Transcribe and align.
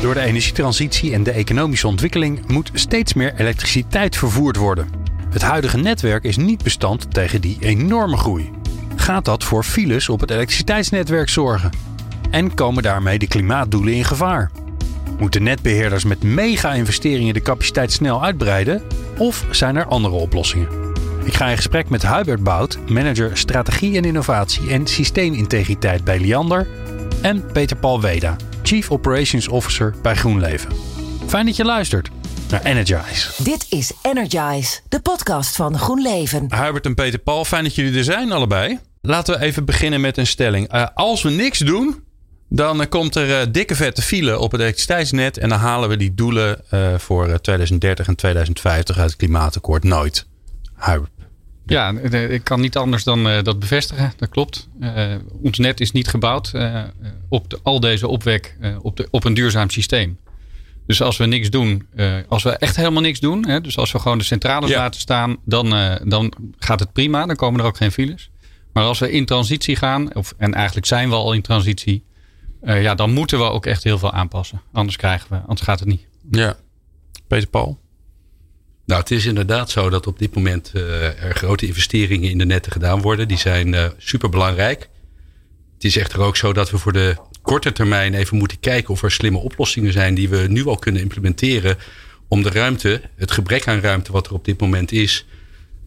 Door 0.00 0.14
de 0.14 0.20
energietransitie 0.20 1.12
en 1.12 1.22
de 1.22 1.30
economische 1.30 1.86
ontwikkeling 1.86 2.48
moet 2.48 2.70
steeds 2.74 3.14
meer 3.14 3.34
elektriciteit 3.36 4.16
vervoerd 4.16 4.56
worden. 4.56 4.88
Het 5.30 5.42
huidige 5.42 5.76
netwerk 5.76 6.24
is 6.24 6.36
niet 6.36 6.62
bestand 6.62 7.14
tegen 7.14 7.40
die 7.40 7.56
enorme 7.60 8.16
groei. 8.16 8.50
Gaat 8.96 9.24
dat 9.24 9.44
voor 9.44 9.64
files 9.64 10.08
op 10.08 10.20
het 10.20 10.30
elektriciteitsnetwerk 10.30 11.28
zorgen? 11.28 11.70
En 12.30 12.54
komen 12.54 12.82
daarmee 12.82 13.18
de 13.18 13.26
klimaatdoelen 13.26 13.94
in 13.94 14.04
gevaar? 14.04 14.50
Moeten 15.18 15.42
netbeheerders 15.42 16.04
met 16.04 16.22
mega-investeringen 16.22 17.34
de 17.34 17.42
capaciteit 17.42 17.92
snel 17.92 18.24
uitbreiden? 18.24 18.82
Of 19.16 19.46
zijn 19.50 19.76
er 19.76 19.86
andere 19.86 20.14
oplossingen? 20.14 20.68
Ik 21.24 21.34
ga 21.34 21.48
in 21.48 21.56
gesprek 21.56 21.88
met 21.88 22.08
Hubert 22.08 22.42
Bout, 22.42 22.78
manager 22.88 23.36
strategie 23.36 23.96
en 23.96 24.04
innovatie 24.04 24.70
en 24.70 24.86
systeemintegriteit 24.86 26.04
bij 26.04 26.20
Liander. 26.20 26.66
En 27.22 27.44
Peter 27.52 27.76
Paul 27.76 28.00
Weda, 28.00 28.36
Chief 28.68 28.90
Operations 28.90 29.48
Officer 29.48 29.94
bij 30.02 30.14
GroenLeven. 30.14 30.70
Fijn 31.26 31.46
dat 31.46 31.56
je 31.56 31.64
luistert 31.64 32.10
naar 32.50 32.62
Energize. 32.62 33.42
Dit 33.42 33.66
is 33.70 33.92
Energize, 34.02 34.80
de 34.88 35.00
podcast 35.00 35.56
van 35.56 35.78
GroenLeven. 35.78 36.54
Hubert 36.54 36.86
en 36.86 36.94
Peter 36.94 37.18
Paul, 37.18 37.44
fijn 37.44 37.64
dat 37.64 37.74
jullie 37.74 37.98
er 37.98 38.04
zijn 38.04 38.32
allebei. 38.32 38.78
Laten 39.00 39.38
we 39.38 39.44
even 39.44 39.64
beginnen 39.64 40.00
met 40.00 40.16
een 40.16 40.26
stelling. 40.26 40.74
Uh, 40.74 40.86
als 40.94 41.22
we 41.22 41.30
niks 41.30 41.58
doen, 41.58 42.04
dan 42.48 42.80
uh, 42.80 42.86
komt 42.88 43.14
er 43.14 43.28
uh, 43.28 43.52
dikke 43.52 43.74
vette 43.74 44.02
file 44.02 44.38
op 44.38 44.52
het 44.52 44.60
elektriciteitsnet. 44.60 45.38
En 45.38 45.48
dan 45.48 45.58
halen 45.58 45.88
we 45.88 45.96
die 45.96 46.14
doelen 46.14 46.64
voor 46.96 47.40
2030 47.40 48.06
en 48.06 48.14
2050 48.14 48.98
uit 48.98 49.06
het 49.06 49.16
klimaatakkoord 49.16 49.84
nooit. 49.84 50.26
Hubert. 50.76 51.17
Ja, 51.70 51.90
ik 51.90 52.44
kan 52.44 52.60
niet 52.60 52.76
anders 52.76 53.04
dan 53.04 53.24
dat 53.42 53.58
bevestigen. 53.58 54.12
Dat 54.16 54.28
klopt. 54.28 54.68
ons 55.42 55.58
net 55.58 55.80
is 55.80 55.92
niet 55.92 56.08
gebouwd 56.08 56.52
op 57.28 57.50
de, 57.50 57.58
al 57.62 57.80
deze 57.80 58.08
opwek 58.08 58.56
op, 58.82 58.96
de, 58.96 59.08
op 59.10 59.24
een 59.24 59.34
duurzaam 59.34 59.70
systeem. 59.70 60.18
Dus 60.86 61.02
als 61.02 61.16
we 61.16 61.26
niks 61.26 61.50
doen, 61.50 61.86
als 62.28 62.42
we 62.42 62.50
echt 62.50 62.76
helemaal 62.76 63.02
niks 63.02 63.20
doen, 63.20 63.46
hè, 63.46 63.60
dus 63.60 63.78
als 63.78 63.92
we 63.92 63.98
gewoon 63.98 64.18
de 64.18 64.24
centrales 64.24 64.70
ja. 64.70 64.78
laten 64.78 65.00
staan, 65.00 65.36
dan, 65.44 65.98
dan 66.04 66.32
gaat 66.58 66.80
het 66.80 66.92
prima. 66.92 67.26
Dan 67.26 67.36
komen 67.36 67.60
er 67.60 67.66
ook 67.66 67.76
geen 67.76 67.92
files. 67.92 68.30
Maar 68.72 68.84
als 68.84 68.98
we 68.98 69.10
in 69.10 69.24
transitie 69.26 69.76
gaan, 69.76 70.14
of, 70.14 70.34
en 70.36 70.54
eigenlijk 70.54 70.86
zijn 70.86 71.08
we 71.08 71.14
al 71.14 71.32
in 71.32 71.42
transitie, 71.42 72.04
uh, 72.62 72.82
ja, 72.82 72.94
dan 72.94 73.12
moeten 73.12 73.38
we 73.38 73.44
ook 73.44 73.66
echt 73.66 73.84
heel 73.84 73.98
veel 73.98 74.12
aanpassen. 74.12 74.62
Anders 74.72 74.96
krijgen 74.96 75.26
we, 75.30 75.36
anders 75.36 75.60
gaat 75.60 75.78
het 75.78 75.88
niet. 75.88 76.06
Ja. 76.30 76.56
Peter 77.26 77.48
Paul? 77.48 77.78
Nou, 78.88 79.00
het 79.00 79.10
is 79.10 79.26
inderdaad 79.26 79.70
zo 79.70 79.90
dat 79.90 80.06
op 80.06 80.18
dit 80.18 80.34
moment 80.34 80.72
er 80.74 81.34
grote 81.34 81.66
investeringen 81.66 82.30
in 82.30 82.38
de 82.38 82.44
netten 82.44 82.72
gedaan 82.72 83.00
worden. 83.00 83.28
Die 83.28 83.38
zijn 83.38 83.92
super 83.98 84.28
belangrijk. 84.28 84.88
Het 85.74 85.84
is 85.84 85.96
echter 85.96 86.20
ook 86.20 86.36
zo 86.36 86.52
dat 86.52 86.70
we 86.70 86.78
voor 86.78 86.92
de 86.92 87.16
korte 87.42 87.72
termijn 87.72 88.14
even 88.14 88.36
moeten 88.36 88.60
kijken 88.60 88.90
of 88.90 89.02
er 89.02 89.10
slimme 89.10 89.38
oplossingen 89.38 89.92
zijn 89.92 90.14
die 90.14 90.28
we 90.28 90.46
nu 90.48 90.66
al 90.66 90.76
kunnen 90.76 91.02
implementeren 91.02 91.76
om 92.28 92.42
de 92.42 92.50
ruimte, 92.50 93.00
het 93.16 93.30
gebrek 93.30 93.68
aan 93.68 93.80
ruimte 93.80 94.12
wat 94.12 94.26
er 94.26 94.32
op 94.32 94.44
dit 94.44 94.60
moment 94.60 94.92
is, 94.92 95.26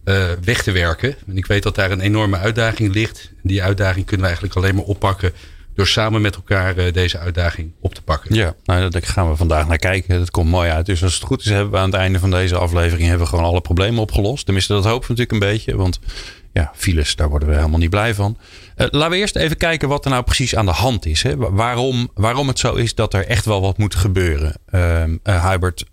uh, 0.05 0.29
weg 0.44 0.63
te 0.63 0.72
werken. 0.72 1.16
En 1.28 1.38
ik 1.38 1.45
weet 1.45 1.63
dat 1.63 1.75
daar 1.75 1.91
een 1.91 2.01
enorme 2.01 2.38
uitdaging 2.38 2.94
ligt. 2.94 3.31
Die 3.44 3.63
uitdaging 3.63 4.06
kunnen 4.06 4.25
we 4.25 4.31
eigenlijk 4.31 4.56
alleen 4.56 4.75
maar 4.75 4.85
oppakken 4.85 5.33
door 5.73 5.87
samen 5.87 6.21
met 6.21 6.35
elkaar 6.35 6.77
uh, 6.77 6.93
deze 6.93 7.17
uitdaging 7.17 7.71
op 7.79 7.95
te 7.95 8.01
pakken. 8.01 8.35
Ja, 8.35 8.55
nou, 8.63 8.89
daar 8.89 9.01
gaan 9.03 9.29
we 9.29 9.35
vandaag 9.35 9.67
naar 9.67 9.77
kijken. 9.77 10.19
Dat 10.19 10.31
komt 10.31 10.49
mooi 10.49 10.69
uit. 10.69 10.85
Dus 10.85 11.03
als 11.03 11.13
het 11.13 11.23
goed 11.23 11.41
is, 11.41 11.49
hebben 11.49 11.71
we 11.71 11.77
aan 11.77 11.91
het 11.91 11.99
einde 11.99 12.19
van 12.19 12.31
deze 12.31 12.57
aflevering 12.57 13.07
hebben 13.07 13.25
we 13.25 13.29
gewoon 13.29 13.49
alle 13.49 13.61
problemen 13.61 14.01
opgelost. 14.01 14.45
Tenminste, 14.45 14.73
dat 14.73 14.85
hopen 14.85 15.05
natuurlijk 15.09 15.31
een 15.31 15.49
beetje. 15.51 15.75
Want 15.75 15.99
ja, 16.53 16.71
files, 16.75 17.15
daar 17.15 17.29
worden 17.29 17.47
we 17.47 17.55
helemaal 17.55 17.79
niet 17.79 17.89
blij 17.89 18.13
van. 18.13 18.37
Uh, 18.77 18.87
laten 18.89 19.09
we 19.09 19.17
eerst 19.17 19.35
even 19.35 19.57
kijken 19.57 19.89
wat 19.89 20.05
er 20.05 20.11
nou 20.11 20.23
precies 20.23 20.55
aan 20.55 20.65
de 20.65 20.71
hand 20.71 21.05
is. 21.05 21.23
Hè? 21.23 21.37
Waarom, 21.37 22.09
waarom 22.13 22.47
het 22.47 22.59
zo 22.59 22.73
is 22.73 22.95
dat 22.95 23.13
er 23.13 23.25
echt 23.27 23.45
wel 23.45 23.61
wat 23.61 23.77
moet 23.77 23.95
gebeuren. 23.95 24.53
Uh, 24.71 25.03
uh, 25.23 25.49
Hubert, 25.49 25.85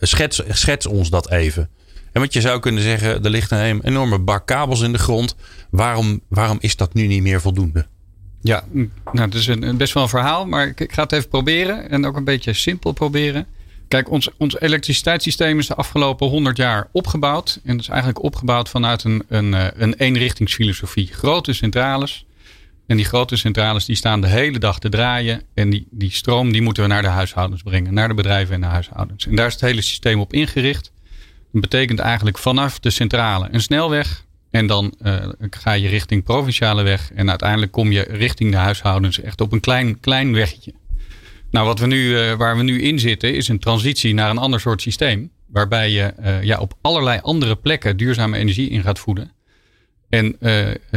schets, 0.00 0.42
schets 0.48 0.86
ons 0.86 1.10
dat 1.10 1.30
even. 1.30 1.68
En 2.12 2.20
want 2.20 2.32
je 2.32 2.40
zou 2.40 2.60
kunnen 2.60 2.82
zeggen, 2.82 3.24
er 3.24 3.30
ligt 3.30 3.50
een 3.50 3.80
enorme 3.80 4.18
bak 4.18 4.46
kabels 4.46 4.80
in 4.80 4.92
de 4.92 4.98
grond. 4.98 5.36
Waarom, 5.70 6.20
waarom 6.28 6.58
is 6.60 6.76
dat 6.76 6.94
nu 6.94 7.06
niet 7.06 7.22
meer 7.22 7.40
voldoende? 7.40 7.86
Ja, 8.44 8.64
nou, 9.12 9.28
dat 9.28 9.34
is 9.34 9.46
een, 9.46 9.76
best 9.76 9.92
wel 9.92 10.02
een 10.02 10.08
verhaal, 10.08 10.46
maar 10.46 10.66
ik, 10.66 10.80
ik 10.80 10.92
ga 10.92 11.02
het 11.02 11.12
even 11.12 11.28
proberen. 11.28 11.90
En 11.90 12.06
ook 12.06 12.16
een 12.16 12.24
beetje 12.24 12.52
simpel 12.52 12.92
proberen. 12.92 13.46
Kijk, 13.88 14.10
ons, 14.10 14.28
ons 14.36 14.60
elektriciteitssysteem 14.60 15.58
is 15.58 15.66
de 15.66 15.74
afgelopen 15.74 16.28
100 16.28 16.56
jaar 16.56 16.88
opgebouwd. 16.92 17.60
En 17.64 17.72
dat 17.72 17.80
is 17.80 17.88
eigenlijk 17.88 18.22
opgebouwd 18.22 18.68
vanuit 18.68 19.04
een, 19.04 19.22
een, 19.28 19.54
eh, 19.54 19.66
een 19.74 19.94
eenrichtingsfilosofie. 19.94 21.06
Grote 21.06 21.52
centrales. 21.52 22.26
En 22.86 22.96
die 22.96 23.04
grote 23.04 23.36
centrales 23.36 23.84
die 23.84 23.96
staan 23.96 24.20
de 24.20 24.26
hele 24.26 24.58
dag 24.58 24.78
te 24.78 24.88
draaien. 24.88 25.42
En 25.54 25.70
die, 25.70 25.86
die 25.90 26.10
stroom 26.10 26.52
die 26.52 26.62
moeten 26.62 26.82
we 26.82 26.88
naar 26.88 27.02
de 27.02 27.08
huishoudens 27.08 27.62
brengen. 27.62 27.94
Naar 27.94 28.08
de 28.08 28.14
bedrijven 28.14 28.54
en 28.54 28.60
de 28.60 28.66
huishoudens. 28.66 29.26
En 29.26 29.36
daar 29.36 29.46
is 29.46 29.52
het 29.52 29.62
hele 29.62 29.82
systeem 29.82 30.20
op 30.20 30.32
ingericht. 30.32 30.92
Dat 31.52 31.60
betekent 31.60 31.98
eigenlijk 31.98 32.38
vanaf 32.38 32.80
de 32.80 32.90
centrale 32.90 33.48
een 33.50 33.62
snelweg. 33.62 34.23
En 34.54 34.66
dan 34.66 34.94
uh, 35.02 35.28
ga 35.50 35.72
je 35.72 35.88
richting 35.88 36.24
provinciale 36.24 36.82
weg. 36.82 37.12
En 37.14 37.28
uiteindelijk 37.28 37.72
kom 37.72 37.92
je 37.92 38.06
richting 38.10 38.50
de 38.50 38.56
huishoudens 38.56 39.20
echt 39.20 39.40
op 39.40 39.52
een 39.52 39.60
klein, 39.60 40.00
klein 40.00 40.32
weggetje. 40.32 40.72
Nou, 41.50 41.66
wat 41.66 41.78
we 41.78 41.86
nu, 41.86 42.08
uh, 42.08 42.32
waar 42.32 42.56
we 42.56 42.62
nu 42.62 42.82
in 42.82 42.98
zitten, 42.98 43.34
is 43.34 43.48
een 43.48 43.58
transitie 43.58 44.14
naar 44.14 44.30
een 44.30 44.38
ander 44.38 44.60
soort 44.60 44.82
systeem. 44.82 45.30
Waarbij 45.46 45.90
je 45.90 46.14
uh, 46.20 46.42
ja, 46.42 46.58
op 46.58 46.74
allerlei 46.80 47.18
andere 47.22 47.56
plekken 47.56 47.96
duurzame 47.96 48.36
energie 48.36 48.70
in 48.70 48.82
gaat 48.82 48.98
voeden. 48.98 49.32
En 50.08 50.36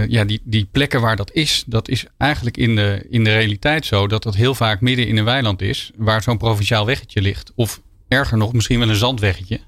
ja, 0.08 0.26
die, 0.26 0.42
die 0.44 0.68
plekken 0.72 1.02
waar 1.02 1.16
dat 1.16 1.32
is, 1.32 1.64
dat 1.68 1.90
is 1.90 2.06
eigenlijk 2.18 2.58
in 2.58 2.76
de, 2.76 3.06
in 3.10 3.24
de 3.24 3.34
realiteit 3.34 3.86
zo 3.86 4.08
dat 4.08 4.24
dat 4.24 4.36
heel 4.36 4.56
vaak 4.56 4.82
midden 4.82 5.08
in 5.08 5.18
een 5.18 5.26
weiland 5.26 5.62
is, 5.62 5.92
waar 5.96 6.24
zo'n 6.24 6.38
provinciaal 6.38 6.86
weggetje 6.86 7.22
ligt. 7.22 7.52
Of 7.56 7.82
erger 8.08 8.38
nog, 8.38 8.54
misschien 8.54 8.80
wel 8.80 8.90
een 8.90 8.96
zandweggetje. 8.96 9.60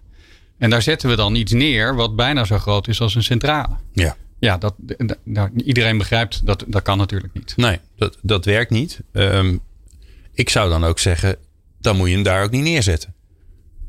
En 0.60 0.70
daar 0.70 0.82
zetten 0.82 1.10
we 1.10 1.16
dan 1.16 1.36
iets 1.36 1.52
neer 1.52 1.96
wat 1.96 2.16
bijna 2.16 2.46
zo 2.46 2.58
groot 2.58 2.88
is 2.88 3.02
als 3.02 3.16
een 3.16 3.24
centrale. 3.24 3.76
Ja. 3.94 4.16
Ja, 4.40 4.58
dat, 4.58 4.76
nou, 5.24 5.50
iedereen 5.66 5.98
begrijpt 5.98 6.46
dat 6.46 6.64
dat 6.68 6.82
kan 6.82 6.98
natuurlijk 6.98 7.34
niet. 7.34 7.54
Nee, 7.56 7.80
dat, 7.98 8.18
dat 8.22 8.46
werkt 8.46 8.72
niet. 8.72 9.00
Um, 9.12 9.60
ik 10.34 10.50
zou 10.50 10.70
dan 10.70 10.84
ook 10.84 11.00
zeggen, 11.00 11.36
dan 11.80 11.98
moet 11.98 12.08
je 12.08 12.14
hem 12.14 12.24
daar 12.24 12.44
ook 12.44 12.52
niet 12.52 12.64
neerzetten. 12.64 13.14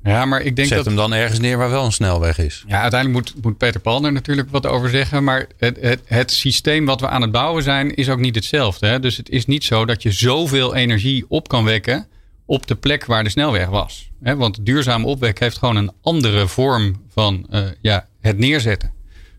Ja, 0.02 0.24
maar 0.24 0.40
ik 0.40 0.56
denk 0.56 0.68
Zet 0.68 0.76
dat... 0.76 0.86
hem 0.86 0.96
dan 0.96 1.12
ergens 1.12 1.38
neer 1.38 1.58
waar 1.58 1.70
wel 1.70 1.84
een 1.84 1.92
snelweg 1.92 2.38
is. 2.38 2.64
Ja, 2.66 2.80
uiteindelijk 2.80 3.32
moet, 3.32 3.42
moet 3.44 3.58
Peter 3.58 3.80
Paul 3.80 4.04
er 4.04 4.12
natuurlijk 4.12 4.50
wat 4.50 4.66
over 4.66 4.90
zeggen. 4.90 5.24
Maar 5.24 5.46
het, 5.56 5.80
het, 5.80 6.00
het 6.04 6.30
systeem 6.30 6.84
wat 6.84 7.00
we 7.00 7.08
aan 7.08 7.22
het 7.22 7.32
bouwen 7.32 7.62
zijn, 7.62 7.94
is 7.94 8.08
ook 8.08 8.18
niet 8.18 8.34
hetzelfde. 8.34 8.86
Hè? 8.86 9.00
Dus 9.00 9.16
het 9.16 9.28
is 9.28 9.46
niet 9.46 9.64
zo 9.64 9.84
dat 9.84 10.02
je 10.02 10.12
zoveel 10.12 10.74
energie 10.74 11.24
op 11.28 11.48
kan 11.48 11.64
wekken 11.64 12.06
op 12.50 12.66
de 12.66 12.74
plek 12.74 13.04
waar 13.04 13.24
de 13.24 13.30
snelweg 13.30 13.68
was. 13.68 14.10
Want 14.18 14.66
duurzaam 14.66 15.04
opwek 15.04 15.38
heeft 15.38 15.58
gewoon 15.58 15.76
een 15.76 15.92
andere 16.02 16.48
vorm 16.48 17.02
van 17.08 17.46
uh, 17.50 17.66
ja, 17.80 18.08
het 18.20 18.38
neerzetten. 18.38 18.92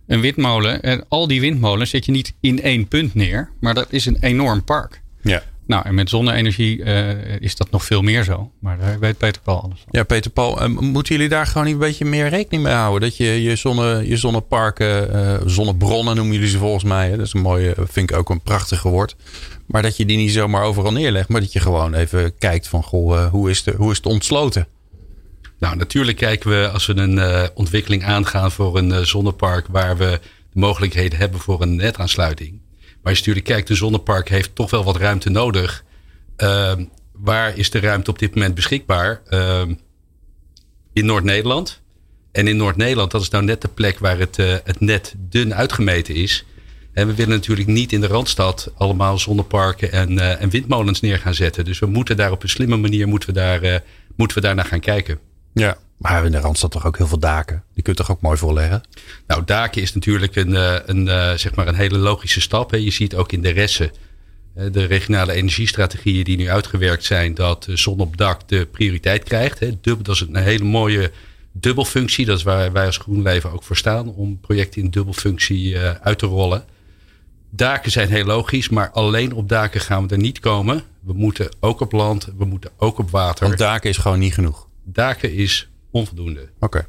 Een 0.08 0.22
windmolen, 0.22 0.82
en 0.82 1.06
al 1.08 1.28
die 1.28 1.42
windmolens 1.42 1.90
zet 1.90 2.06
je 2.06 2.12
niet 2.12 2.34
in 2.40 2.62
één 2.62 2.88
punt 2.88 3.14
neer, 3.14 3.52
maar 3.60 3.74
dat 3.74 3.88
is 3.90 4.06
een 4.06 4.18
enorm 4.20 4.64
park. 4.64 5.02
Ja. 5.22 5.44
Nou, 5.72 5.86
en 5.86 5.96
met 5.96 6.10
zonne-energie 6.10 6.78
uh, 6.78 7.40
is 7.40 7.56
dat 7.56 7.72
nog 7.72 7.86
veel 7.86 8.02
meer 8.02 8.24
zo. 8.24 8.52
Maar 8.60 8.78
daar 8.80 9.00
weet 9.00 9.18
Peter 9.18 9.42
Paul 9.42 9.62
alles 9.62 9.80
van. 9.80 9.88
Ja, 9.92 10.04
Peter 10.04 10.32
Paul, 10.32 10.64
uh, 10.64 10.68
moeten 10.80 11.16
jullie 11.16 11.30
daar 11.30 11.48
gewoon 11.48 11.68
een 11.68 11.78
beetje 11.78 12.06
meer 12.06 12.30
rekening 12.30 12.64
mee 12.64 12.74
houden? 12.74 13.10
Dat 13.10 13.18
je 13.18 13.44
je, 13.44 13.56
zonne, 13.56 14.08
je 14.08 14.18
zonneparken, 14.18 15.16
uh, 15.16 15.38
zonnebronnen 15.46 16.16
noemen 16.16 16.34
jullie 16.34 16.50
ze 16.50 16.58
volgens 16.58 16.84
mij. 16.84 17.10
Hè? 17.10 17.18
Dat 17.18 17.26
is 17.26 17.34
een 17.34 17.42
mooie, 17.42 17.76
vind 17.78 18.12
ik 18.12 18.18
ook 18.18 18.30
een 18.30 18.42
prachtige 18.42 18.90
woord. 18.90 19.16
Maar 19.66 19.82
dat 19.82 19.98
je 19.98 20.06
die 20.06 20.18
niet 20.18 20.32
zomaar 20.32 20.64
overal 20.64 20.92
neerlegt. 20.92 21.30
Maar 21.30 21.42
dat 21.42 21.54
je 21.54 21.60
gewoon 21.60 21.94
even 21.94 22.38
kijkt 22.38 22.68
van, 22.68 22.84
goh, 22.84 23.26
hoe, 23.26 23.50
is 23.50 23.64
de, 23.64 23.74
hoe 23.78 23.92
is 23.92 23.98
het 23.98 24.06
ontsloten? 24.06 24.68
Nou, 25.60 25.76
natuurlijk 25.76 26.18
kijken 26.18 26.50
we 26.50 26.70
als 26.70 26.86
we 26.86 26.96
een 26.96 27.50
ontwikkeling 27.54 28.04
aangaan 28.04 28.52
voor 28.52 28.78
een 28.78 29.06
zonnepark... 29.06 29.68
waar 29.68 29.98
we 29.98 30.20
de 30.54 30.60
mogelijkheden 30.60 31.20
hebben 31.20 31.40
voor 31.40 31.62
een 31.62 31.76
netaansluiting 31.76 32.60
maar 33.02 33.12
als 33.12 33.20
je 33.20 33.28
natuurlijk 33.28 33.46
kijkt, 33.46 33.70
een 33.70 33.76
zonnepark 33.76 34.30
heeft 34.30 34.56
toch 34.56 34.70
wel 34.70 34.84
wat 34.84 34.98
ruimte 34.98 35.30
nodig. 35.30 35.84
Uh, 36.38 36.74
waar 37.12 37.58
is 37.58 37.70
de 37.70 37.80
ruimte 37.80 38.10
op 38.10 38.20
dit 38.20 38.36
moment 38.36 38.56
beschikbaar? 38.56 39.22
Uh, 39.30 39.62
in 40.94 41.06
Noord-Nederland. 41.06 41.82
En 42.32 42.48
in 42.48 42.58
Noord-Nederland, 42.58 43.12
dat 43.12 43.22
is 43.22 43.30
nou 43.30 43.44
net 43.44 43.62
de 43.62 43.68
plek 43.68 44.00
waar 44.00 44.18
het, 44.18 44.38
uh, 44.38 44.56
het 44.64 44.80
net 44.80 45.14
dun 45.18 45.56
uitgemeten 45.56 46.16
is. 46.16 46.46
En 46.94 47.08
we 47.08 47.16
willen 47.16 47.36
natuurlijk 47.36 47.68
niet 47.68 47.92
in 47.92 48.02
de 48.02 48.08
Randstad 48.08 48.72
allemaal 48.76 49.20
zonneparken 49.20 49.92
en, 49.92 50.12
uh, 50.12 50.42
en 50.42 50.50
windmolens 50.50 51.00
neer 51.00 51.20
gaan 51.20 51.34
zetten. 51.34 51.66
Dus 51.66 51.80
we 51.80 51.86
moeten 51.86 52.18
daar 52.18 52.32
op 52.32 52.44
een 52.44 52.50
slimme 52.50 52.78
manier 52.78 53.08
moeten 53.08 53.30
we 53.30 53.36
daar, 53.36 53.64
uh, 53.64 53.76
moeten 54.16 54.38
we 54.38 54.44
daar 54.44 54.56
naar 54.56 54.66
gaan 54.66 54.80
kijken. 54.80 55.20
Ja, 55.54 55.78
maar 55.98 56.26
in 56.26 56.32
de 56.32 56.40
Randstad 56.40 56.72
toch 56.72 56.86
ook 56.86 56.98
heel 56.98 57.08
veel 57.08 57.20
daken. 57.20 57.64
Die 57.74 57.84
kun 57.84 57.94
je 57.94 58.00
toch 58.00 58.12
ook 58.12 58.22
mooi 58.22 58.38
voorleggen? 58.38 58.82
Nou, 59.28 59.44
daken 59.46 59.82
is 59.82 59.94
natuurlijk 59.94 60.36
een, 60.36 60.54
een, 60.90 61.40
zeg 61.40 61.56
maar 61.56 61.68
een 61.68 61.76
hele 61.76 61.98
logische 61.98 62.42
stap. 62.42 62.72
Hè. 62.72 62.78
Je 62.78 62.92
ziet 62.92 63.16
ook 63.16 63.32
in 63.32 63.42
de 63.42 63.50
ressen 63.50 63.92
de 64.72 64.86
regionale 64.86 65.34
energiestrategieën 65.34 66.24
die 66.24 66.38
nu 66.38 66.50
uitgewerkt 66.50 67.04
zijn, 67.04 67.34
dat 67.34 67.68
zon 67.70 68.00
op 68.00 68.18
dak 68.18 68.48
de 68.48 68.68
prioriteit 68.72 69.24
krijgt. 69.24 69.60
Dat 69.82 70.08
is 70.08 70.20
een 70.20 70.36
hele 70.36 70.64
mooie 70.64 71.12
dubbelfunctie. 71.52 72.26
Dat 72.26 72.38
is 72.38 72.44
waar 72.44 72.72
wij 72.72 72.86
als 72.86 72.98
GroenLeven 72.98 73.52
ook 73.52 73.64
voor 73.64 73.78
staan, 73.78 74.14
om 74.14 74.40
projecten 74.40 74.82
in 74.82 74.90
dubbelfunctie 74.90 75.80
uit 75.80 76.20
te 76.20 76.26
rollen. 76.26 76.64
Daken 77.50 77.92
zijn 77.92 78.10
heel 78.10 78.26
logisch, 78.26 78.70
maar 78.70 78.92
alleen 78.92 79.34
op 79.34 79.50
daken 79.50 79.82
gaan 79.82 80.08
we 80.08 80.14
er 80.14 80.22
niet 80.22 80.40
komen. 80.40 80.84
We 81.00 81.14
moeten 81.14 81.50
ook 81.60 81.80
op 81.80 81.92
land, 81.92 82.28
we 82.38 82.46
moeten 82.46 82.72
ook 82.78 82.98
op 82.98 83.10
water. 83.10 83.48
Want 83.48 83.58
daken 83.58 83.90
is 83.90 83.98
gewoon 83.98 84.20
niet 84.20 84.34
genoeg. 84.34 84.68
Daken 84.84 85.34
is 85.34 85.70
onvoldoende. 85.92 86.50
Oké. 86.60 86.88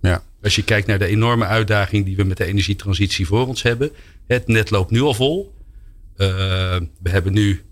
Ja. 0.00 0.22
Als 0.42 0.54
je 0.54 0.64
kijkt 0.64 0.86
naar 0.86 0.98
de 0.98 1.06
enorme 1.06 1.44
uitdaging 1.44 2.04
die 2.04 2.16
we 2.16 2.24
met 2.24 2.36
de 2.36 2.44
energietransitie 2.44 3.26
voor 3.26 3.46
ons 3.46 3.62
hebben. 3.62 3.90
Het 4.26 4.48
net 4.48 4.70
loopt 4.70 4.90
nu 4.90 5.00
al 5.00 5.14
vol. 5.14 5.54
Uh, 6.16 6.28
we 7.02 7.10
hebben 7.10 7.32
nu 7.32 7.62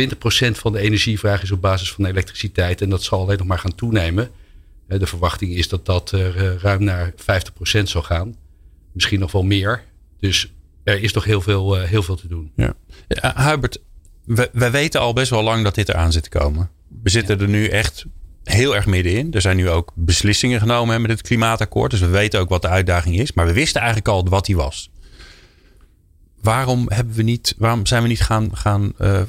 20% 0.00 0.06
van 0.50 0.72
de 0.72 0.78
energievraag 0.78 1.42
is 1.42 1.50
op 1.50 1.60
basis 1.60 1.92
van 1.92 2.04
elektriciteit. 2.04 2.80
En 2.80 2.90
dat 2.90 3.02
zal 3.02 3.20
alleen 3.20 3.38
nog 3.38 3.46
maar 3.46 3.58
gaan 3.58 3.74
toenemen. 3.74 4.30
De 4.86 5.06
verwachting 5.06 5.54
is 5.54 5.68
dat 5.68 5.86
dat 5.86 6.12
er 6.12 6.58
ruim 6.60 6.84
naar 6.84 7.12
50% 7.12 7.14
zal 7.82 8.02
gaan. 8.02 8.36
Misschien 8.92 9.20
nog 9.20 9.32
wel 9.32 9.42
meer. 9.42 9.84
Dus 10.20 10.52
er 10.84 11.02
is 11.02 11.12
toch 11.12 11.24
heel 11.24 11.40
veel, 11.40 11.74
heel 11.74 12.02
veel 12.02 12.16
te 12.16 12.28
doen. 12.28 12.52
Ja. 12.56 12.74
ja 13.08 13.50
Hubert, 13.50 13.80
we, 14.24 14.50
we 14.52 14.70
weten 14.70 15.00
al 15.00 15.12
best 15.12 15.30
wel 15.30 15.42
lang 15.42 15.64
dat 15.64 15.74
dit 15.74 15.88
eraan 15.88 16.12
zit 16.12 16.22
te 16.22 16.28
komen. 16.28 16.70
We 17.02 17.10
zitten 17.10 17.40
er 17.40 17.48
nu 17.48 17.66
echt 17.66 18.04
heel 18.44 18.74
erg 18.74 18.86
middenin. 18.86 19.32
Er 19.32 19.40
zijn 19.40 19.56
nu 19.56 19.70
ook 19.70 19.92
beslissingen 19.94 20.60
genomen 20.60 21.00
met 21.00 21.10
het 21.10 21.22
klimaatakkoord. 21.22 21.90
Dus 21.90 22.00
we 22.00 22.06
weten 22.06 22.40
ook 22.40 22.48
wat 22.48 22.62
de 22.62 22.68
uitdaging 22.68 23.18
is. 23.18 23.32
Maar 23.32 23.46
we 23.46 23.52
wisten 23.52 23.80
eigenlijk 23.80 24.08
al 24.08 24.28
wat 24.28 24.46
die 24.46 24.56
was. 24.56 24.90
Waarom, 26.40 26.86
hebben 26.88 27.14
we 27.14 27.22
niet, 27.22 27.54
waarom 27.58 27.86
zijn 27.86 28.02
we 28.02 28.08
niet 28.08 28.22
gaan, 28.22 28.56
gaan 28.56 28.92
uh, 28.98 29.20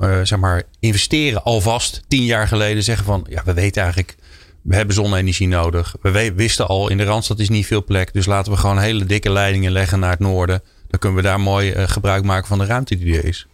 uh, 0.00 0.20
zeg 0.22 0.38
maar 0.38 0.62
investeren 0.80 1.44
alvast 1.44 2.02
tien 2.08 2.24
jaar 2.24 2.48
geleden? 2.48 2.82
Zeggen 2.82 3.04
van 3.04 3.26
ja, 3.28 3.42
we 3.44 3.52
weten 3.52 3.82
eigenlijk, 3.82 4.16
we 4.62 4.74
hebben 4.74 4.94
zonne-energie 4.94 5.48
nodig. 5.48 5.94
We 6.02 6.32
wisten 6.34 6.66
al 6.66 6.88
in 6.88 6.96
de 6.96 7.04
Randstad 7.04 7.38
is 7.38 7.48
niet 7.48 7.66
veel 7.66 7.84
plek. 7.84 8.12
Dus 8.12 8.26
laten 8.26 8.52
we 8.52 8.58
gewoon 8.58 8.78
hele 8.78 9.04
dikke 9.04 9.30
leidingen 9.30 9.72
leggen 9.72 10.00
naar 10.00 10.10
het 10.10 10.18
noorden. 10.18 10.62
Dan 10.88 11.00
kunnen 11.00 11.18
we 11.18 11.24
daar 11.24 11.40
mooi 11.40 11.72
uh, 11.72 11.82
gebruik 11.86 12.24
maken 12.24 12.48
van 12.48 12.58
de 12.58 12.64
ruimte 12.64 12.98
die 12.98 13.18
er 13.18 13.24
is. 13.24 13.46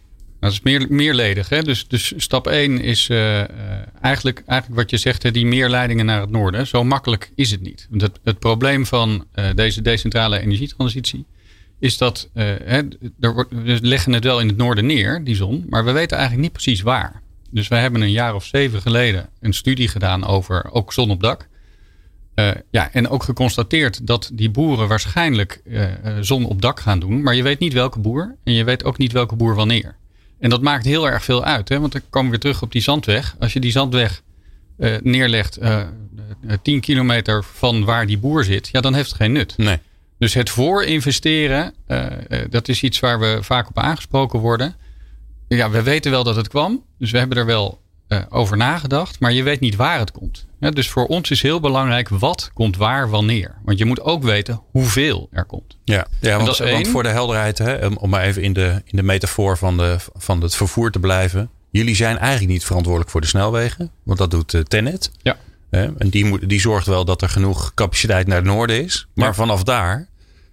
Dat 0.45 0.53
is 0.53 0.61
meer, 0.61 0.85
meerledig. 0.89 1.49
Hè? 1.49 1.61
Dus, 1.61 1.87
dus 1.87 2.13
stap 2.17 2.47
1 2.47 2.81
is 2.81 3.09
uh, 3.09 3.37
eigenlijk, 4.01 4.43
eigenlijk 4.45 4.81
wat 4.81 4.89
je 4.89 4.97
zegt, 4.97 5.23
hè, 5.23 5.31
die 5.31 5.45
meerleidingen 5.45 6.05
naar 6.05 6.21
het 6.21 6.29
noorden. 6.29 6.67
Zo 6.67 6.83
makkelijk 6.83 7.31
is 7.35 7.51
het 7.51 7.61
niet. 7.61 7.87
Het, 7.97 8.19
het 8.23 8.39
probleem 8.39 8.85
van 8.85 9.25
uh, 9.35 9.49
deze 9.55 9.81
decentrale 9.81 10.39
energietransitie 10.39 11.25
is 11.79 11.97
dat 11.97 12.29
hè, 12.33 12.81
wordt, 13.19 13.51
we 13.51 13.79
leggen 13.81 14.13
het 14.13 14.23
wel 14.23 14.39
in 14.39 14.47
het 14.47 14.57
noorden 14.57 14.85
neer, 14.85 15.23
die 15.23 15.35
zon, 15.35 15.65
maar 15.69 15.85
we 15.85 15.91
weten 15.91 16.17
eigenlijk 16.17 16.47
niet 16.47 16.63
precies 16.63 16.81
waar. 16.81 17.21
Dus 17.51 17.67
wij 17.67 17.81
hebben 17.81 18.01
een 18.01 18.11
jaar 18.11 18.35
of 18.35 18.45
zeven 18.45 18.81
geleden 18.81 19.29
een 19.39 19.53
studie 19.53 19.87
gedaan 19.87 20.25
over 20.25 20.71
ook 20.71 20.93
zon 20.93 21.09
op 21.09 21.21
dak. 21.21 21.47
Ja, 22.71 22.91
en 22.91 23.09
ook 23.09 23.23
geconstateerd 23.23 24.07
dat 24.07 24.29
die 24.33 24.49
boeren 24.49 24.87
waarschijnlijk 24.87 25.61
zon 26.21 26.45
op 26.45 26.61
dak 26.61 26.79
gaan 26.79 26.99
doen. 26.99 27.23
Maar 27.23 27.35
je 27.35 27.43
weet 27.43 27.59
niet 27.59 27.73
welke 27.73 27.99
boer. 27.99 28.35
En 28.43 28.53
je 28.53 28.63
weet 28.63 28.83
ook 28.83 28.97
niet 28.97 29.11
welke 29.11 29.35
boer 29.35 29.55
wanneer. 29.55 29.95
En 30.45 30.51
dat 30.51 30.61
maakt 30.61 30.85
heel 30.85 31.07
erg 31.07 31.23
veel 31.23 31.43
uit. 31.43 31.69
Hè? 31.69 31.79
Want 31.79 31.91
dan 31.91 32.01
komen 32.09 32.31
we 32.31 32.37
weer 32.37 32.39
terug 32.39 32.61
op 32.61 32.71
die 32.71 32.81
zandweg. 32.81 33.35
Als 33.39 33.53
je 33.53 33.59
die 33.59 33.71
zandweg 33.71 34.21
uh, 34.77 34.95
neerlegt 35.01 35.61
uh, 35.61 35.81
10 36.61 36.79
kilometer 36.79 37.43
van 37.43 37.85
waar 37.85 38.07
die 38.07 38.17
boer 38.17 38.43
zit. 38.43 38.69
Ja, 38.71 38.81
dan 38.81 38.93
heeft 38.93 39.07
het 39.07 39.17
geen 39.17 39.31
nut. 39.31 39.57
Nee. 39.57 39.79
Dus 40.17 40.33
het 40.33 40.49
voorinvesteren, 40.49 41.73
uh, 41.87 42.05
dat 42.49 42.67
is 42.67 42.83
iets 42.83 42.99
waar 42.99 43.19
we 43.19 43.37
vaak 43.41 43.69
op 43.69 43.77
aangesproken 43.77 44.39
worden. 44.39 44.75
Ja, 45.47 45.69
we 45.69 45.83
weten 45.83 46.11
wel 46.11 46.23
dat 46.23 46.35
het 46.35 46.47
kwam. 46.47 46.83
Dus 46.97 47.11
we 47.11 47.17
hebben 47.17 47.37
er 47.37 47.45
wel 47.45 47.81
uh, 48.07 48.19
over 48.29 48.57
nagedacht, 48.57 49.19
maar 49.19 49.33
je 49.33 49.43
weet 49.43 49.59
niet 49.59 49.75
waar 49.75 49.99
het 49.99 50.11
komt. 50.11 50.45
Ja, 50.59 50.71
dus 50.71 50.89
voor 50.89 51.05
ons 51.05 51.31
is 51.31 51.41
heel 51.41 51.59
belangrijk 51.59 52.09
wat 52.09 52.51
komt 52.53 52.77
waar 52.77 53.09
wanneer. 53.09 53.55
Want 53.63 53.77
je 53.77 53.85
moet 53.85 54.01
ook 54.01 54.23
weten 54.23 54.61
hoeveel 54.71 55.27
er 55.31 55.45
komt. 55.45 55.77
Ja, 55.83 56.07
ja 56.21 56.37
want, 56.37 56.57
want 56.57 56.87
voor 56.87 57.03
de 57.03 57.09
helderheid, 57.09 57.57
hè, 57.57 57.87
om 57.87 58.09
maar 58.09 58.23
even 58.23 58.41
in 58.41 58.53
de, 58.53 58.81
in 58.85 58.97
de 58.97 59.03
metafoor 59.03 59.57
van, 59.57 59.77
de, 59.77 59.97
van 60.13 60.41
het 60.41 60.55
vervoer 60.55 60.91
te 60.91 60.99
blijven. 60.99 61.49
Jullie 61.69 61.95
zijn 61.95 62.17
eigenlijk 62.17 62.51
niet 62.51 62.65
verantwoordelijk 62.65 63.11
voor 63.11 63.21
de 63.21 63.27
snelwegen, 63.27 63.91
want 64.03 64.17
dat 64.17 64.31
doet 64.31 64.53
uh, 64.53 64.61
Tenet. 64.61 65.11
Ja. 65.21 65.37
En 65.69 66.09
die, 66.09 66.25
moet, 66.25 66.49
die 66.49 66.59
zorgt 66.59 66.87
wel 66.87 67.05
dat 67.05 67.21
er 67.21 67.29
genoeg 67.29 67.73
capaciteit 67.73 68.27
naar 68.27 68.37
het 68.37 68.45
noorden 68.45 68.83
is. 68.83 69.07
Maar 69.13 69.27
ja. 69.27 69.33
vanaf 69.33 69.63
daar, 69.63 70.07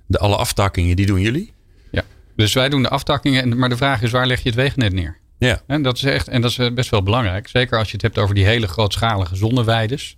de, 0.07 0.19
alle 0.19 0.37
aftakkingen, 0.37 0.97
die 0.97 1.07
doen 1.07 1.21
jullie? 1.21 1.53
Ja, 1.91 2.03
dus 2.37 2.53
wij 2.53 2.69
doen 2.69 2.83
de 2.83 2.89
aftakkingen. 2.89 3.59
Maar 3.59 3.69
de 3.69 3.77
vraag 3.77 4.03
is, 4.03 4.11
waar 4.11 4.27
leg 4.27 4.43
je 4.43 4.49
het 4.49 4.59
wegennet 4.59 4.93
neer? 4.93 5.19
Ja. 5.47 5.63
En 5.67 5.83
dat 5.83 5.97
is 5.97 6.03
echt, 6.03 6.29
en 6.29 6.41
dat 6.41 6.51
is 6.51 6.75
best 6.75 6.91
wel 6.91 7.03
belangrijk. 7.03 7.49
Zeker 7.49 7.79
als 7.79 7.87
je 7.87 7.93
het 7.93 8.03
hebt 8.03 8.19
over 8.19 8.35
die 8.35 8.45
hele 8.45 8.69
grootschalige 8.69 9.37
zonneweides. 9.37 10.17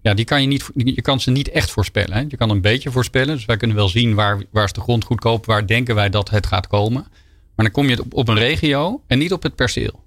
Ja, 0.00 0.14
die 0.14 0.24
kan 0.24 0.40
je, 0.40 0.46
niet, 0.46 0.70
je 0.74 1.02
kan 1.02 1.20
ze 1.20 1.30
niet 1.30 1.48
echt 1.50 1.70
voorspellen. 1.70 2.16
Hè. 2.16 2.24
Je 2.28 2.36
kan 2.36 2.50
een 2.50 2.60
beetje 2.60 2.90
voorspellen. 2.90 3.34
Dus 3.34 3.44
wij 3.44 3.56
kunnen 3.56 3.76
wel 3.76 3.88
zien 3.88 4.14
waar, 4.14 4.42
waar 4.50 4.64
is 4.64 4.72
de 4.72 4.80
grond 4.80 5.04
goedkoop. 5.04 5.46
Waar 5.46 5.66
denken 5.66 5.94
wij 5.94 6.10
dat 6.10 6.30
het 6.30 6.46
gaat 6.46 6.66
komen. 6.66 7.06
Maar 7.54 7.64
dan 7.64 7.70
kom 7.70 7.88
je 7.88 8.00
op, 8.00 8.14
op 8.14 8.28
een 8.28 8.38
regio 8.38 9.02
en 9.06 9.18
niet 9.18 9.32
op 9.32 9.42
het 9.42 9.54
perceel. 9.54 10.04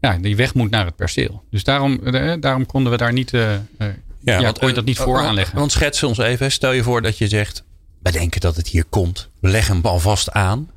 Ja, 0.00 0.18
die 0.18 0.36
weg 0.36 0.54
moet 0.54 0.70
naar 0.70 0.84
het 0.84 0.96
perceel. 0.96 1.42
Dus 1.50 1.64
daarom, 1.64 2.00
daarom 2.40 2.66
konden 2.66 2.92
we 2.92 2.98
daar 2.98 3.12
niet, 3.12 3.32
uh, 3.32 3.52
ja, 3.78 4.40
ja, 4.40 4.52
kon 4.52 4.68
je 4.68 4.74
dat 4.74 4.84
niet 4.84 4.98
voor 4.98 5.18
aanleggen. 5.18 5.58
Want 5.58 5.72
schets 5.72 6.02
ons 6.02 6.18
even. 6.18 6.52
Stel 6.52 6.72
je 6.72 6.82
voor 6.82 7.02
dat 7.02 7.18
je 7.18 7.28
zegt, 7.28 7.64
we 8.02 8.12
denken 8.12 8.40
dat 8.40 8.56
het 8.56 8.68
hier 8.68 8.84
komt. 8.84 9.30
We 9.40 9.48
leggen 9.48 9.74
hem 9.74 9.84
alvast 9.84 10.30
aan 10.30 10.70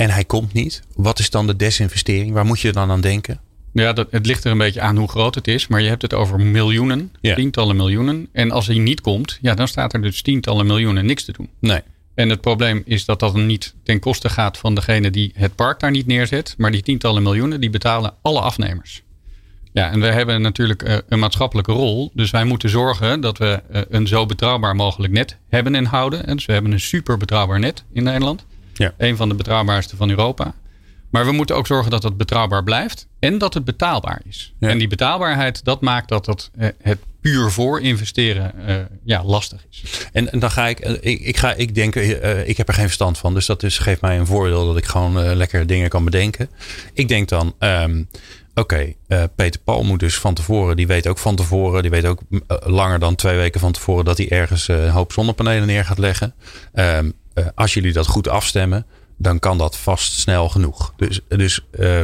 en 0.00 0.10
hij 0.10 0.24
komt 0.24 0.52
niet. 0.52 0.82
Wat 0.94 1.18
is 1.18 1.30
dan 1.30 1.46
de 1.46 1.56
desinvestering? 1.56 2.32
Waar 2.32 2.44
moet 2.44 2.60
je 2.60 2.72
dan 2.72 2.90
aan 2.90 3.00
denken? 3.00 3.40
Ja, 3.72 3.92
dat, 3.92 4.10
het 4.10 4.26
ligt 4.26 4.44
er 4.44 4.50
een 4.50 4.58
beetje 4.58 4.80
aan 4.80 4.96
hoe 4.96 5.08
groot 5.08 5.34
het 5.34 5.48
is. 5.48 5.66
Maar 5.66 5.80
je 5.80 5.88
hebt 5.88 6.02
het 6.02 6.14
over 6.14 6.40
miljoenen, 6.40 7.12
ja. 7.20 7.34
tientallen 7.34 7.76
miljoenen. 7.76 8.28
En 8.32 8.50
als 8.50 8.66
hij 8.66 8.78
niet 8.78 9.00
komt, 9.00 9.38
ja, 9.40 9.54
dan 9.54 9.68
staat 9.68 9.92
er 9.92 10.02
dus 10.02 10.22
tientallen 10.22 10.66
miljoenen 10.66 11.06
niks 11.06 11.24
te 11.24 11.32
doen. 11.32 11.48
Nee. 11.58 11.80
En 12.14 12.28
het 12.28 12.40
probleem 12.40 12.82
is 12.84 13.04
dat 13.04 13.20
dat 13.20 13.34
niet 13.34 13.74
ten 13.82 13.98
koste 13.98 14.28
gaat 14.28 14.58
van 14.58 14.74
degene 14.74 15.10
die 15.10 15.32
het 15.34 15.54
park 15.54 15.80
daar 15.80 15.90
niet 15.90 16.06
neerzet. 16.06 16.54
Maar 16.58 16.70
die 16.70 16.82
tientallen 16.82 17.22
miljoenen, 17.22 17.60
die 17.60 17.70
betalen 17.70 18.14
alle 18.22 18.40
afnemers. 18.40 19.02
Ja, 19.72 19.90
en 19.90 20.00
we 20.00 20.06
hebben 20.06 20.42
natuurlijk 20.42 20.88
uh, 20.88 20.96
een 21.08 21.18
maatschappelijke 21.18 21.72
rol. 21.72 22.10
Dus 22.14 22.30
wij 22.30 22.44
moeten 22.44 22.68
zorgen 22.68 23.20
dat 23.20 23.38
we 23.38 23.62
uh, 23.72 23.80
een 23.88 24.06
zo 24.06 24.26
betrouwbaar 24.26 24.76
mogelijk 24.76 25.12
net 25.12 25.36
hebben 25.48 25.74
en 25.74 25.84
houden. 25.84 26.26
En 26.26 26.36
dus 26.36 26.46
we 26.46 26.52
hebben 26.52 26.72
een 26.72 26.80
super 26.80 27.16
betrouwbaar 27.16 27.58
net 27.58 27.84
in 27.92 28.02
Nederland. 28.02 28.46
Ja. 28.80 28.94
Een 28.96 29.16
van 29.16 29.28
de 29.28 29.34
betrouwbaarste 29.34 29.96
van 29.96 30.10
Europa. 30.10 30.54
Maar 31.10 31.26
we 31.26 31.32
moeten 31.32 31.56
ook 31.56 31.66
zorgen 31.66 31.90
dat 31.90 32.02
het 32.02 32.16
betrouwbaar 32.16 32.64
blijft 32.64 33.06
en 33.18 33.38
dat 33.38 33.54
het 33.54 33.64
betaalbaar 33.64 34.22
is. 34.28 34.54
Ja. 34.58 34.68
En 34.68 34.78
die 34.78 34.88
betaalbaarheid, 34.88 35.64
dat 35.64 35.80
maakt 35.80 36.08
dat 36.08 36.26
het, 36.26 36.50
het 36.82 36.98
puur 37.20 37.50
voor 37.50 37.80
investeren 37.80 38.52
uh, 38.68 38.76
ja, 39.04 39.24
lastig 39.24 39.66
is. 39.70 40.08
En, 40.12 40.32
en 40.32 40.38
dan 40.38 40.50
ga 40.50 40.68
ik, 40.68 40.80
ik, 40.80 41.20
ik, 41.20 41.36
ga, 41.36 41.54
ik 41.54 41.74
denk, 41.74 41.94
uh, 41.94 42.48
ik 42.48 42.56
heb 42.56 42.68
er 42.68 42.74
geen 42.74 42.84
verstand 42.84 43.18
van. 43.18 43.34
Dus 43.34 43.46
dat 43.46 43.62
is, 43.62 43.78
geeft 43.78 44.00
mij 44.00 44.18
een 44.18 44.26
voordeel 44.26 44.66
dat 44.66 44.76
ik 44.76 44.84
gewoon 44.84 45.34
lekker 45.34 45.66
dingen 45.66 45.88
kan 45.88 46.04
bedenken. 46.04 46.50
Ik 46.92 47.08
denk 47.08 47.28
dan, 47.28 47.54
um, 47.58 48.08
oké, 48.60 48.94
okay, 49.08 49.28
Peter 49.34 49.60
Paul 49.60 49.82
moet 49.82 50.00
dus 50.00 50.18
van 50.18 50.34
tevoren, 50.34 50.76
die 50.76 50.86
weet 50.86 51.06
ook 51.08 51.18
van 51.18 51.36
tevoren, 51.36 51.82
die 51.82 51.90
weet 51.90 52.06
ook 52.06 52.20
langer 52.64 52.98
dan 52.98 53.14
twee 53.14 53.36
weken 53.36 53.60
van 53.60 53.72
tevoren 53.72 54.04
dat 54.04 54.18
hij 54.18 54.30
ergens 54.30 54.68
een 54.68 54.90
hoop 54.90 55.12
zonnepanelen 55.12 55.66
neer 55.66 55.84
gaat 55.84 55.98
leggen. 55.98 56.34
Uh, 56.74 56.98
als 57.54 57.74
jullie 57.74 57.92
dat 57.92 58.06
goed 58.06 58.28
afstemmen, 58.28 58.86
dan 59.18 59.38
kan 59.38 59.58
dat 59.58 59.76
vast 59.76 60.12
snel 60.12 60.48
genoeg. 60.48 60.92
Dus, 60.96 61.20
dus 61.28 61.66
uh, 61.72 62.00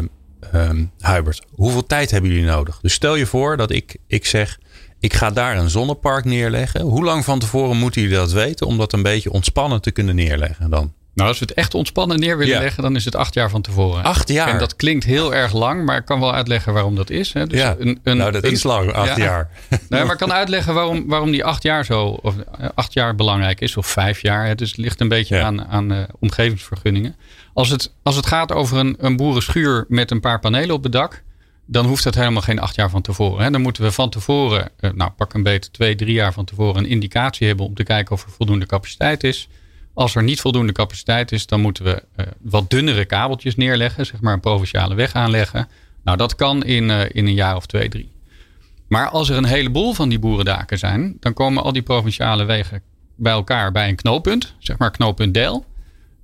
um, 0.54 0.90
Hubert, 0.98 1.42
hoeveel 1.54 1.86
tijd 1.86 2.10
hebben 2.10 2.30
jullie 2.30 2.46
nodig? 2.46 2.78
Dus 2.82 2.92
stel 2.92 3.14
je 3.14 3.26
voor 3.26 3.56
dat 3.56 3.70
ik, 3.70 3.96
ik 4.06 4.26
zeg, 4.26 4.58
ik 5.00 5.14
ga 5.14 5.30
daar 5.30 5.56
een 5.56 5.70
zonnepark 5.70 6.24
neerleggen. 6.24 6.80
Hoe 6.80 7.04
lang 7.04 7.24
van 7.24 7.38
tevoren 7.38 7.76
moeten 7.76 8.02
jullie 8.02 8.16
dat 8.16 8.32
weten 8.32 8.66
om 8.66 8.78
dat 8.78 8.92
een 8.92 9.02
beetje 9.02 9.32
ontspannen 9.32 9.80
te 9.80 9.90
kunnen 9.90 10.14
neerleggen 10.14 10.70
dan? 10.70 10.92
Nou, 11.16 11.28
als 11.28 11.38
we 11.38 11.44
het 11.44 11.54
echt 11.54 11.74
ontspannen 11.74 12.18
neer 12.18 12.38
willen 12.38 12.54
ja. 12.54 12.60
leggen, 12.60 12.82
dan 12.82 12.96
is 12.96 13.04
het 13.04 13.16
acht 13.16 13.34
jaar 13.34 13.50
van 13.50 13.62
tevoren. 13.62 14.04
Acht 14.04 14.28
jaar? 14.28 14.48
En 14.48 14.58
dat 14.58 14.76
klinkt 14.76 15.04
heel 15.04 15.34
erg 15.34 15.52
lang, 15.52 15.84
maar 15.84 15.96
ik 15.96 16.04
kan 16.04 16.20
wel 16.20 16.34
uitleggen 16.34 16.72
waarom 16.72 16.96
dat 16.96 17.10
is. 17.10 17.32
Hè. 17.32 17.46
Dus 17.46 17.58
ja, 17.58 17.76
een, 17.78 18.00
een, 18.02 18.16
nou 18.16 18.32
dat 18.32 18.44
een, 18.44 18.50
is 18.50 18.62
lang, 18.62 18.92
acht 18.92 19.16
ja. 19.16 19.24
jaar. 19.24 19.50
Nee, 19.88 20.02
maar 20.02 20.12
ik 20.12 20.18
kan 20.18 20.32
uitleggen 20.32 20.74
waarom, 20.74 21.06
waarom 21.06 21.30
die 21.30 21.44
acht 21.44 21.62
jaar 21.62 21.84
zo, 21.84 22.04
of 22.06 22.34
acht 22.74 22.92
jaar 22.92 23.14
belangrijk 23.14 23.60
is, 23.60 23.76
of 23.76 23.86
vijf 23.86 24.22
jaar. 24.22 24.46
Hè. 24.46 24.54
Dus 24.54 24.68
het 24.68 24.78
ligt 24.78 25.00
een 25.00 25.08
beetje 25.08 25.42
aan, 25.42 25.66
aan 25.66 25.92
uh, 25.92 26.02
omgevingsvergunningen. 26.20 27.16
Als 27.54 27.68
het, 27.68 27.92
als 28.02 28.16
het 28.16 28.26
gaat 28.26 28.52
over 28.52 28.78
een, 28.78 28.96
een 28.98 29.16
boerenschuur 29.16 29.84
met 29.88 30.10
een 30.10 30.20
paar 30.20 30.40
panelen 30.40 30.74
op 30.74 30.82
het 30.82 30.92
dak, 30.92 31.22
dan 31.66 31.86
hoeft 31.86 32.04
het 32.04 32.14
helemaal 32.14 32.42
geen 32.42 32.60
acht 32.60 32.74
jaar 32.74 32.90
van 32.90 33.02
tevoren. 33.02 33.44
Hè. 33.44 33.50
Dan 33.50 33.60
moeten 33.60 33.82
we 33.82 33.92
van 33.92 34.10
tevoren, 34.10 34.70
uh, 34.80 34.90
nou 34.92 35.10
pak 35.10 35.34
een 35.34 35.42
beetje 35.42 35.70
twee, 35.70 35.94
drie 35.94 36.14
jaar 36.14 36.32
van 36.32 36.44
tevoren, 36.44 36.84
een 36.84 36.90
indicatie 36.90 37.46
hebben 37.46 37.66
om 37.66 37.74
te 37.74 37.82
kijken 37.82 38.14
of 38.14 38.22
er 38.22 38.30
voldoende 38.30 38.66
capaciteit 38.66 39.24
is. 39.24 39.48
Als 39.96 40.14
er 40.14 40.22
niet 40.22 40.40
voldoende 40.40 40.72
capaciteit 40.72 41.32
is, 41.32 41.46
dan 41.46 41.60
moeten 41.60 41.84
we 41.84 42.02
uh, 42.16 42.26
wat 42.40 42.70
dunnere 42.70 43.04
kabeltjes 43.04 43.56
neerleggen, 43.56 44.06
zeg 44.06 44.20
maar 44.20 44.32
een 44.32 44.40
provinciale 44.40 44.94
weg 44.94 45.12
aanleggen. 45.12 45.68
Nou, 46.04 46.16
dat 46.16 46.34
kan 46.34 46.64
in, 46.64 46.88
uh, 46.88 47.00
in 47.12 47.26
een 47.26 47.34
jaar 47.34 47.56
of 47.56 47.66
twee, 47.66 47.88
drie. 47.88 48.12
Maar 48.88 49.08
als 49.08 49.28
er 49.28 49.36
een 49.36 49.44
heleboel 49.44 49.92
van 49.92 50.08
die 50.08 50.18
boerendaken 50.18 50.78
zijn, 50.78 51.16
dan 51.20 51.32
komen 51.32 51.62
al 51.62 51.72
die 51.72 51.82
provinciale 51.82 52.44
wegen 52.44 52.82
bij 53.14 53.32
elkaar 53.32 53.72
bij 53.72 53.88
een 53.88 53.96
knooppunt, 53.96 54.54
zeg 54.58 54.78
maar 54.78 54.90
knooppunt 54.90 55.34
Del. 55.34 55.64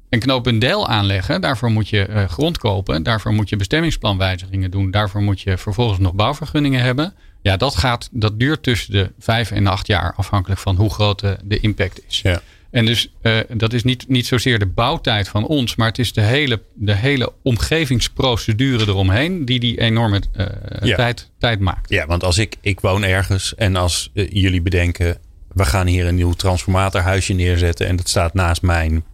En 0.09 0.19
knooppunt 0.19 0.61
Del 0.61 0.89
aanleggen, 0.89 1.41
daarvoor 1.41 1.71
moet 1.71 1.89
je 1.89 2.09
uh, 2.09 2.25
grond 2.25 2.59
kopen, 2.59 3.03
daarvoor 3.03 3.33
moet 3.33 3.49
je 3.49 3.57
bestemmingsplanwijzigingen 3.57 4.71
doen, 4.71 4.91
daarvoor 4.91 5.23
moet 5.23 5.41
je 5.41 5.59
vervolgens 5.59 5.99
nog 5.99 6.15
bouwvergunningen 6.15 6.83
hebben. 6.83 7.15
Ja, 7.43 7.57
dat, 7.57 7.77
gaat, 7.77 8.09
dat 8.13 8.39
duurt 8.39 8.63
tussen 8.63 8.93
de 8.93 9.13
vijf 9.19 9.51
en 9.51 9.67
acht 9.67 9.87
jaar, 9.87 10.15
afhankelijk 10.17 10.61
van 10.61 10.77
hoe 10.77 10.91
groot 10.91 11.21
de, 11.21 11.37
de 11.45 11.61
impact 11.61 12.01
is. 12.09 12.21
Ja. 12.21 12.41
En 12.73 12.87
dus 12.87 13.13
uh, 13.23 13.39
dat 13.55 13.73
is 13.73 13.85
niet, 13.85 14.09
niet 14.09 14.27
zozeer 14.27 14.59
de 14.59 14.67
bouwtijd 14.67 15.29
van 15.29 15.47
ons, 15.47 15.77
maar 15.77 15.89
het 15.89 15.99
is 15.99 16.13
de 16.13 16.21
hele, 16.21 16.63
de 16.75 16.95
hele 16.95 17.33
omgevingsprocedure 17.43 18.87
eromheen 18.87 19.45
die 19.45 19.61
die 19.61 19.81
enorme 19.81 20.23
uh, 20.37 20.95
tijd, 20.95 21.31
tijd 21.39 21.61
maakt. 21.61 21.91
Ja, 21.91 22.07
want 22.07 22.25
als 22.25 22.39
ik, 22.39 22.57
ik 22.61 22.81
woon 22.81 23.05
ergens 23.05 23.55
en 23.55 23.77
als 23.77 24.11
uh, 24.15 24.29
jullie 24.31 24.63
bedenken, 24.63 25.19
we 25.53 25.65
gaan 25.65 25.87
hier 25.87 26.07
een 26.07 26.15
nieuw 26.15 26.33
transformatorhuisje 26.33 27.33
neerzetten 27.33 27.87
en 27.87 27.97
dat 27.97 28.09
staat 28.09 28.35
naast 28.35 28.63
mijn 28.63 29.05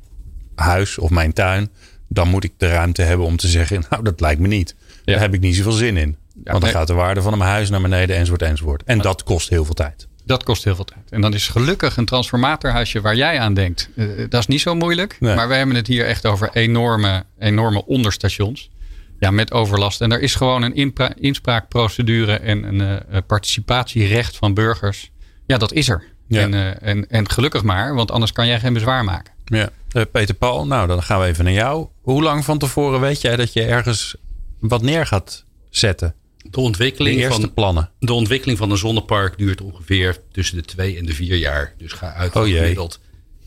huis 0.54 0.98
of 0.98 1.10
mijn 1.10 1.32
tuin, 1.32 1.70
dan 2.08 2.28
moet 2.28 2.44
ik 2.44 2.52
de 2.56 2.68
ruimte 2.68 3.02
hebben 3.02 3.26
om 3.26 3.36
te 3.36 3.48
zeggen, 3.48 3.84
nou 3.90 4.02
dat 4.02 4.20
lijkt 4.20 4.40
me 4.40 4.48
niet. 4.48 4.74
Ja. 4.78 5.12
Daar 5.12 5.20
heb 5.20 5.34
ik 5.34 5.40
niet 5.40 5.56
zoveel 5.56 5.72
zin 5.72 5.96
in. 5.96 6.16
Ja, 6.44 6.50
want 6.50 6.62
dan 6.62 6.72
gaat 6.72 6.86
de 6.86 6.92
waarde 6.92 7.22
van 7.22 7.38
mijn 7.38 7.50
huis 7.50 7.70
naar 7.70 7.80
beneden 7.80 8.16
enzovoort 8.16 8.42
enzovoort. 8.42 8.82
En 8.84 8.98
dat 8.98 9.22
kost 9.22 9.48
heel 9.48 9.64
veel 9.64 9.74
tijd. 9.74 10.07
Dat 10.28 10.42
kost 10.42 10.64
heel 10.64 10.74
veel 10.74 10.84
tijd. 10.84 11.10
En 11.10 11.20
dan 11.20 11.34
is 11.34 11.48
gelukkig 11.48 11.96
een 11.96 12.04
transformatorhuisje 12.04 13.00
waar 13.00 13.16
jij 13.16 13.38
aan 13.40 13.54
denkt. 13.54 13.88
Uh, 13.94 14.26
dat 14.28 14.40
is 14.40 14.46
niet 14.46 14.60
zo 14.60 14.74
moeilijk. 14.74 15.16
Nee. 15.20 15.34
Maar 15.34 15.48
we 15.48 15.54
hebben 15.54 15.76
het 15.76 15.86
hier 15.86 16.06
echt 16.06 16.26
over 16.26 16.50
enorme, 16.52 17.24
enorme 17.38 17.86
onderstations. 17.86 18.70
Ja, 19.18 19.30
met 19.30 19.52
overlast. 19.52 20.00
En 20.00 20.12
er 20.12 20.20
is 20.20 20.34
gewoon 20.34 20.62
een 20.62 21.14
inspraakprocedure 21.14 22.38
en 22.38 22.62
een 22.62 23.02
uh, 23.10 23.18
participatierecht 23.26 24.36
van 24.36 24.54
burgers. 24.54 25.10
Ja, 25.46 25.58
dat 25.58 25.72
is 25.72 25.88
er. 25.88 26.04
Ja. 26.26 26.40
En, 26.40 26.52
uh, 26.52 26.82
en, 26.82 27.10
en 27.10 27.30
gelukkig 27.30 27.62
maar, 27.62 27.94
want 27.94 28.10
anders 28.10 28.32
kan 28.32 28.46
jij 28.46 28.60
geen 28.60 28.72
bezwaar 28.72 29.04
maken. 29.04 29.32
Ja. 29.44 29.68
Peter 30.12 30.34
Paul, 30.34 30.66
nou 30.66 30.86
dan 30.86 31.02
gaan 31.02 31.20
we 31.20 31.26
even 31.26 31.44
naar 31.44 31.52
jou. 31.52 31.86
Hoe 32.00 32.22
lang 32.22 32.44
van 32.44 32.58
tevoren 32.58 33.00
weet 33.00 33.20
jij 33.20 33.36
dat 33.36 33.52
je 33.52 33.62
ergens 33.62 34.16
wat 34.58 34.82
neer 34.82 35.06
gaat 35.06 35.44
zetten? 35.70 36.14
De 36.50 36.60
ontwikkeling, 36.60 37.20
de 37.20 37.28
van, 37.28 37.52
plannen. 37.54 37.90
de 37.98 38.12
ontwikkeling 38.12 38.58
van 38.58 38.70
een 38.70 38.76
zonnepark 38.76 39.38
duurt 39.38 39.60
ongeveer 39.60 40.16
tussen 40.32 40.56
de 40.56 40.62
twee 40.62 40.98
en 40.98 41.06
de 41.06 41.14
vier 41.14 41.36
jaar. 41.36 41.74
Dus 41.78 41.92
ga 41.92 42.12
uit 42.12 42.32
van 42.32 42.42
oh 42.42 42.48
gemiddeld 42.48 43.00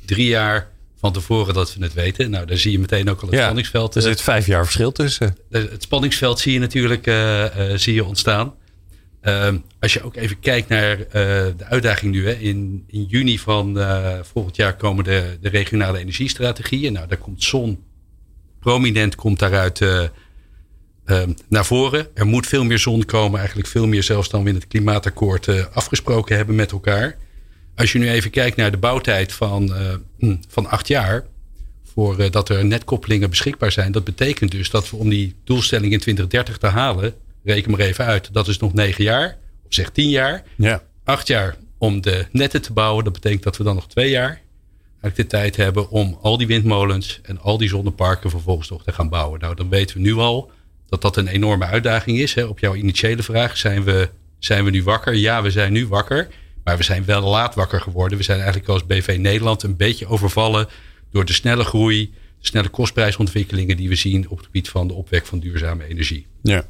drie 0.06 0.28
jaar 0.28 0.70
van 1.00 1.14
tevoren 1.14 1.54
dat 1.54 1.76
we 1.76 1.84
het 1.84 1.94
weten. 1.94 2.30
Nou, 2.30 2.46
daar 2.46 2.58
zie 2.58 2.72
je 2.72 2.80
meteen 2.80 3.10
ook 3.10 3.22
al 3.22 3.28
het 3.28 3.38
ja, 3.38 3.44
spanningsveld. 3.44 3.96
Er 3.96 4.02
zit 4.02 4.22
vijf 4.22 4.46
jaar 4.46 4.64
verschil 4.64 4.92
tussen. 4.92 5.38
Het 5.50 5.84
spanningsveld 5.84 6.40
zie 6.40 6.54
je 6.54 6.60
natuurlijk 6.60 7.08
uh, 7.08 7.44
uh, 7.44 7.78
zie 7.78 7.94
je 7.94 8.06
ontstaan. 8.06 8.54
Uh, 9.24 9.48
als 9.80 9.94
je 9.94 10.04
ook 10.04 10.16
even 10.16 10.40
kijkt 10.40 10.70
naar 10.70 10.98
de 11.58 11.66
uitdaging 11.70 12.12
nu. 12.12 12.28
Hè. 12.28 12.34
In, 12.34 12.84
in 12.88 13.04
juni 13.04 13.40
van 13.40 13.80
volgend 14.22 14.56
jaar 14.56 14.76
komen 14.76 15.04
de, 15.04 15.38
de 15.42 15.50
regionale 15.50 16.00
energiestrategieën. 16.00 16.94
Nou, 16.94 17.08
daar 17.08 17.18
komt 17.18 17.44
zon 17.44 17.84
prominent 18.60 19.16
komt 19.16 19.40
daaruit 19.40 19.82
naar 21.48 21.66
voren. 21.66 22.08
Er 22.14 22.26
moet 22.26 22.48
veel 22.48 22.64
meer 22.64 22.80
zon 22.80 23.06
komen, 23.06 23.40
eigenlijk 23.40 23.70
veel 23.70 23.88
meer 23.88 24.04
zelfs 24.04 24.30
dan 24.30 24.44
we 24.44 24.50
in 24.50 24.56
het 24.56 24.68
klimaatakkoord 24.68 25.48
uh, 25.48 25.66
afgesproken 25.74 26.36
hebben 26.36 26.56
met 26.56 26.72
elkaar. 26.72 27.18
Als 27.76 27.92
je 27.92 28.00
nu 28.00 28.10
even 28.10 28.32
kijkt 28.32 28.58
naar 28.58 28.72
de 28.72 28.78
bouwtijd 28.78 29.34
van, 29.34 29.74
uh, 30.20 30.34
van 30.48 30.70
acht 30.70 30.88
jaar, 30.88 31.26
voordat 31.94 32.50
er 32.50 32.66
netkoppelingen 32.66 33.30
beschikbaar 33.30 33.72
zijn, 33.72 33.92
dat 33.92 34.04
betekent 34.04 34.52
dus 34.52 34.70
dat 34.70 34.90
we 34.90 34.98
om 34.98 35.10
die 35.10 35.36
doelstelling 35.44 35.92
in 35.92 36.00
2030 36.00 36.58
te 36.58 36.68
halen, 36.68 37.14
reken 37.44 37.72
maar 37.72 37.80
even 37.80 38.06
uit, 38.06 38.34
dat 38.34 38.48
is 38.48 38.58
nog 38.58 38.74
negen 38.74 39.04
jaar, 39.04 39.38
of 39.66 39.74
zeg 39.74 39.90
tien 39.90 40.10
jaar. 40.10 40.44
Ja. 40.58 40.84
Acht 41.04 41.28
jaar 41.28 41.56
om 41.78 42.02
de 42.02 42.26
netten 42.32 42.62
te 42.62 42.74
bouwen, 42.74 43.04
dat 43.04 43.14
betekent 43.14 43.44
dat 43.44 43.58
we 43.58 43.64
dan 43.64 43.76
nog 43.76 43.88
twee 43.88 44.10
jaar 44.10 44.42
eigenlijk 45.02 45.16
de 45.16 45.38
tijd 45.38 45.56
hebben 45.56 45.90
om 45.90 46.18
al 46.22 46.38
die 46.38 46.48
windmolens 46.48 47.20
en 47.24 47.40
al 47.40 47.58
die 47.58 47.70
zonneparken 47.70 48.30
vervolgens 48.30 48.70
nog 48.70 48.84
te 48.84 48.92
gaan 48.92 49.10
bouwen. 49.10 49.40
Nou, 49.40 49.56
dan 49.56 49.70
weten 49.70 49.96
we 49.96 50.02
nu 50.02 50.14
al 50.14 50.52
dat 50.92 51.02
dat 51.02 51.18
een 51.18 51.28
enorme 51.28 51.66
uitdaging 51.66 52.18
is. 52.18 52.34
Hè. 52.34 52.44
Op 52.44 52.60
jouw 52.60 52.76
initiële 52.76 53.24
vraag, 53.24 53.58
zijn 53.58 53.84
we, 53.84 54.10
zijn 54.40 54.64
we 54.64 54.70
nu 54.70 54.84
wakker? 54.84 55.16
Ja, 55.16 55.42
we 55.42 55.52
zijn 55.52 55.74
nu 55.74 55.88
wakker. 55.88 56.28
Maar 56.64 56.78
we 56.78 56.84
zijn 56.84 57.06
wel 57.06 57.22
laat 57.22 57.56
wakker 57.56 57.82
geworden. 57.82 58.18
We 58.18 58.24
zijn 58.24 58.40
eigenlijk 58.40 58.70
als 58.70 58.86
BV 58.86 59.18
Nederland 59.20 59.64
een 59.64 59.78
beetje 59.78 60.08
overvallen 60.08 60.68
door 61.12 61.26
de 61.26 61.34
snelle 61.34 61.64
groei, 61.64 62.14
de 62.40 62.48
snelle 62.48 62.70
kostprijsontwikkelingen 62.70 63.78
die 63.78 63.90
we 63.90 63.96
zien 63.96 64.30
op 64.30 64.38
het 64.38 64.46
gebied 64.46 64.70
van 64.70 64.88
de 64.88 64.94
opwek 64.94 65.26
van 65.26 65.40
duurzame 65.40 65.88
energie. 65.88 66.28
Ja. 66.42 66.64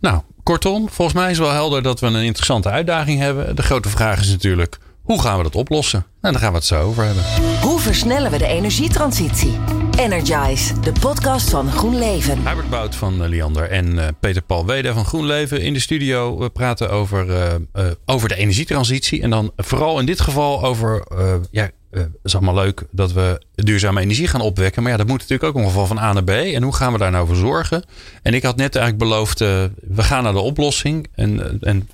Nou, 0.00 0.22
kortom, 0.42 0.88
volgens 0.88 1.16
mij 1.16 1.30
is 1.30 1.38
wel 1.38 1.50
helder 1.50 1.82
dat 1.82 2.00
we 2.00 2.06
een 2.06 2.24
interessante 2.24 2.68
uitdaging 2.68 3.20
hebben. 3.20 3.56
De 3.56 3.62
grote 3.62 3.88
vraag 3.88 4.20
is 4.20 4.28
natuurlijk, 4.28 4.78
hoe 5.02 5.22
gaan 5.22 5.36
we 5.36 5.42
dat 5.42 5.54
oplossen? 5.54 5.98
En 5.98 6.06
nou, 6.20 6.32
daar 6.32 6.42
gaan 6.42 6.52
we 6.52 6.58
het 6.58 6.66
zo 6.66 6.82
over 6.82 7.04
hebben. 7.04 7.24
Hoe 7.60 7.80
versnellen 7.80 8.30
we 8.30 8.38
de 8.38 8.46
energietransitie? 8.46 9.79
Energize, 10.00 10.80
de 10.80 10.92
podcast 11.00 11.50
van 11.50 11.70
GroenLeven. 11.70 12.48
Hubert 12.48 12.70
Bout 12.70 12.94
van 12.94 13.28
Liander 13.28 13.70
en 13.70 13.94
uh, 13.94 14.06
Peter 14.20 14.42
Paul 14.42 14.66
Weder 14.66 14.94
van 14.94 15.04
GroenLeven 15.04 15.60
in 15.60 15.72
de 15.72 15.78
studio. 15.78 16.38
We 16.38 16.50
praten 16.50 16.90
over, 16.90 17.26
uh, 17.26 17.54
uh, 17.74 17.90
over 18.06 18.28
de 18.28 18.34
energietransitie. 18.34 19.22
En 19.22 19.30
dan 19.30 19.52
vooral 19.56 19.98
in 19.98 20.06
dit 20.06 20.20
geval 20.20 20.64
over. 20.64 21.04
ja, 21.50 21.70
het 21.90 22.08
is 22.22 22.34
allemaal 22.34 22.54
leuk 22.54 22.82
dat 22.90 23.12
we 23.12 23.42
duurzame 23.54 24.00
energie 24.00 24.28
gaan 24.28 24.40
opwekken. 24.40 24.82
Maar 24.82 24.90
ja, 24.90 24.98
dat 24.98 25.06
moet 25.06 25.18
natuurlijk 25.18 25.48
ook 25.48 25.62
ongeval 25.62 25.86
van 25.86 25.98
A 25.98 26.12
naar 26.12 26.24
B. 26.24 26.30
En 26.30 26.62
hoe 26.62 26.74
gaan 26.74 26.92
we 26.92 26.98
daar 26.98 27.10
nou 27.10 27.26
voor 27.26 27.36
zorgen? 27.36 27.84
En 28.22 28.34
ik 28.34 28.42
had 28.42 28.56
net 28.56 28.76
eigenlijk 28.76 29.10
beloofd, 29.10 29.38
we 29.38 29.70
gaan 30.02 30.22
naar 30.22 30.32
de 30.32 30.38
oplossing. 30.38 31.06
En, 31.14 31.58
en, 31.60 31.88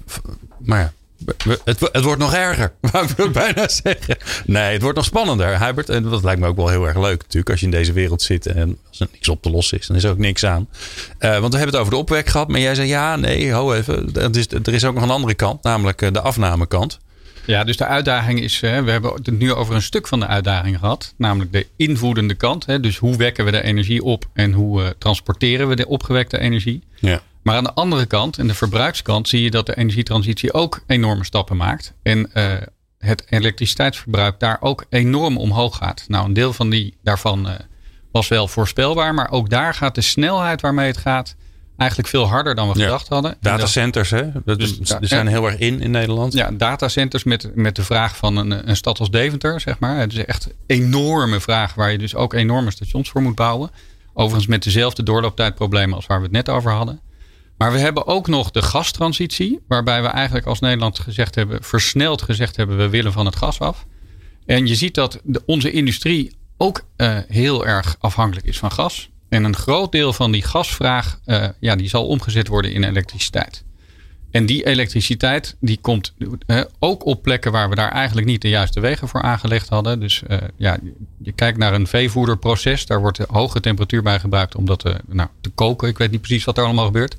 maar 0.59 0.81
ja, 0.81 0.93
het, 1.65 1.81
het, 1.93 2.05
wordt 2.05 2.21
nog 2.21 2.35
erger, 2.35 2.73
wou 2.93 3.07
ik 3.17 3.33
bijna 3.33 3.69
zeggen. 3.69 4.17
Nee, 4.47 4.73
het 4.73 4.83
wordt 4.83 4.97
nog 4.97 5.07
spannender, 5.07 5.65
Hubert. 5.67 5.89
En 5.89 6.03
dat 6.03 6.23
lijkt 6.23 6.41
me 6.41 6.47
ook 6.47 6.57
wel 6.57 6.69
heel 6.69 6.87
erg 6.87 6.97
leuk 6.97 7.23
natuurlijk. 7.23 7.51
Als 7.51 7.61
je 7.61 7.67
in 7.67 7.73
deze 7.73 7.93
wereld 7.93 8.23
zit 8.23 8.47
en 8.47 8.79
als 8.89 9.01
er 9.01 9.09
niks 9.13 9.29
op 9.29 9.43
te 9.43 9.51
lossen 9.51 9.79
is, 9.79 9.87
dan 9.87 9.97
is 9.97 10.05
er 10.05 10.11
ook 10.11 10.19
niks 10.19 10.45
aan. 10.45 10.69
Uh, 11.21 11.39
want 11.39 11.53
we 11.53 11.59
hebben 11.59 11.67
het 11.67 11.77
over 11.77 11.93
de 11.93 11.99
opwek 11.99 12.27
gehad. 12.27 12.49
Maar 12.49 12.61
jij 12.61 12.75
zei 12.75 12.89
ja, 12.89 13.17
nee, 13.17 13.53
ho 13.53 13.73
even. 13.73 14.15
Er 14.15 14.37
is, 14.37 14.49
er 14.49 14.75
is 14.75 14.85
ook 14.85 14.95
nog 14.95 15.03
een 15.03 15.11
andere 15.11 15.35
kant, 15.35 15.63
namelijk 15.63 16.03
eh, 16.03 16.13
de 16.13 16.21
afnamekant. 16.21 16.99
Ja, 17.47 17.65
dus 17.65 17.77
de 17.77 17.87
uitdaging 17.87 18.41
is, 18.41 18.61
we 18.61 18.67
hebben 18.67 19.13
het 19.13 19.39
nu 19.39 19.53
over 19.53 19.75
een 19.75 19.83
stuk 19.83 20.07
van 20.07 20.21
de 20.21 20.27
uitdaging 20.27 20.79
gehad. 20.79 21.15
Namelijk 21.17 21.53
de 21.53 21.67
invoedende 21.77 22.35
kant. 22.35 22.83
Dus 22.83 22.97
hoe 22.97 23.17
wekken 23.17 23.45
we 23.45 23.51
de 23.51 23.63
energie 23.63 24.03
op 24.03 24.25
en 24.33 24.53
hoe 24.53 24.95
transporteren 24.99 25.69
we 25.69 25.77
de 25.77 25.87
opgewekte 25.87 26.39
energie. 26.39 26.83
Ja. 26.95 27.23
Maar 27.47 27.57
aan 27.57 27.65
de 27.65 27.75
andere 27.75 28.07
kant, 28.07 28.39
in 28.39 28.47
de 28.47 28.55
verbruikskant, 28.55 29.29
zie 29.29 29.43
je 29.43 29.51
dat 29.51 29.67
de 29.67 29.77
energietransitie 29.77 30.53
ook 30.53 30.81
enorme 30.87 31.25
stappen 31.25 31.57
maakt. 31.57 31.93
En 32.03 32.31
uh, 32.35 32.53
het 32.99 33.25
elektriciteitsverbruik 33.29 34.41
daar 34.41 34.57
ook 34.61 34.85
enorm 34.89 35.37
omhoog 35.37 35.77
gaat. 35.77 36.05
Nou, 36.09 36.25
een 36.25 36.33
deel 36.33 36.53
van 36.53 36.71
die, 36.71 36.97
daarvan 37.03 37.49
uh, 37.49 37.55
was 38.13 38.29
wel 38.29 38.49
voorspelbaar. 38.49 39.15
Maar 39.15 39.31
ook 39.31 39.51
daar 39.51 39.75
gaat 39.75 39.95
de 39.95 40.01
snelheid 40.01 40.61
waarmee 40.61 40.87
het 40.87 40.97
gaat 40.97 41.37
eigenlijk 41.77 42.09
veel 42.09 42.27
harder 42.29 42.55
dan 42.55 42.73
we 42.73 42.79
ja. 42.79 42.85
gedacht 42.85 43.09
hadden. 43.09 43.37
Datacenters, 43.41 44.11
hè? 44.11 44.31
Dat, 44.45 44.59
dus, 44.59 44.77
die 44.79 44.97
zijn 45.01 45.27
heel 45.27 45.47
erg 45.47 45.59
in 45.59 45.81
in 45.81 45.91
Nederland. 45.91 46.33
Ja, 46.33 46.51
datacenters 46.51 47.25
met, 47.25 47.51
met 47.55 47.77
de 47.77 47.85
vraag 47.85 48.17
van 48.17 48.37
een, 48.37 48.69
een 48.69 48.77
stad 48.77 48.99
als 48.99 49.11
Deventer, 49.11 49.61
zeg 49.61 49.79
maar. 49.79 49.99
Het 49.99 50.13
is 50.13 50.25
echt 50.25 50.47
een 50.47 50.55
enorme 50.67 51.41
vraag 51.41 51.75
waar 51.75 51.93
je 51.93 51.99
dus 51.99 52.15
ook 52.15 52.35
enorme 52.35 52.71
stations 52.71 53.11
voor 53.11 53.23
moet 53.23 53.35
bouwen. 53.35 53.71
Overigens 54.13 54.47
met 54.47 54.63
dezelfde 54.63 55.03
doorlooptijdproblemen 55.03 55.97
als 55.97 56.07
waar 56.07 56.19
we 56.19 56.25
het 56.25 56.33
net 56.33 56.49
over 56.49 56.73
hadden. 56.73 57.01
Maar 57.59 57.73
we 57.73 57.79
hebben 57.79 58.07
ook 58.07 58.27
nog 58.29 58.51
de 58.51 58.63
gastransitie, 58.63 59.61
waarbij 59.69 60.03
we 60.03 60.09
eigenlijk 60.09 60.47
als 60.47 60.61
Nederland 60.61 60.99
gezegd 60.99 61.35
hebben, 61.35 61.63
versneld 61.63 62.23
gezegd 62.23 62.57
hebben, 62.57 62.77
we 62.77 62.89
willen 62.89 63.13
van 63.13 63.27
het 63.27 63.37
gas 63.37 63.61
af. 63.61 63.87
En 64.47 64.67
je 64.67 64.75
ziet 64.75 64.95
dat 64.95 65.21
onze 65.47 65.71
industrie 65.71 66.37
ook 66.57 66.87
uh, 66.97 67.19
heel 67.29 67.67
erg 67.67 67.97
afhankelijk 67.99 68.47
is 68.47 68.59
van 68.59 68.73
gas. 68.73 69.11
En 69.29 69.45
een 69.45 69.57
groot 69.57 69.93
deel 69.93 70.13
van 70.13 70.33
die 70.33 70.43
gasvraag, 70.43 71.19
uh, 71.27 71.49
ja, 71.61 71.77
die 71.77 71.89
zal 71.89 72.07
omgezet 72.07 72.49
worden 72.49 72.73
in 72.73 72.85
elektriciteit. 72.85 73.65
En 74.31 74.47
die 74.47 74.67
elektriciteit, 74.67 75.57
die 75.61 75.79
komt 75.81 76.15
uh, 76.47 76.61
ook 76.79 77.07
op 77.07 77.23
plekken 77.23 77.53
waar 77.53 77.69
we 77.69 77.75
daar 77.75 77.91
eigenlijk 77.93 78.27
niet 78.27 78.43
de 78.43 78.49
juiste 78.49 78.81
wegen 78.81 79.09
voor 79.09 79.23
aangelegd 79.23 79.69
hadden. 79.69 80.01
Dus 80.01 80.23
ja, 80.57 80.79
je 81.23 81.33
kijkt 81.33 81.59
naar 81.59 81.75
een 81.75 81.87
veevoederproces, 81.87 82.87
daar 82.87 83.01
wordt 83.01 83.19
hoge 83.19 83.61
temperatuur 83.61 84.03
bij 84.03 84.21
gebruikt 84.21 84.55
om 84.55 84.65
dat 84.65 84.79
te, 84.79 84.97
nou, 85.07 85.29
te 85.41 85.51
koken. 85.51 85.89
Ik 85.89 85.99
weet 85.99 86.11
niet 86.11 86.21
precies 86.21 86.45
wat 86.45 86.59
er 86.59 86.65
allemaal 86.65 86.87
gebeurt. 86.87 87.17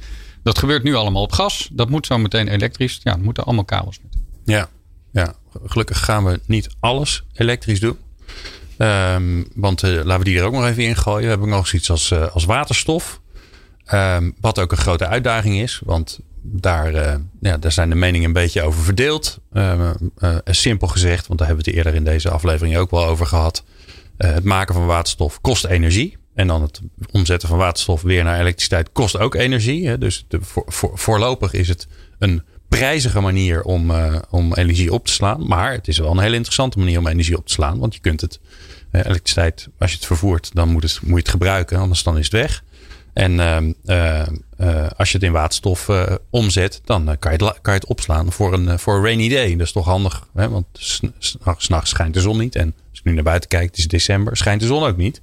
Dat 0.47 0.57
gebeurt 0.57 0.83
nu 0.83 0.95
allemaal 0.95 1.21
op 1.21 1.31
gas. 1.31 1.69
Dat 1.71 1.89
moet 1.89 2.05
zo 2.05 2.17
meteen 2.17 2.47
elektrisch. 2.47 2.99
Ja, 3.03 3.15
moeten 3.15 3.43
allemaal 3.43 3.65
kabels 3.65 3.99
met. 4.03 4.17
Ja, 4.45 4.69
ja, 5.11 5.33
gelukkig 5.65 6.05
gaan 6.05 6.25
we 6.25 6.39
niet 6.45 6.69
alles 6.79 7.23
elektrisch 7.33 7.79
doen. 7.79 7.97
Um, 8.77 9.47
want 9.55 9.83
uh, 9.83 9.91
laten 10.03 10.17
we 10.17 10.23
die 10.23 10.39
er 10.39 10.45
ook 10.45 10.53
nog 10.53 10.65
even 10.65 10.83
in 10.83 10.95
gooien. 10.95 11.23
We 11.23 11.29
hebben 11.29 11.49
nog 11.49 11.67
zoiets 11.67 11.89
als, 11.89 12.11
uh, 12.11 12.27
als 12.33 12.45
waterstof. 12.45 13.21
Um, 13.93 14.35
wat 14.41 14.59
ook 14.59 14.71
een 14.71 14.77
grote 14.77 15.07
uitdaging 15.07 15.59
is. 15.59 15.81
Want 15.85 16.19
daar, 16.41 16.93
uh, 16.93 17.15
ja, 17.41 17.57
daar 17.57 17.71
zijn 17.71 17.89
de 17.89 17.95
meningen 17.95 18.27
een 18.27 18.33
beetje 18.33 18.61
over 18.61 18.83
verdeeld. 18.83 19.39
Ehm, 19.53 19.93
simpel 20.45 20.87
gezegd, 20.87 21.27
want 21.27 21.39
daar 21.39 21.47
hebben 21.47 21.65
we 21.65 21.71
het 21.71 21.79
eerder 21.79 21.99
in 21.99 22.03
deze 22.03 22.29
aflevering 22.29 22.77
ook 22.77 22.91
wel 22.91 23.05
over 23.05 23.25
gehad. 23.25 23.63
het 24.17 24.43
maken 24.43 24.73
van 24.73 24.85
waterstof 24.85 25.41
kost 25.41 25.65
energie. 25.65 26.17
En 26.37 26.47
dan 26.47 26.61
het 26.61 26.81
omzetten 27.11 27.49
van 27.49 27.57
waterstof 27.57 28.01
weer 28.01 28.23
naar 28.23 28.39
elektriciteit 28.39 28.89
kost 28.91 29.17
ook 29.17 29.35
energie. 29.35 29.87
Hè? 29.87 29.97
Dus 29.97 30.25
voor, 30.29 30.63
voor, 30.67 30.91
voorlopig 30.93 31.53
is 31.53 31.67
het 31.67 31.87
een 32.19 32.43
prijzige 32.67 33.19
manier 33.19 33.63
om, 33.63 33.91
om 34.29 34.53
energie 34.53 34.93
op 34.93 35.05
te 35.05 35.11
slaan. 35.11 35.47
Maar 35.47 35.71
het 35.71 35.87
is 35.87 35.97
wel 35.97 36.11
een 36.11 36.19
hele 36.19 36.35
interessante 36.35 36.79
manier 36.79 36.99
om 36.99 37.07
energie 37.07 37.37
op 37.37 37.47
te 37.47 37.53
slaan. 37.53 37.79
Want 37.79 37.93
je 37.93 37.99
kunt 37.99 38.21
het, 38.21 38.39
elektriciteit, 38.91 39.67
als 39.79 39.91
je 39.91 39.97
het 39.97 40.05
vervoert, 40.05 40.49
dan 40.53 40.69
moet, 40.69 40.83
het, 40.83 40.99
moet 41.01 41.09
je 41.09 41.15
het 41.15 41.29
gebruiken. 41.29 41.77
Anders 41.77 42.03
dan 42.03 42.17
is 42.17 42.23
het 42.23 42.33
weg. 42.33 42.63
En 43.13 43.39
ehm, 43.39 43.73
eh, 43.85 44.21
eh, 44.57 44.87
als 44.97 45.11
je 45.11 45.17
het 45.17 45.25
in 45.25 45.31
waterstof 45.31 45.89
omzet, 46.29 46.81
dan 46.85 47.15
kan, 47.19 47.31
je 47.37 47.45
het, 47.45 47.61
kan 47.61 47.73
je 47.73 47.79
het 47.79 47.89
opslaan 47.89 48.31
voor 48.31 48.53
een, 48.53 48.79
voor 48.79 48.95
een 48.95 49.03
rainy 49.03 49.29
day. 49.29 49.51
Dat 49.51 49.67
is 49.67 49.71
toch 49.71 49.85
handig, 49.85 50.27
hè? 50.35 50.49
want 50.49 50.65
s'nachts 51.57 51.89
schijnt 51.89 52.13
de 52.13 52.21
zon 52.21 52.37
niet. 52.37 52.55
En 52.55 52.73
nu 53.07 53.13
naar 53.13 53.23
buiten 53.23 53.49
kijkt, 53.49 53.67
het 53.69 53.77
is 53.77 53.87
december, 53.87 54.37
schijnt 54.37 54.61
de 54.61 54.67
zon 54.67 54.83
ook 54.83 54.97
niet. 54.97 55.21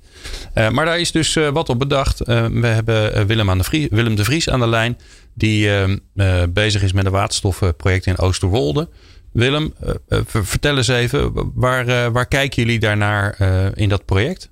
maar 0.55 0.85
daar 0.85 1.01
is 1.01 1.13
dus 1.13 1.35
wat 1.35 1.69
op 1.69 1.79
bedacht. 1.79 2.19
we 2.19 2.67
hebben 2.67 3.27
Willem, 3.27 3.51
aan 3.51 3.59
de 3.59 3.65
Vries, 3.65 3.87
Willem 3.91 4.15
de 4.15 4.25
Vries 4.25 4.49
aan 4.49 4.61
de 4.61 4.69
lijn, 4.69 4.99
die 5.35 5.71
ehm, 5.71 6.53
bezig 6.53 6.83
is 6.83 6.93
met 6.93 7.07
een 7.07 7.13
waterstofproject 7.13 8.07
in 8.07 8.19
Oosterwolde. 8.19 8.89
Willem, 9.33 9.75
vertel 10.27 10.77
eens 10.77 10.89
even, 10.89 11.51
waar, 11.55 12.13
waar 12.13 12.27
kijken 12.27 12.63
jullie 12.63 12.79
daarnaar 12.79 13.41
in 13.77 13.89
dat 13.89 14.05
project? 14.05 14.51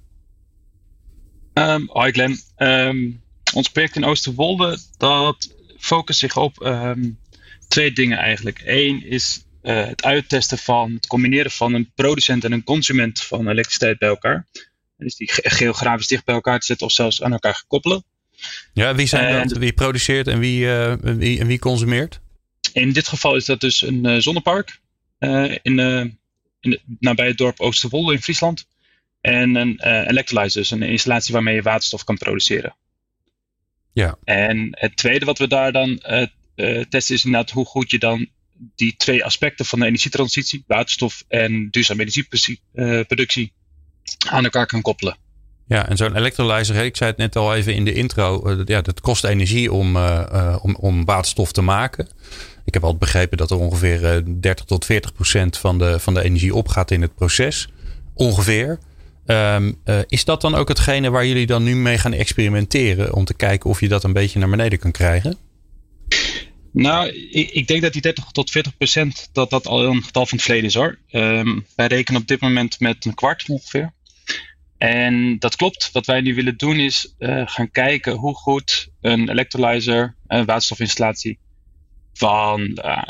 Um, 1.55 1.89
hoi 1.93 2.12
Glenn. 2.12 2.39
Um, 2.59 3.21
ons 3.55 3.71
project 3.71 3.97
in 3.97 4.05
Oosterwolde, 4.05 4.79
dat 4.97 5.55
focust 5.79 6.19
zich 6.19 6.37
op 6.37 6.65
um, 6.65 7.19
twee 7.69 7.93
dingen 7.93 8.19
eigenlijk. 8.19 8.62
Eén 8.65 9.07
is 9.07 9.41
uh, 9.62 9.87
het 9.87 10.04
uittesten 10.04 10.59
van 10.59 10.92
het 10.92 11.07
combineren 11.07 11.50
van 11.50 11.75
een 11.75 11.90
producent 11.95 12.45
en 12.45 12.52
een 12.52 12.64
consument 12.64 13.23
van 13.23 13.49
elektriciteit 13.49 13.99
bij 13.99 14.09
elkaar. 14.09 14.47
Dus 14.97 15.16
die 15.16 15.31
geografisch 15.33 16.07
dicht 16.07 16.25
bij 16.25 16.35
elkaar 16.35 16.59
te 16.59 16.66
zetten 16.66 16.87
of 16.87 16.92
zelfs 16.92 17.23
aan 17.23 17.33
elkaar 17.33 17.54
gekoppelen. 17.54 18.04
Ja, 18.73 18.95
wie 18.95 19.07
zijn 19.07 19.25
en, 19.25 19.49
dat? 19.49 19.59
Wie 19.59 19.73
produceert 19.73 20.28
en 20.28 20.38
wie, 20.38 20.64
uh, 20.64 20.95
wie, 21.00 21.40
en 21.40 21.47
wie 21.47 21.59
consumeert? 21.59 22.21
In 22.73 22.92
dit 22.92 23.09
geval 23.09 23.37
is 23.37 23.45
dat 23.45 23.61
dus 23.61 23.83
een 23.83 24.07
uh, 24.07 24.19
zonnepark 24.19 24.81
in, 25.19 25.78
in, 26.61 26.81
nabij 26.99 27.26
het 27.26 27.38
dorp 27.38 27.61
Oosterwolde 27.61 28.12
in 28.12 28.23
Friesland. 28.23 28.66
En 29.21 29.54
een 29.54 29.81
electrolyzer, 30.09 30.61
dus 30.61 30.71
een 30.71 30.83
installatie 30.83 31.33
waarmee 31.33 31.54
je 31.54 31.62
waterstof 31.62 32.04
kan 32.04 32.16
produceren. 32.16 32.75
Ja. 33.92 34.19
En 34.25 34.69
het 34.71 34.97
tweede 34.97 35.25
wat 35.25 35.38
we 35.38 35.49
daar 35.49 35.73
dan 35.73 36.02
testen 36.88 37.14
is 37.14 37.25
inderdaad 37.25 37.50
hoe 37.50 37.64
goed 37.64 37.90
je 37.90 37.99
dan 37.99 38.28
die 38.75 38.95
twee 38.97 39.25
aspecten 39.25 39.64
van 39.64 39.78
de 39.78 39.87
energietransitie, 39.87 40.64
waterstof 40.66 41.25
en 41.28 41.69
duurzame 41.71 42.00
energieproductie, 42.00 43.52
aan 44.28 44.45
elkaar 44.45 44.66
kan 44.66 44.83
koppelen. 44.83 45.16
Ja, 45.66 45.88
en 45.88 45.97
zo'n 45.97 46.16
electrolyzer, 46.16 46.85
ik 46.85 46.97
zei 46.97 47.11
het 47.11 47.19
net 47.19 47.37
al 47.37 47.54
even 47.54 47.75
in 47.75 47.85
de 47.85 47.92
intro, 47.92 48.57
ja, 48.64 48.81
dat 48.81 49.00
kost 49.00 49.25
energie 49.25 49.73
om, 49.73 49.97
uh, 49.97 50.57
om, 50.62 50.75
om 50.75 51.04
waterstof 51.04 51.52
te 51.52 51.62
maken. 51.62 52.09
Ik 52.64 52.75
heb 52.75 52.83
altijd 52.83 53.00
begrepen 53.00 53.38
dat 53.38 53.50
er 53.50 53.59
ongeveer 53.59 54.23
30 54.40 54.64
tot 54.64 54.85
40 54.85 55.12
procent 55.12 55.59
van 55.59 55.78
de, 55.78 56.00
van 56.00 56.14
de 56.14 56.23
energie 56.23 56.54
opgaat 56.54 56.90
in 56.90 57.02
het 57.02 57.14
proces. 57.14 57.69
Ongeveer. 58.14 58.78
Uh, 59.26 59.57
is 60.07 60.25
dat 60.25 60.40
dan 60.40 60.54
ook 60.54 60.69
hetgene 60.69 61.11
waar 61.11 61.26
jullie 61.26 61.47
dan 61.47 61.62
nu 61.62 61.76
mee 61.76 61.99
gaan 61.99 62.12
experimenteren? 62.12 63.14
Om 63.14 63.25
te 63.25 63.35
kijken 63.35 63.71
of 63.71 63.81
je 63.81 63.88
dat 63.88 64.04
een 64.04 64.12
beetje 64.12 64.38
naar 64.38 64.50
beneden 64.50 64.78
kan 64.78 64.90
krijgen? 64.90 65.37
Nou, 66.73 67.09
ik, 67.31 67.50
ik 67.50 67.67
denk 67.67 67.83
dat 67.83 67.93
die 67.93 68.02
30 68.02 68.25
tot 68.25 68.50
40 68.50 68.76
procent 68.76 69.29
dat 69.33 69.50
dat 69.50 69.67
al 69.67 69.85
een 69.85 70.02
getal 70.02 70.26
van 70.26 70.37
het 70.37 70.47
verleden 70.47 70.69
is 70.69 70.75
hoor. 70.75 70.99
Um, 71.11 71.67
wij 71.76 71.87
rekenen 71.87 72.21
op 72.21 72.26
dit 72.26 72.41
moment 72.41 72.81
met 72.81 73.05
een 73.05 73.14
kwart 73.14 73.49
ongeveer. 73.49 73.93
En 74.79 75.38
dat 75.38 75.57
klopt. 75.57 75.91
Wat 75.93 76.07
wij 76.07 76.21
nu 76.21 76.35
willen 76.35 76.57
doen 76.57 76.76
is 76.76 77.14
uh, 77.19 77.43
gaan 77.47 77.71
kijken 77.71 78.12
hoe 78.12 78.35
goed 78.35 78.88
een 79.00 79.29
electrolyzer, 79.29 80.14
een 80.26 80.45
waterstofinstallatie 80.45 81.38
van 82.12 82.61
uh, 82.61 83.02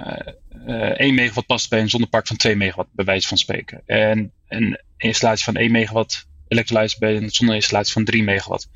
uh, 0.66 1.00
1 1.00 1.14
megawatt 1.14 1.46
past 1.46 1.70
bij 1.70 1.80
een 1.80 1.90
zonnepark 1.90 2.26
van 2.26 2.36
2 2.36 2.56
megawatt, 2.56 2.88
bij 2.92 3.04
wijze 3.04 3.28
van 3.28 3.36
spreken. 3.36 3.82
En 3.86 4.32
een 4.48 4.80
installatie 4.96 5.44
van 5.44 5.56
1 5.56 5.70
megawatt 5.72 6.26
electrolyzer 6.48 6.98
bij 6.98 7.16
een 7.16 7.30
zonneinstallatie 7.30 7.92
van 7.92 8.04
3 8.04 8.22
megawatt. 8.22 8.68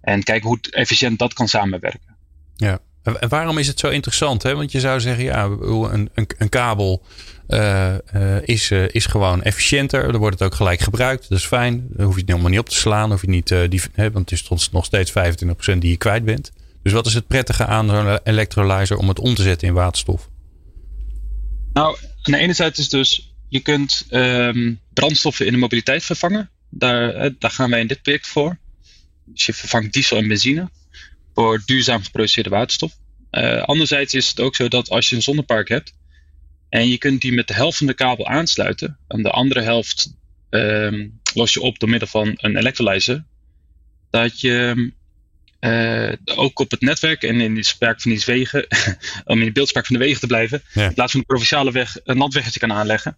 En 0.00 0.22
kijken 0.22 0.48
hoe 0.48 0.58
efficiënt 0.70 1.18
dat 1.18 1.32
kan 1.32 1.48
samenwerken. 1.48 2.16
Ja, 2.56 2.80
en 3.14 3.28
waarom 3.28 3.58
is 3.58 3.66
het 3.66 3.78
zo 3.78 3.88
interessant? 3.88 4.42
Hè? 4.42 4.54
Want 4.54 4.72
je 4.72 4.80
zou 4.80 5.00
zeggen, 5.00 5.24
ja, 5.24 5.44
een, 5.44 6.10
een, 6.14 6.28
een 6.38 6.48
kabel 6.48 7.02
uh, 7.48 7.94
uh, 8.14 8.36
is, 8.42 8.70
uh, 8.70 8.84
is 8.88 9.06
gewoon 9.06 9.42
efficiënter. 9.42 10.12
Dan 10.12 10.20
wordt 10.20 10.38
het 10.38 10.48
ook 10.48 10.54
gelijk 10.54 10.80
gebruikt. 10.80 11.28
Dat 11.28 11.38
is 11.38 11.44
fijn. 11.44 11.86
Dan 11.90 12.04
hoef 12.04 12.14
je 12.14 12.20
het 12.20 12.28
helemaal 12.28 12.50
niet 12.50 12.60
op 12.60 12.68
te 12.68 12.76
slaan. 12.76 13.10
Hoef 13.10 13.20
je 13.20 13.28
niet, 13.28 13.48
die, 13.68 13.80
hè, 13.92 14.10
want 14.10 14.30
het 14.30 14.40
is 14.40 14.70
nog 14.70 14.84
steeds 14.84 15.10
25% 15.10 15.78
die 15.78 15.90
je 15.90 15.96
kwijt 15.96 16.24
bent. 16.24 16.52
Dus 16.82 16.92
wat 16.92 17.06
is 17.06 17.14
het 17.14 17.26
prettige 17.26 17.66
aan 17.66 17.88
zo'n 17.88 18.18
electrolyzer 18.24 18.96
om 18.96 19.08
het 19.08 19.18
om 19.18 19.34
te 19.34 19.42
zetten 19.42 19.68
in 19.68 19.74
waterstof? 19.74 20.28
Nou, 21.72 21.96
aan 22.22 22.32
de 22.32 22.38
ene 22.38 22.52
zijde 22.52 22.76
is 22.76 22.88
dus 22.88 23.34
je 23.48 23.60
kunt 23.60 24.06
um, 24.10 24.80
brandstoffen 24.92 25.46
in 25.46 25.52
de 25.52 25.58
mobiliteit 25.58 26.04
vervangen. 26.04 26.50
Daar, 26.70 27.30
daar 27.38 27.50
gaan 27.50 27.70
wij 27.70 27.80
in 27.80 27.86
dit 27.86 28.02
project 28.02 28.26
voor. 28.26 28.58
Dus 29.24 29.46
je 29.46 29.54
vervangt 29.54 29.92
diesel 29.92 30.16
en 30.16 30.28
benzine 30.28 30.68
voor 31.36 31.62
duurzaam 31.64 32.02
geproduceerde 32.02 32.50
waterstof. 32.50 32.92
Uh, 33.30 33.62
anderzijds 33.62 34.14
is 34.14 34.28
het 34.28 34.40
ook 34.40 34.56
zo 34.56 34.68
dat 34.68 34.90
als 34.90 35.08
je 35.08 35.16
een 35.16 35.22
zonnepark 35.22 35.68
hebt 35.68 35.94
en 36.68 36.88
je 36.88 36.98
kunt 36.98 37.20
die 37.20 37.32
met 37.32 37.48
de 37.48 37.54
helft 37.54 37.78
van 37.78 37.86
de 37.86 37.94
kabel 37.94 38.26
aansluiten, 38.26 38.98
en 39.08 39.22
de 39.22 39.30
andere 39.30 39.60
helft 39.60 40.14
um, 40.50 41.20
los 41.34 41.52
je 41.52 41.60
op 41.60 41.78
door 41.78 41.88
middel 41.88 42.08
van 42.08 42.32
een 42.36 42.56
electrolyzer, 42.56 43.24
dat 44.10 44.40
je 44.40 44.92
uh, 45.60 46.12
ook 46.38 46.58
op 46.58 46.70
het 46.70 46.80
netwerk 46.80 47.22
en 47.22 47.40
in 47.40 47.64
spraak 47.64 48.00
van 48.00 48.10
die 48.10 48.22
wegen, 48.26 48.66
om 49.24 49.38
in 49.38 49.44
de 49.44 49.52
beeldspraak 49.52 49.86
van 49.86 49.96
de 49.96 50.04
wegen 50.04 50.20
te 50.20 50.26
blijven, 50.26 50.62
in 50.74 50.94
plaats 50.94 51.12
van 51.12 51.20
de 51.20 51.26
provinciale 51.26 51.72
weg 51.72 51.96
een 52.04 52.16
landweggetje 52.16 52.60
kan 52.60 52.72
aanleggen. 52.72 53.16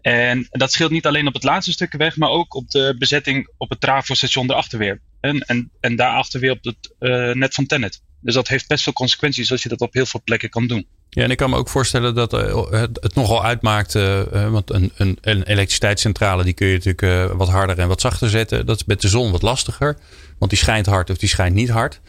En 0.00 0.46
dat 0.50 0.72
scheelt 0.72 0.90
niet 0.90 1.06
alleen 1.06 1.26
op 1.26 1.34
het 1.34 1.44
laatste 1.44 1.72
stukje 1.72 1.98
weg, 1.98 2.16
maar 2.16 2.30
ook 2.30 2.54
op 2.54 2.70
de 2.70 2.94
bezetting 2.98 3.50
op 3.56 3.70
het 3.70 3.80
Travo-station 3.80 4.50
erachter 4.50 4.78
weer. 4.78 5.00
En, 5.22 5.40
en, 5.40 5.70
en 5.80 5.96
daarachter 5.96 6.40
weer 6.40 6.50
op 6.50 6.64
het 6.64 6.94
uh, 7.00 7.32
net 7.32 7.54
van 7.54 7.66
Tennet. 7.66 8.02
Dus 8.20 8.34
dat 8.34 8.48
heeft 8.48 8.68
best 8.68 8.82
veel 8.82 8.92
consequenties 8.92 9.50
als 9.50 9.62
je 9.62 9.68
dat 9.68 9.80
op 9.80 9.92
heel 9.92 10.06
veel 10.06 10.20
plekken 10.24 10.50
kan 10.50 10.66
doen. 10.66 10.86
Ja, 11.08 11.22
en 11.22 11.30
ik 11.30 11.36
kan 11.36 11.50
me 11.50 11.56
ook 11.56 11.68
voorstellen 11.68 12.14
dat 12.14 12.32
uh, 12.32 12.80
het, 12.80 13.14
nogal 13.14 13.44
uitmaakt. 13.44 13.94
Uh, 13.94 14.50
want 14.50 14.70
een, 14.70 14.92
een, 14.96 15.18
een, 15.20 15.42
elektriciteitscentrale 15.42 16.44
die 16.44 16.52
kun 16.52 16.66
je 16.66 16.80
natuurlijk 16.84 17.32
wat 17.32 17.48
harder 17.48 17.78
en 17.78 17.88
wat 17.88 18.00
zachter 18.00 18.30
zetten. 18.30 18.66
Dat 18.66 18.76
is 18.76 18.84
met 18.84 19.00
de 19.00 19.08
zon 19.08 19.30
wat 19.30 19.42
lastiger. 19.42 19.98
Want 20.38 20.50
die 20.50 20.60
schijnt 20.60 20.86
hard 20.86 21.10
of 21.10 21.16
die 21.16 21.28
schijnt 21.28 21.54
niet 21.54 21.68
hard. 21.68 22.00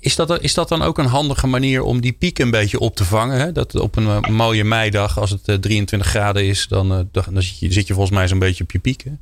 Is 0.00 0.16
dat, 0.16 0.42
is 0.42 0.54
dat 0.54 0.68
dan 0.68 0.82
ook 0.82 0.98
een 0.98 1.06
handige 1.06 1.46
manier 1.46 1.82
om 1.82 2.00
die 2.00 2.12
piek 2.12 2.38
een 2.38 2.50
beetje 2.50 2.78
op 2.78 2.96
te 2.96 3.04
vangen? 3.04 3.38
Hè? 3.38 3.52
Dat 3.52 3.74
op 3.74 3.96
een, 3.96 4.06
een 4.06 4.34
mooie 4.34 4.64
meidag, 4.64 5.18
als 5.18 5.30
het 5.30 5.62
23 5.62 6.08
graden 6.08 6.44
is, 6.44 6.66
dan, 6.68 7.08
dan, 7.12 7.42
zit, 7.42 7.58
je, 7.58 7.72
zit 7.72 7.86
je 7.86 7.94
volgens 7.94 8.16
mij 8.16 8.28
zo'n 8.28 8.38
beetje 8.38 8.64
op 8.64 8.70
je 8.70 8.78
pieken. 8.78 9.20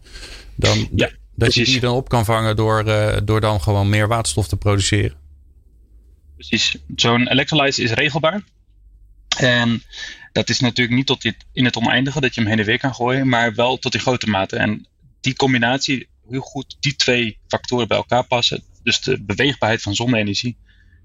Dan, 0.54 0.88
ja, 0.94 1.10
dat 1.36 1.54
je 1.54 1.64
die 1.64 1.80
dan 1.80 1.94
op 1.94 2.08
kan 2.08 2.24
vangen 2.24 2.56
door, 2.56 2.84
door 3.24 3.40
dan 3.40 3.60
gewoon 3.60 3.88
meer 3.88 4.08
waterstof 4.08 4.48
te 4.48 4.56
produceren. 4.56 5.16
Precies. 6.34 6.76
Zo'n 6.96 7.28
electrolyzer 7.28 7.84
is 7.84 7.92
regelbaar. 7.92 8.42
En 9.36 9.82
dat 10.32 10.48
is 10.48 10.60
natuurlijk 10.60 10.96
niet 10.96 11.06
tot 11.06 11.22
dit, 11.22 11.36
in 11.52 11.64
het 11.64 11.76
oneindige 11.76 12.20
dat 12.20 12.34
je 12.34 12.40
hem 12.40 12.50
heen 12.50 12.58
en 12.58 12.64
weer 12.64 12.78
kan 12.78 12.94
gooien, 12.94 13.28
maar 13.28 13.54
wel 13.54 13.78
tot 13.78 13.94
in 13.94 14.00
grote 14.00 14.26
mate. 14.26 14.56
En 14.56 14.86
die 15.20 15.36
combinatie, 15.36 16.08
hoe 16.20 16.40
goed 16.40 16.76
die 16.80 16.96
twee 16.96 17.38
factoren 17.48 17.88
bij 17.88 17.96
elkaar 17.96 18.24
passen, 18.24 18.62
dus 18.82 19.00
de 19.00 19.22
beweegbaarheid 19.22 19.82
van 19.82 19.94
zonne-energie 19.94 20.56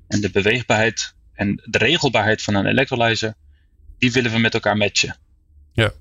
en 0.08 0.22
de 0.22 0.30
beweegbaarheid 0.30 1.14
en 1.34 1.62
de 1.66 1.78
regelbaarheid 1.78 2.42
van 2.42 2.56
een 2.56 2.66
electrolyzer, 2.66 3.34
die 3.98 4.12
willen 4.12 4.32
we 4.32 4.40
met 4.40 4.54
elkaar 4.54 4.78
matchen. 4.78 5.18
Ja. 5.74 5.92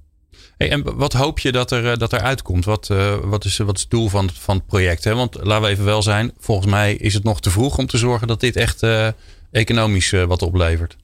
Hey, 0.58 0.70
en 0.70 0.96
wat 0.96 1.12
hoop 1.12 1.38
je 1.38 1.52
dat 1.52 1.70
er, 1.70 1.98
dat 1.98 2.12
er 2.12 2.20
uitkomt? 2.20 2.64
Wat, 2.64 2.88
uh, 2.88 3.16
wat, 3.16 3.44
is, 3.44 3.56
wat 3.56 3.76
is 3.76 3.82
het 3.82 3.90
doel 3.90 4.08
van, 4.08 4.30
van 4.30 4.56
het 4.56 4.66
project? 4.66 5.04
Hè? 5.04 5.14
Want 5.14 5.34
laten 5.34 5.62
we 5.62 5.68
even 5.68 5.84
wel 5.84 6.02
zijn, 6.02 6.32
volgens 6.38 6.70
mij 6.70 6.94
is 6.94 7.14
het 7.14 7.24
nog 7.24 7.40
te 7.40 7.50
vroeg 7.50 7.78
om 7.78 7.86
te 7.86 7.98
zorgen 7.98 8.26
dat 8.26 8.40
dit 8.40 8.56
echt 8.56 8.82
uh, 8.82 9.08
economisch 9.50 10.12
uh, 10.12 10.24
wat 10.24 10.42
oplevert. 10.42 10.96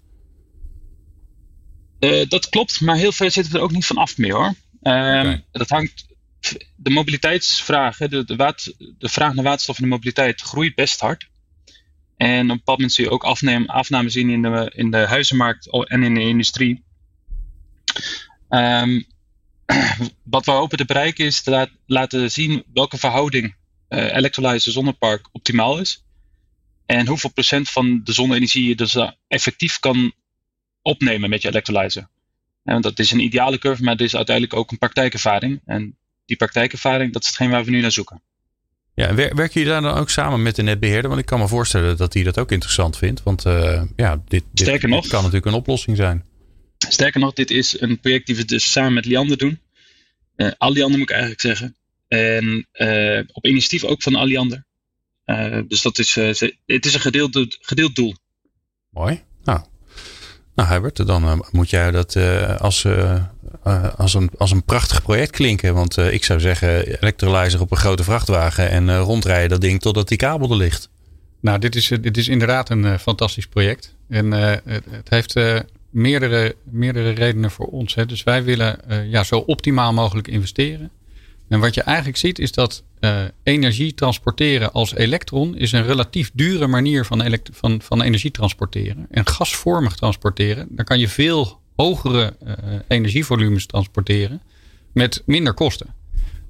Dat 2.29 2.49
klopt, 2.49 2.81
maar 2.81 2.97
heel 2.97 3.13
veel 3.13 3.31
zitten 3.31 3.53
we 3.53 3.59
er 3.59 3.65
ook 3.65 3.71
niet 3.71 3.87
van 3.87 3.97
af 3.97 4.19
meer 4.19 4.35
hoor. 4.35 4.55
Okay. 4.81 5.45
Dat 5.53 5.69
hangt. 5.69 6.07
De 6.77 6.91
mobiliteitsvraag, 6.91 7.97
de, 7.97 8.25
de, 8.25 8.37
water, 8.37 8.73
de, 8.99 9.09
vraag 9.09 9.35
naar 9.35 9.45
waterstof 9.45 9.77
in 9.77 9.83
de 9.83 9.89
mobiliteit 9.89 10.41
groeit 10.41 10.75
best 10.75 11.01
hard. 11.01 11.29
En 12.17 12.45
op 12.45 12.51
een 12.51 12.57
bepaald 12.57 12.79
moment 12.79 12.93
zie 12.93 13.05
je 13.05 13.11
ook 13.11 13.25
afname, 13.25 13.67
afname 13.67 14.09
zien 14.09 14.31
in 14.31 14.43
de, 14.43 14.73
in 14.75 14.91
de 14.91 14.97
huizenmarkt 14.97 15.71
en 15.71 16.03
in 16.03 16.15
de 16.15 16.21
industrie. 16.21 16.85
Um, 18.49 19.07
wat 20.23 20.45
we 20.45 20.51
hopen 20.51 20.79
te 20.79 20.85
bereiken 20.85 21.25
is 21.25 21.43
te 21.43 21.51
laat, 21.51 21.71
laten 21.87 22.31
zien 22.31 22.65
welke 22.73 22.99
verhouding 22.99 23.55
uh, 23.89 24.15
electrolyzer 24.15 24.73
zonnepark 24.73 25.29
optimaal 25.33 25.79
is. 25.79 26.05
En 26.87 27.07
hoeveel 27.07 27.33
procent 27.33 27.71
van 27.71 28.01
de 28.05 28.13
zonne-energie 28.13 28.69
je 28.69 28.77
dus 28.77 28.97
effectief 29.29 29.79
kan 29.79 30.13
opnemen 30.83 31.31
met 31.31 31.43
je 31.43 31.49
electrolyzer. 31.49 32.09
En 32.65 32.81
dat 32.81 32.99
is 32.99 33.11
een 33.11 33.21
ideale 33.21 33.59
curve, 33.59 33.83
maar 33.83 33.93
het 33.93 34.03
is 34.03 34.17
uiteindelijk 34.17 34.57
ook 34.57 34.71
een 34.71 34.79
praktijkervaring. 34.79 35.61
En 35.65 35.97
die 36.27 36.37
praktijkervaring, 36.37 37.13
dat 37.13 37.23
is 37.23 37.29
hetgeen 37.29 37.51
waar 37.51 37.65
we 37.65 37.71
nu 37.71 37.81
naar 37.81 37.93
zoeken. 37.93 38.23
Ja, 38.95 39.07
en 39.07 39.15
werken 39.17 39.51
jullie 39.53 39.69
daar 39.69 39.83
dan 39.83 39.97
ook 39.97 40.11
samen 40.11 40.43
met 40.43 40.57
de 40.57 40.63
netbeheerder? 40.63 41.09
Want 41.09 41.21
ik 41.21 41.27
kan 41.27 41.39
me 41.39 41.49
voorstellen 41.49 41.97
dat 41.97 42.15
hij 42.15 42.23
dat 42.23 42.39
ook 42.39 42.53
interessant 42.53 42.97
vindt. 42.97 43.23
Want 43.23 43.47
uh, 43.47 43.83
ja, 43.97 44.17
dit, 44.17 44.45
dit, 44.53 44.67
Sterker 44.67 44.89
nog, 44.89 45.03
dit 45.03 45.11
kan 45.11 45.21
natuurlijk 45.21 45.47
een 45.47 45.61
oplossing 45.61 45.97
zijn. 45.97 46.25
Sterker 46.89 47.21
nog, 47.21 47.33
dit 47.33 47.51
is 47.51 47.81
een 47.81 48.01
project 48.01 48.27
die 48.27 48.37
we 48.37 48.45
dus 48.45 48.73
samen 48.73 48.93
met 48.93 49.05
Liander 49.05 49.39
doen. 49.39 49.61
Uh, 50.37 50.51
Alliander 50.59 50.99
moet 50.99 51.11
ik 51.11 51.15
eigenlijk 51.15 51.41
zeggen. 51.41 51.77
En 52.09 52.67
uh, 52.73 53.21
op 53.33 53.47
initiatief 53.47 53.85
ook 53.85 54.03
van 54.03 54.15
Alliander. 54.15 54.65
Uh, 55.27 55.59
dus 55.69 55.83
dat 55.83 55.99
is, 55.99 56.15
het 56.67 56.87
is 56.87 56.95
een 56.95 57.01
gedeeld, 57.01 57.59
gedeeld 57.61 57.97
doel. 57.97 58.15
Mooi. 58.91 59.23
Nou, 59.45 59.61
nou 60.55 60.69
Herbert, 60.69 61.07
dan 61.07 61.47
moet 61.51 61.71
jij 61.71 61.91
dat 61.91 62.17
als, 62.59 62.87
als, 63.97 64.15
een, 64.15 64.31
als 64.39 64.51
een 64.51 64.65
prachtig 64.65 65.03
project 65.03 65.31
klinken. 65.31 65.75
Want 65.75 65.97
ik 65.97 66.25
zou 66.25 66.41
zeggen, 66.41 66.87
electrolyzer 67.01 67.61
op 67.61 67.71
een 67.71 67.77
grote 67.77 68.05
vrachtwagen 68.05 68.71
en 68.71 68.99
rondrijden 68.99 69.49
dat 69.49 69.61
ding 69.61 69.81
totdat 69.81 70.09
die 70.09 70.19
kabel 70.19 70.51
er 70.51 70.57
ligt. 70.57 70.91
Nou, 71.41 71.59
dit 71.59 71.75
is, 71.77 71.89
dit 71.89 72.17
is 72.17 72.29
inderdaad 72.29 72.71
een 72.71 72.99
fantastisch 72.99 73.47
project. 73.47 73.95
En 74.09 74.31
het, 74.31 74.85
het 74.91 75.09
heeft 75.09 75.35
meerdere, 75.95 76.57
meerdere 76.63 77.11
redenen 77.11 77.51
voor 77.51 77.67
ons. 77.67 77.95
Hè. 77.95 78.07
Dus 78.07 78.23
wij 78.23 78.45
willen 78.45 78.79
uh, 78.91 79.11
ja, 79.11 79.25
zo 79.25 79.39
optimaal 79.39 79.93
mogelijk 79.93 80.29
investeren. 80.29 80.91
En 81.49 81.61
wat 81.61 81.75
je 81.75 81.83
eigenlijk 81.83 82.17
ziet 82.17 82.39
is 82.39 82.53
dat 82.53 82.83
uh, 83.01 83.23
energie 83.43 83.95
transporteren 83.95 84.73
als 84.73 84.95
elektron 84.95 85.57
is 85.57 85.73
een 85.73 85.85
relatief 85.85 86.31
dure 86.35 86.67
manier 86.67 87.05
van, 87.05 87.39
van, 87.53 87.83
van 87.83 88.03
energie 88.03 88.31
transporteren. 88.31 89.07
En 89.11 89.27
gasvormig 89.27 89.97
transporteren, 89.97 90.67
daar 90.71 90.85
kan 90.85 90.99
je 90.99 91.09
veel 91.09 91.61
hogere 91.77 92.37
uh, 92.47 92.53
energievolumes 92.89 93.67
transporteren 93.67 94.43
met 94.93 95.23
minder 95.27 95.55
kosten. 95.55 95.95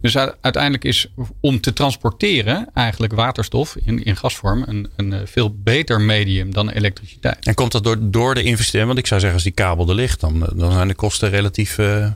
Dus 0.05 0.17
uiteindelijk 0.17 0.85
is 0.85 1.07
om 1.41 1.61
te 1.61 1.73
transporteren 1.73 2.69
eigenlijk 2.75 3.13
waterstof 3.13 3.77
in, 3.85 4.05
in 4.05 4.17
gasvorm 4.17 4.63
een, 4.67 4.89
een 4.97 5.13
eh, 5.13 5.21
veel 5.25 5.57
beter 5.63 6.01
medium 6.01 6.53
dan 6.53 6.71
elektriciteit. 6.71 7.47
En 7.47 7.55
komt 7.55 7.73
dat 7.73 7.85
door, 7.85 7.97
door 8.01 8.35
de 8.35 8.43
investering? 8.43 8.87
Want 8.87 8.99
ik 8.99 9.07
zou 9.07 9.21
zeggen, 9.21 9.39
als 9.39 9.49
die 9.49 9.65
kabel 9.65 9.89
er 9.89 9.95
ligt, 9.95 10.21
dan, 10.21 10.51
dan 10.55 10.73
zijn 10.73 10.89
de 10.89 10.95
kosten 10.95 11.31
relatief. 11.31 11.79
Uh, 11.79 12.07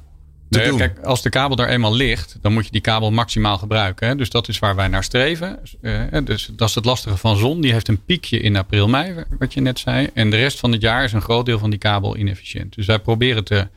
te 0.48 0.62
doen. 0.62 0.78
Kijk, 0.78 0.98
als 0.98 1.22
de 1.22 1.28
kabel 1.28 1.56
er 1.56 1.68
eenmaal 1.68 1.94
ligt, 1.94 2.38
dan 2.40 2.52
moet 2.52 2.64
je 2.64 2.70
die 2.70 2.80
kabel 2.80 3.10
maximaal 3.10 3.58
gebruiken. 3.58 4.08
Hè? 4.08 4.16
Dus 4.16 4.30
dat 4.30 4.48
is 4.48 4.58
waar 4.58 4.76
wij 4.76 4.88
naar 4.88 5.04
streven. 5.04 5.58
Uh, 5.82 6.02
dus 6.24 6.50
dat 6.56 6.68
is 6.68 6.74
het 6.74 6.84
lastige 6.84 7.16
van 7.16 7.36
zon. 7.36 7.60
Die 7.60 7.72
heeft 7.72 7.88
een 7.88 8.04
piekje 8.04 8.40
in 8.40 8.56
april, 8.56 8.88
mei, 8.88 9.24
wat 9.38 9.54
je 9.54 9.60
net 9.60 9.78
zei. 9.78 10.08
En 10.14 10.30
de 10.30 10.36
rest 10.36 10.58
van 10.58 10.72
het 10.72 10.80
jaar 10.80 11.04
is 11.04 11.12
een 11.12 11.22
groot 11.22 11.46
deel 11.46 11.58
van 11.58 11.70
die 11.70 11.78
kabel 11.78 12.16
inefficiënt. 12.16 12.74
Dus 12.74 12.86
wij 12.86 12.98
proberen 12.98 13.44
te, 13.44 13.68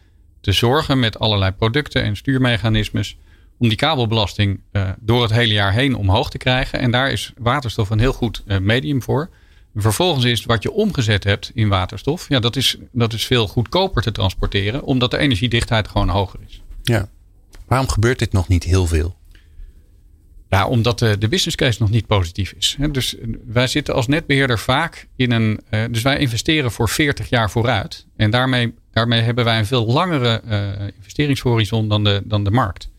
te 0.42 0.52
zorgen 0.52 1.00
met 1.00 1.20
allerlei 1.20 1.52
producten 1.52 2.04
en 2.04 2.16
stuurmechanismes 2.16 3.18
om 3.62 3.68
die 3.68 3.78
kabelbelasting 3.78 4.60
uh, 4.72 4.90
door 5.00 5.22
het 5.22 5.32
hele 5.32 5.54
jaar 5.54 5.74
heen 5.74 5.96
omhoog 5.96 6.30
te 6.30 6.38
krijgen. 6.38 6.80
En 6.80 6.92
daar 6.92 7.12
is 7.12 7.34
waterstof 7.38 7.90
een 7.90 8.00
heel 8.00 8.14
goed 8.14 8.44
uh, 8.46 8.58
medium 8.58 9.02
voor. 9.02 9.30
Vervolgens 9.76 10.26
is 10.26 10.46
wat 10.46 10.64
je 10.64 10.72
omgezet 10.72 11.24
hebt 11.24 11.52
in 11.54 11.70
waterstof, 11.70 12.30
ja, 12.30 12.40
dat 12.40 12.56
is, 12.56 12.78
dat 12.92 13.14
is 13.14 13.26
veel 13.26 13.48
goedkoper 13.48 14.02
te 14.02 14.12
transporteren, 14.12 14.84
omdat 14.84 15.12
de 15.12 15.18
energiedichtheid 15.18 15.88
gewoon 15.88 16.10
hoger 16.10 16.40
is. 16.48 16.62
Ja. 16.84 17.10
Waarom 17.68 17.88
gebeurt 17.88 18.20
dit 18.20 18.32
nog 18.32 18.48
niet 18.48 18.64
heel 18.64 18.88
veel? 18.88 19.16
Ja, 20.50 20.68
omdat 20.68 21.00
de, 21.00 21.18
de 21.18 21.28
business 21.28 21.56
case 21.56 21.82
nog 21.82 21.90
niet 21.90 22.08
positief 22.08 22.54
is. 22.58 22.78
Dus 22.92 23.16
wij 23.46 23.68
zitten 23.68 23.94
als 23.94 24.08
netbeheerder 24.08 24.60
vaak 24.60 25.08
in 25.16 25.32
een. 25.32 25.60
Dus 25.92 26.02
wij 26.02 26.18
investeren 26.18 26.72
voor 26.72 26.90
40 26.90 27.30
jaar 27.30 27.52
vooruit. 27.52 28.06
En 28.16 28.32
daarmee, 28.32 28.74
daarmee 28.92 29.22
hebben 29.22 29.46
wij 29.46 29.60
een 29.60 29.66
veel 29.66 29.86
langere 29.86 30.42
investeringshorizon 30.96 31.88
dan 31.88 32.04
de, 32.04 32.22
dan 32.26 32.44
de 32.44 32.52
markt. 32.52 32.90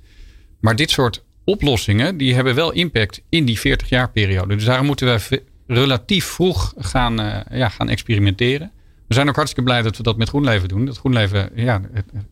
Maar 0.62 0.76
dit 0.76 0.90
soort 0.90 1.24
oplossingen 1.44 2.16
die 2.16 2.34
hebben 2.34 2.54
wel 2.54 2.72
impact 2.72 3.22
in 3.28 3.44
die 3.44 3.60
40 3.60 3.88
jaar 3.88 4.10
periode. 4.10 4.54
Dus 4.54 4.64
daarom 4.64 4.86
moeten 4.86 5.06
we 5.06 5.42
relatief 5.66 6.24
vroeg 6.24 6.74
gaan, 6.76 7.20
uh, 7.20 7.36
ja, 7.50 7.68
gaan 7.68 7.88
experimenteren. 7.88 8.70
We 9.08 9.14
zijn 9.14 9.28
ook 9.28 9.36
hartstikke 9.36 9.70
blij 9.70 9.82
dat 9.82 9.96
we 9.96 10.02
dat 10.02 10.16
met 10.16 10.28
GroenLeven 10.28 10.68
doen. 10.68 10.84
Dat 10.84 10.98
GroenLeven 10.98 11.50
ja, 11.54 11.80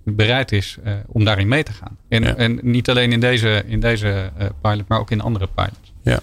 bereid 0.05 0.53
is 0.53 0.79
uh, 0.85 0.93
om 1.07 1.25
daarin 1.25 1.49
mee 1.49 1.63
te 1.63 1.73
gaan. 1.73 1.97
En, 2.09 2.23
ja. 2.23 2.37
en 2.37 2.59
niet 2.63 2.91
alleen 2.91 3.13
in 3.13 3.21
deze, 3.21 3.63
in 3.67 3.81
deze 3.81 4.31
uh, 4.41 4.47
pilot, 4.61 4.89
maar 4.89 4.99
ook 4.99 5.11
in 5.11 5.21
andere 5.21 5.49
pilots. 5.55 5.93
Ja. 6.03 6.21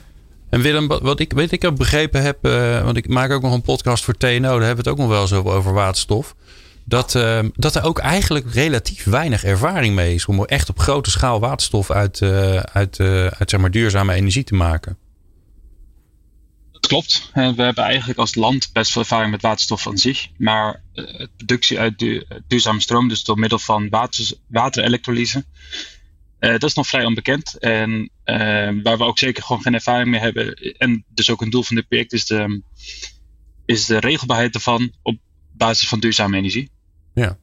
En 0.49 0.61
Willem, 0.61 0.87
wat 0.87 1.19
ik, 1.19 1.33
weet 1.33 1.51
ik 1.51 1.65
ook 1.65 1.77
begrepen 1.77 2.23
heb, 2.23 2.37
want 2.83 2.97
ik 2.97 3.07
maak 3.07 3.31
ook 3.31 3.41
nog 3.41 3.53
een 3.53 3.61
podcast 3.61 4.03
voor 4.03 4.17
TNO, 4.17 4.39
daar 4.39 4.51
hebben 4.51 4.69
we 4.69 4.75
het 4.75 4.87
ook 4.87 4.97
nog 4.97 5.07
wel 5.07 5.21
eens 5.21 5.33
over, 5.33 5.51
over 5.51 5.73
waterstof 5.73 6.35
dat, 6.87 7.15
uh, 7.15 7.39
dat 7.53 7.75
er 7.75 7.83
ook 7.83 7.99
eigenlijk 7.99 8.53
relatief 8.53 9.03
weinig 9.03 9.43
ervaring 9.43 9.95
mee 9.95 10.13
is 10.13 10.25
om 10.25 10.45
echt 10.45 10.69
op 10.69 10.79
grote 10.79 11.09
schaal 11.09 11.39
waterstof 11.39 11.91
uit, 11.91 12.21
uh, 12.21 12.55
uit, 12.55 12.99
uh, 12.99 13.25
uit 13.25 13.49
zeg 13.49 13.59
maar, 13.59 13.71
duurzame 13.71 14.13
energie 14.13 14.43
te 14.43 14.55
maken. 14.55 14.97
Dat 16.71 16.87
klopt. 16.87 17.29
We 17.33 17.41
hebben 17.41 17.83
eigenlijk 17.83 18.19
als 18.19 18.35
land 18.35 18.69
best 18.73 18.91
veel 18.91 19.01
ervaring 19.01 19.31
met 19.31 19.41
waterstof 19.41 19.87
aan 19.87 19.97
zich. 19.97 20.27
Maar 20.37 20.81
de 20.93 21.29
productie 21.37 21.79
uit 21.79 21.99
du 21.99 22.25
duurzame 22.47 22.79
stroom, 22.79 23.07
dus 23.07 23.23
door 23.23 23.39
middel 23.39 23.59
van 23.59 23.89
water, 23.89 24.31
waterelektrolyse, 24.47 25.45
dat 26.39 26.63
is 26.63 26.73
nog 26.73 26.87
vrij 26.87 27.05
onbekend. 27.05 27.57
En 27.57 28.09
waar 28.83 28.97
we 28.97 29.03
ook 29.03 29.17
zeker 29.17 29.43
gewoon 29.43 29.61
geen 29.61 29.73
ervaring 29.73 30.09
mee 30.09 30.19
hebben. 30.19 30.53
En 30.77 31.05
dus 31.07 31.29
ook 31.29 31.41
een 31.41 31.49
doel 31.49 31.63
van 31.63 31.75
dit 31.75 31.87
project 31.87 32.13
is 32.13 32.25
de, 32.25 32.61
is 33.65 33.85
de 33.85 33.99
regelbaarheid 33.99 34.55
ervan 34.55 34.93
op 35.01 35.17
basis 35.51 35.87
van 35.87 35.99
duurzame 35.99 36.37
energie. 36.37 36.69
Ja. 37.17 37.37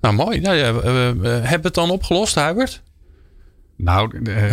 Nou, 0.00 0.14
mooi. 0.14 0.40
Nou, 0.40 0.56
ja, 0.56 0.74
we, 0.74 0.88
hebben 0.88 1.42
we 1.42 1.58
het 1.62 1.74
dan 1.74 1.90
opgelost, 1.90 2.34
Hubert? 2.34 2.82
Nou, 3.76 4.20
uh, 4.22 4.52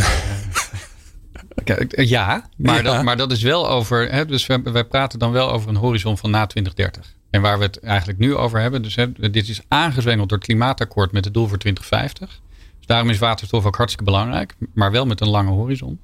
ja, 2.15 2.49
maar, 2.57 2.75
ja. 2.75 2.81
Dat, 2.81 3.03
maar 3.03 3.17
dat 3.17 3.31
is 3.31 3.41
wel 3.41 3.69
over. 3.69 4.11
Hè, 4.11 4.25
dus 4.25 4.45
wij, 4.45 4.61
wij 4.63 4.83
praten 4.83 5.19
dan 5.19 5.31
wel 5.31 5.51
over 5.51 5.69
een 5.69 5.75
horizon 5.75 6.17
van 6.17 6.29
na 6.29 6.45
2030. 6.45 7.15
En 7.29 7.41
waar 7.41 7.57
we 7.57 7.63
het 7.63 7.79
eigenlijk 7.79 8.19
nu 8.19 8.35
over 8.35 8.59
hebben. 8.59 8.81
Dus 8.81 8.95
hè, 8.95 9.11
dit 9.11 9.49
is 9.49 9.61
aangezwengeld 9.67 10.29
door 10.29 10.37
het 10.37 10.47
klimaatakkoord 10.47 11.11
met 11.11 11.25
het 11.25 11.33
doel 11.33 11.47
voor 11.47 11.57
2050. 11.57 12.41
Dus 12.77 12.85
daarom 12.85 13.09
is 13.09 13.17
waterstof 13.17 13.65
ook 13.65 13.75
hartstikke 13.75 14.11
belangrijk. 14.11 14.55
Maar 14.73 14.91
wel 14.91 15.05
met 15.05 15.21
een 15.21 15.29
lange 15.29 15.51
horizon. 15.51 15.99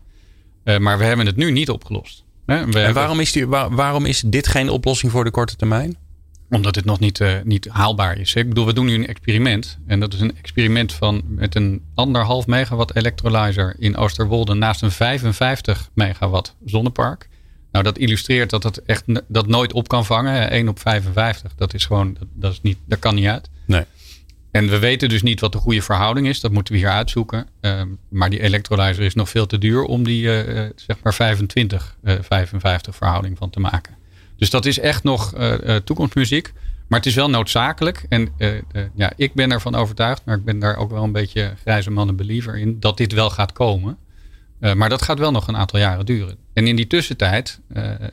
Uh, 0.63 0.77
maar 0.77 0.97
we 0.97 1.03
hebben 1.03 1.25
het 1.25 1.35
nu 1.35 1.51
niet 1.51 1.69
opgelost. 1.69 2.23
Hè? 2.45 2.57
En, 2.57 2.73
en 2.73 2.93
waarom, 2.93 3.19
is 3.19 3.31
die, 3.31 3.47
waar, 3.47 3.75
waarom 3.75 4.05
is 4.05 4.21
dit 4.21 4.47
geen 4.47 4.69
oplossing 4.69 5.11
voor 5.11 5.23
de 5.23 5.31
korte 5.31 5.55
termijn? 5.55 5.97
Omdat 6.55 6.75
het 6.75 6.85
nog 6.85 6.99
niet, 6.99 7.19
uh, 7.19 7.33
niet 7.43 7.67
haalbaar 7.67 8.19
is. 8.19 8.35
Ik 8.35 8.47
bedoel, 8.47 8.65
we 8.65 8.73
doen 8.73 8.85
nu 8.85 8.93
een 8.93 9.07
experiment. 9.07 9.77
En 9.87 9.99
dat 9.99 10.13
is 10.13 10.19
een 10.19 10.37
experiment 10.37 10.93
van 10.93 11.23
met 11.27 11.55
een 11.55 11.81
anderhalf 11.93 12.47
megawatt 12.47 12.95
electrolyzer 12.95 13.75
in 13.79 13.97
Oosterwolde 13.97 14.53
naast 14.53 14.81
een 14.81 14.91
55 14.91 15.89
megawatt 15.93 16.55
zonnepark. 16.65 17.29
Nou, 17.71 17.83
dat 17.83 17.97
illustreert 17.97 18.49
dat 18.49 18.63
het 18.63 18.83
echt 18.83 19.03
dat 19.27 19.47
nooit 19.47 19.73
op 19.73 19.87
kan 19.87 20.05
vangen. 20.05 20.49
1 20.49 20.67
op 20.67 20.79
55, 20.79 21.55
dat 21.55 21.73
is 21.73 21.85
gewoon, 21.85 22.13
dat, 22.19 22.27
dat, 22.33 22.51
is 22.51 22.61
niet, 22.61 22.77
dat 22.85 22.99
kan 22.99 23.15
niet 23.15 23.27
uit. 23.27 23.49
Nee. 23.65 23.83
En 24.51 24.69
we 24.69 24.79
weten 24.79 25.09
dus 25.09 25.21
niet 25.21 25.39
wat 25.39 25.51
de 25.51 25.57
goede 25.57 25.81
verhouding 25.81 26.27
is. 26.27 26.39
Dat 26.39 26.51
moeten 26.51 26.73
we 26.73 26.79
hier 26.79 26.89
uitzoeken. 26.89 27.47
Uh, 27.61 27.81
maar 28.09 28.29
die 28.29 28.41
electrolyzer 28.41 29.03
is 29.03 29.15
nog 29.15 29.29
veel 29.29 29.45
te 29.45 29.57
duur 29.57 29.83
om 29.83 30.03
die 30.03 30.45
uh, 30.45 30.69
zeg 30.75 30.97
maar 31.03 31.13
25, 31.13 31.97
55 32.03 32.95
verhouding 32.95 33.37
van 33.37 33.49
te 33.49 33.59
maken. 33.59 33.95
Dus 34.37 34.49
dat 34.49 34.65
is 34.65 34.79
echt 34.79 35.03
nog 35.03 35.37
uh, 35.37 35.75
toekomstmuziek. 35.75 36.53
Maar 36.87 36.99
het 36.99 37.07
is 37.07 37.15
wel 37.15 37.29
noodzakelijk. 37.29 38.05
En 38.09 38.29
uh, 38.37 38.49
ja, 38.95 39.13
ik 39.15 39.33
ben 39.33 39.51
ervan 39.51 39.75
overtuigd, 39.75 40.21
maar 40.25 40.37
ik 40.37 40.45
ben 40.45 40.59
daar 40.59 40.75
ook 40.75 40.91
wel 40.91 41.03
een 41.03 41.11
beetje 41.11 41.53
grijze 41.61 41.91
mannen 41.91 42.15
believer 42.15 42.57
in, 42.57 42.79
dat 42.79 42.97
dit 42.97 43.13
wel 43.13 43.29
gaat 43.29 43.51
komen. 43.51 43.97
maar 44.59 44.89
dat 44.89 45.01
gaat 45.01 45.19
wel 45.19 45.31
nog 45.31 45.47
een 45.47 45.57
aantal 45.57 45.79
jaren 45.79 46.05
duren. 46.05 46.37
En 46.53 46.67
in 46.67 46.75
die 46.75 46.87
tussentijd 46.87 47.59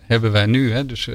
hebben 0.01 0.33
wij 0.33 0.47
nu, 0.47 0.73
hè, 0.73 0.87
dus 0.87 1.09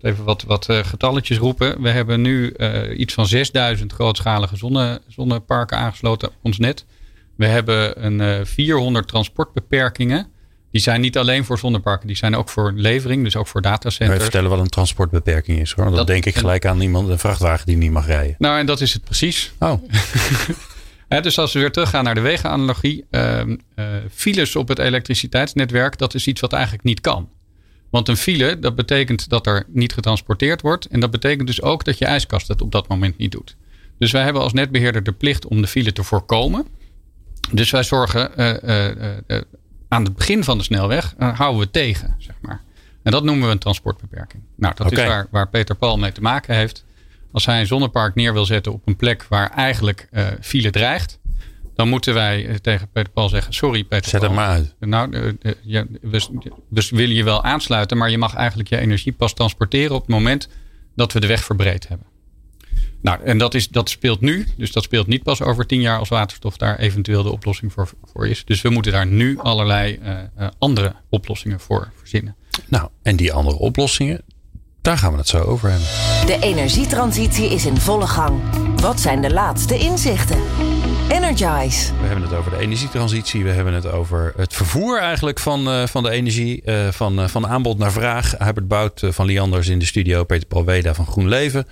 even 0.00 0.24
wat, 0.24 0.42
wat 0.42 0.66
getalletjes 0.70 1.38
roepen. 1.38 1.82
We 1.82 1.88
hebben 1.88 2.20
nu 2.20 2.56
iets 2.96 3.14
van 3.14 3.26
6000 3.26 3.92
grootschalige 3.92 4.56
zonne, 4.56 5.00
zonneparken 5.08 5.78
aangesloten 5.78 6.30
ons 6.42 6.58
net. 6.58 6.84
We 7.36 7.46
hebben 7.46 8.04
een 8.04 8.46
400 8.46 9.08
transportbeperkingen. 9.08 10.26
Die 10.76 10.84
zijn 10.84 11.00
niet 11.00 11.18
alleen 11.18 11.44
voor 11.44 11.58
zonneparken, 11.58 12.06
die 12.06 12.16
zijn 12.16 12.36
ook 12.36 12.48
voor 12.48 12.72
levering, 12.72 13.24
dus 13.24 13.36
ook 13.36 13.46
voor 13.46 13.62
datacenters. 13.62 14.08
Even 14.08 14.22
vertellen 14.22 14.50
wat 14.50 14.58
een 14.58 14.68
transportbeperking 14.68 15.60
is 15.60 15.72
hoor. 15.72 15.84
Dan 15.84 15.94
dat, 15.94 16.06
denk 16.06 16.26
ik 16.26 16.36
gelijk 16.36 16.66
aan 16.66 16.80
iemand, 16.80 17.08
een 17.08 17.18
vrachtwagen 17.18 17.66
die 17.66 17.76
niet 17.76 17.90
mag 17.90 18.06
rijden. 18.06 18.34
Nou, 18.38 18.58
en 18.58 18.66
dat 18.66 18.80
is 18.80 18.92
het 18.92 19.04
precies. 19.04 19.52
Oh. 19.58 19.82
dus 21.22 21.38
als 21.38 21.52
we 21.52 21.58
weer 21.58 21.72
teruggaan 21.72 22.04
naar 22.04 22.14
de 22.14 22.20
wegenanalogie. 22.20 23.04
Uh, 23.10 23.40
uh, 23.46 23.56
files 24.12 24.56
op 24.56 24.68
het 24.68 24.78
elektriciteitsnetwerk, 24.78 25.98
dat 25.98 26.14
is 26.14 26.26
iets 26.26 26.40
wat 26.40 26.52
eigenlijk 26.52 26.84
niet 26.84 27.00
kan. 27.00 27.28
Want 27.90 28.08
een 28.08 28.16
file, 28.16 28.58
dat 28.58 28.74
betekent 28.74 29.28
dat 29.28 29.46
er 29.46 29.64
niet 29.68 29.92
getransporteerd 29.92 30.60
wordt. 30.60 30.86
En 30.86 31.00
dat 31.00 31.10
betekent 31.10 31.46
dus 31.46 31.62
ook 31.62 31.84
dat 31.84 31.98
je 31.98 32.04
ijskast 32.04 32.48
het 32.48 32.62
op 32.62 32.72
dat 32.72 32.88
moment 32.88 33.18
niet 33.18 33.32
doet. 33.32 33.56
Dus 33.98 34.10
wij 34.10 34.22
hebben 34.22 34.42
als 34.42 34.52
netbeheerder 34.52 35.02
de 35.02 35.12
plicht 35.12 35.46
om 35.46 35.60
de 35.60 35.68
file 35.68 35.92
te 35.92 36.02
voorkomen. 36.02 36.66
Dus 37.50 37.70
wij 37.70 37.82
zorgen 37.82 38.30
uh, 38.36 39.40
aan 39.88 40.04
het 40.04 40.16
begin 40.16 40.44
van 40.44 40.58
de 40.58 40.64
snelweg 40.64 41.14
uh, 41.18 41.38
houden 41.38 41.60
we 41.60 41.70
tegen, 41.70 42.14
zeg 42.18 42.34
maar. 42.40 42.60
En 43.02 43.12
dat 43.12 43.24
noemen 43.24 43.46
we 43.46 43.52
een 43.52 43.58
transportbeperking. 43.58 44.42
Nou, 44.56 44.74
dat 44.76 44.86
okay. 44.86 45.04
is 45.04 45.10
waar, 45.10 45.26
waar 45.30 45.48
Peter 45.48 45.74
Paul 45.74 45.98
mee 45.98 46.12
te 46.12 46.20
maken 46.20 46.54
heeft. 46.54 46.84
Als 47.32 47.46
hij 47.46 47.60
een 47.60 47.66
zonnepark 47.66 48.14
neer 48.14 48.32
wil 48.32 48.44
zetten 48.44 48.72
op 48.72 48.82
een 48.84 48.96
plek 48.96 49.26
waar 49.28 49.50
eigenlijk 49.50 50.08
uh, 50.12 50.26
file 50.40 50.70
dreigt, 50.70 51.18
dan 51.74 51.88
moeten 51.88 52.14
wij 52.14 52.46
uh, 52.46 52.54
tegen 52.54 52.88
Peter 52.92 53.12
Paul 53.12 53.28
zeggen: 53.28 53.54
Sorry, 53.54 53.84
Peter 53.84 54.10
Zet 54.10 54.20
Paul. 54.20 54.32
hem 54.32 54.40
maar 54.40 54.48
uit. 54.48 54.74
Nou, 54.78 55.10
we, 55.10 56.26
we 56.68 56.88
willen 56.90 57.14
je 57.14 57.24
wel 57.24 57.42
aansluiten, 57.44 57.96
maar 57.96 58.10
je 58.10 58.18
mag 58.18 58.34
eigenlijk 58.34 58.68
je 58.68 58.78
energie 58.78 59.12
pas 59.12 59.34
transporteren 59.34 59.94
op 59.94 60.00
het 60.00 60.10
moment 60.10 60.48
dat 60.94 61.12
we 61.12 61.20
de 61.20 61.26
weg 61.26 61.44
verbreed 61.44 61.88
hebben. 61.88 62.06
Nou, 63.06 63.22
en 63.24 63.38
dat, 63.38 63.54
is, 63.54 63.68
dat 63.68 63.88
speelt 63.88 64.20
nu. 64.20 64.46
Dus 64.56 64.72
dat 64.72 64.82
speelt 64.82 65.06
niet 65.06 65.22
pas 65.22 65.42
over 65.42 65.66
tien 65.66 65.80
jaar 65.80 65.98
als 65.98 66.08
waterstof 66.08 66.56
daar 66.56 66.78
eventueel 66.78 67.22
de 67.22 67.32
oplossing 67.32 67.72
voor, 67.72 67.90
voor 68.04 68.28
is. 68.28 68.44
Dus 68.44 68.62
we 68.62 68.68
moeten 68.68 68.92
daar 68.92 69.06
nu 69.06 69.38
allerlei 69.38 69.98
uh, 70.38 70.48
andere 70.58 70.94
oplossingen 71.08 71.60
voor 71.60 71.92
verzinnen. 71.98 72.36
Nou, 72.68 72.88
en 73.02 73.16
die 73.16 73.32
andere 73.32 73.58
oplossingen, 73.58 74.22
daar 74.82 74.98
gaan 74.98 75.12
we 75.12 75.18
het 75.18 75.28
zo 75.28 75.38
over 75.38 75.70
hebben. 75.70 75.88
De 76.26 76.46
energietransitie 76.46 77.50
is 77.50 77.66
in 77.66 77.76
volle 77.76 78.06
gang. 78.06 78.40
Wat 78.80 79.00
zijn 79.00 79.22
de 79.22 79.32
laatste 79.32 79.78
inzichten? 79.78 80.38
Energize. 81.08 81.92
We 82.00 82.06
hebben 82.06 82.22
het 82.22 82.32
over 82.32 82.50
de 82.50 82.58
energietransitie. 82.58 83.44
We 83.44 83.50
hebben 83.50 83.74
het 83.74 83.86
over 83.86 84.32
het 84.36 84.54
vervoer 84.54 84.98
eigenlijk 85.00 85.38
van, 85.38 85.68
uh, 85.68 85.86
van 85.86 86.02
de 86.02 86.10
energie. 86.10 86.62
Uh, 86.64 86.88
van, 86.88 87.20
uh, 87.20 87.28
van 87.28 87.46
aanbod 87.46 87.78
naar 87.78 87.92
vraag. 87.92 88.34
Herbert 88.38 88.68
Bout 88.68 89.02
van 89.04 89.26
Lianders 89.26 89.68
in 89.68 89.78
de 89.78 89.84
studio. 89.84 90.24
Peter 90.24 90.46
Paul 90.46 90.64
Weda 90.64 90.94
van 90.94 91.06
GroenLeven. 91.06 91.66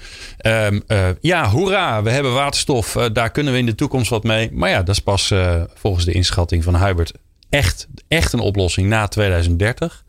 Um, 0.47 0.83
ja, 1.21 1.49
hoera. 1.49 2.03
We 2.03 2.11
hebben 2.11 2.33
waterstof. 2.33 2.93
daar 3.13 3.31
kunnen 3.31 3.53
we 3.53 3.59
in 3.59 3.67
de 3.67 3.75
toekomst 3.75 4.11
wat 4.11 4.25
mee. 4.25 4.51
Maar 4.53 4.71
ja, 4.71 4.83
dat 4.83 4.95
is 4.95 5.03
pas 5.03 5.33
volgens 5.75 6.05
de 6.05 6.13
inschatting 6.13 6.65
van 6.65 6.85
Hubert 6.87 7.13
echt, 7.49 7.89
echt 8.09 8.33
een 8.33 8.41
oplossing 8.41 8.89
na 8.89 9.09
2030. 9.09 10.05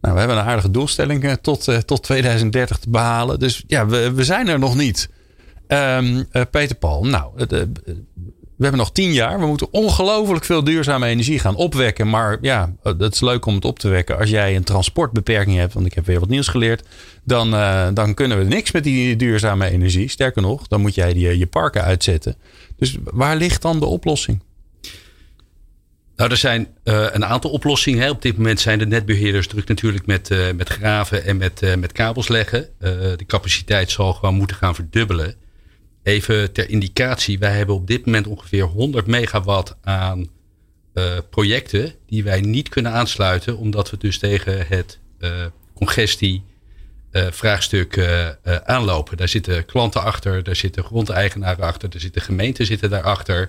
Nou, 0.00 0.14
we 0.14 0.20
hebben 0.20 0.38
een 0.38 0.44
aardige 0.44 0.70
doelstelling 0.70 1.38
tot, 1.40 1.86
tot 1.86 2.02
2030 2.02 2.78
te 2.78 2.90
behalen. 2.90 3.38
Dus 3.38 3.64
ja, 3.66 3.86
we, 3.86 4.12
we 4.12 4.24
zijn 4.24 4.48
er 4.48 4.58
nog 4.58 4.76
niet. 4.76 5.08
Um, 5.68 6.28
Peter 6.50 6.76
Paul, 6.76 7.04
nou, 7.04 7.46
we 8.62 8.68
hebben 8.68 8.86
nog 8.86 8.92
tien 8.92 9.12
jaar. 9.12 9.40
We 9.40 9.46
moeten 9.46 9.72
ongelooflijk 9.72 10.44
veel 10.44 10.64
duurzame 10.64 11.06
energie 11.06 11.38
gaan 11.38 11.56
opwekken. 11.56 12.08
Maar 12.08 12.38
ja, 12.40 12.74
het 12.82 13.12
is 13.12 13.20
leuk 13.20 13.46
om 13.46 13.54
het 13.54 13.64
op 13.64 13.78
te 13.78 13.88
wekken. 13.88 14.18
Als 14.18 14.30
jij 14.30 14.56
een 14.56 14.64
transportbeperking 14.64 15.56
hebt, 15.56 15.72
want 15.72 15.86
ik 15.86 15.94
heb 15.94 16.06
weer 16.06 16.20
wat 16.20 16.28
nieuws 16.28 16.48
geleerd. 16.48 16.88
Dan, 17.24 17.54
uh, 17.54 17.88
dan 17.94 18.14
kunnen 18.14 18.38
we 18.38 18.44
niks 18.44 18.70
met 18.70 18.84
die 18.84 19.16
duurzame 19.16 19.70
energie. 19.70 20.08
Sterker 20.08 20.42
nog, 20.42 20.68
dan 20.68 20.80
moet 20.80 20.94
jij 20.94 21.12
die, 21.12 21.38
je 21.38 21.46
parken 21.46 21.82
uitzetten. 21.82 22.36
Dus 22.76 22.96
waar 23.04 23.36
ligt 23.36 23.62
dan 23.62 23.80
de 23.80 23.86
oplossing? 23.86 24.42
Nou, 26.16 26.30
er 26.30 26.36
zijn 26.36 26.68
uh, 26.84 27.06
een 27.10 27.24
aantal 27.24 27.50
oplossingen. 27.50 28.02
Hè. 28.02 28.10
Op 28.10 28.22
dit 28.22 28.36
moment 28.36 28.60
zijn 28.60 28.78
de 28.78 28.86
netbeheerders 28.86 29.46
druk 29.46 29.68
natuurlijk 29.68 30.06
met, 30.06 30.54
met 30.56 30.68
graven 30.68 31.24
en 31.24 31.36
met, 31.36 31.76
met 31.78 31.92
kabels 31.92 32.28
leggen. 32.28 32.68
de 32.78 33.24
capaciteit 33.26 33.90
zal 33.90 34.12
gewoon 34.12 34.34
moeten 34.34 34.56
gaan 34.56 34.74
verdubbelen. 34.74 35.34
Even 36.02 36.52
ter 36.52 36.68
indicatie, 36.68 37.38
wij 37.38 37.56
hebben 37.56 37.74
op 37.74 37.86
dit 37.86 38.06
moment 38.06 38.26
ongeveer 38.26 38.64
100 38.64 39.06
megawatt 39.06 39.76
aan 39.82 40.28
uh, 40.94 41.18
projecten 41.30 41.94
die 42.06 42.24
wij 42.24 42.40
niet 42.40 42.68
kunnen 42.68 42.92
aansluiten, 42.92 43.56
omdat 43.56 43.90
we 43.90 43.96
dus 43.96 44.18
tegen 44.18 44.66
het 44.66 44.98
uh, 45.18 45.30
congestie 45.74 46.42
uh, 47.12 47.26
vraagstuk 47.30 47.98
aanlopen. 48.64 49.16
Daar 49.16 49.28
zitten 49.28 49.64
klanten 49.64 50.02
achter, 50.02 50.42
daar 50.42 50.56
zitten 50.56 50.84
grondeigenaren 50.84 51.64
achter, 51.64 51.90
daar 51.90 52.00
zitten 52.00 52.22
gemeenten 52.22 52.66
zitten 52.66 52.90
daarachter. 52.90 53.48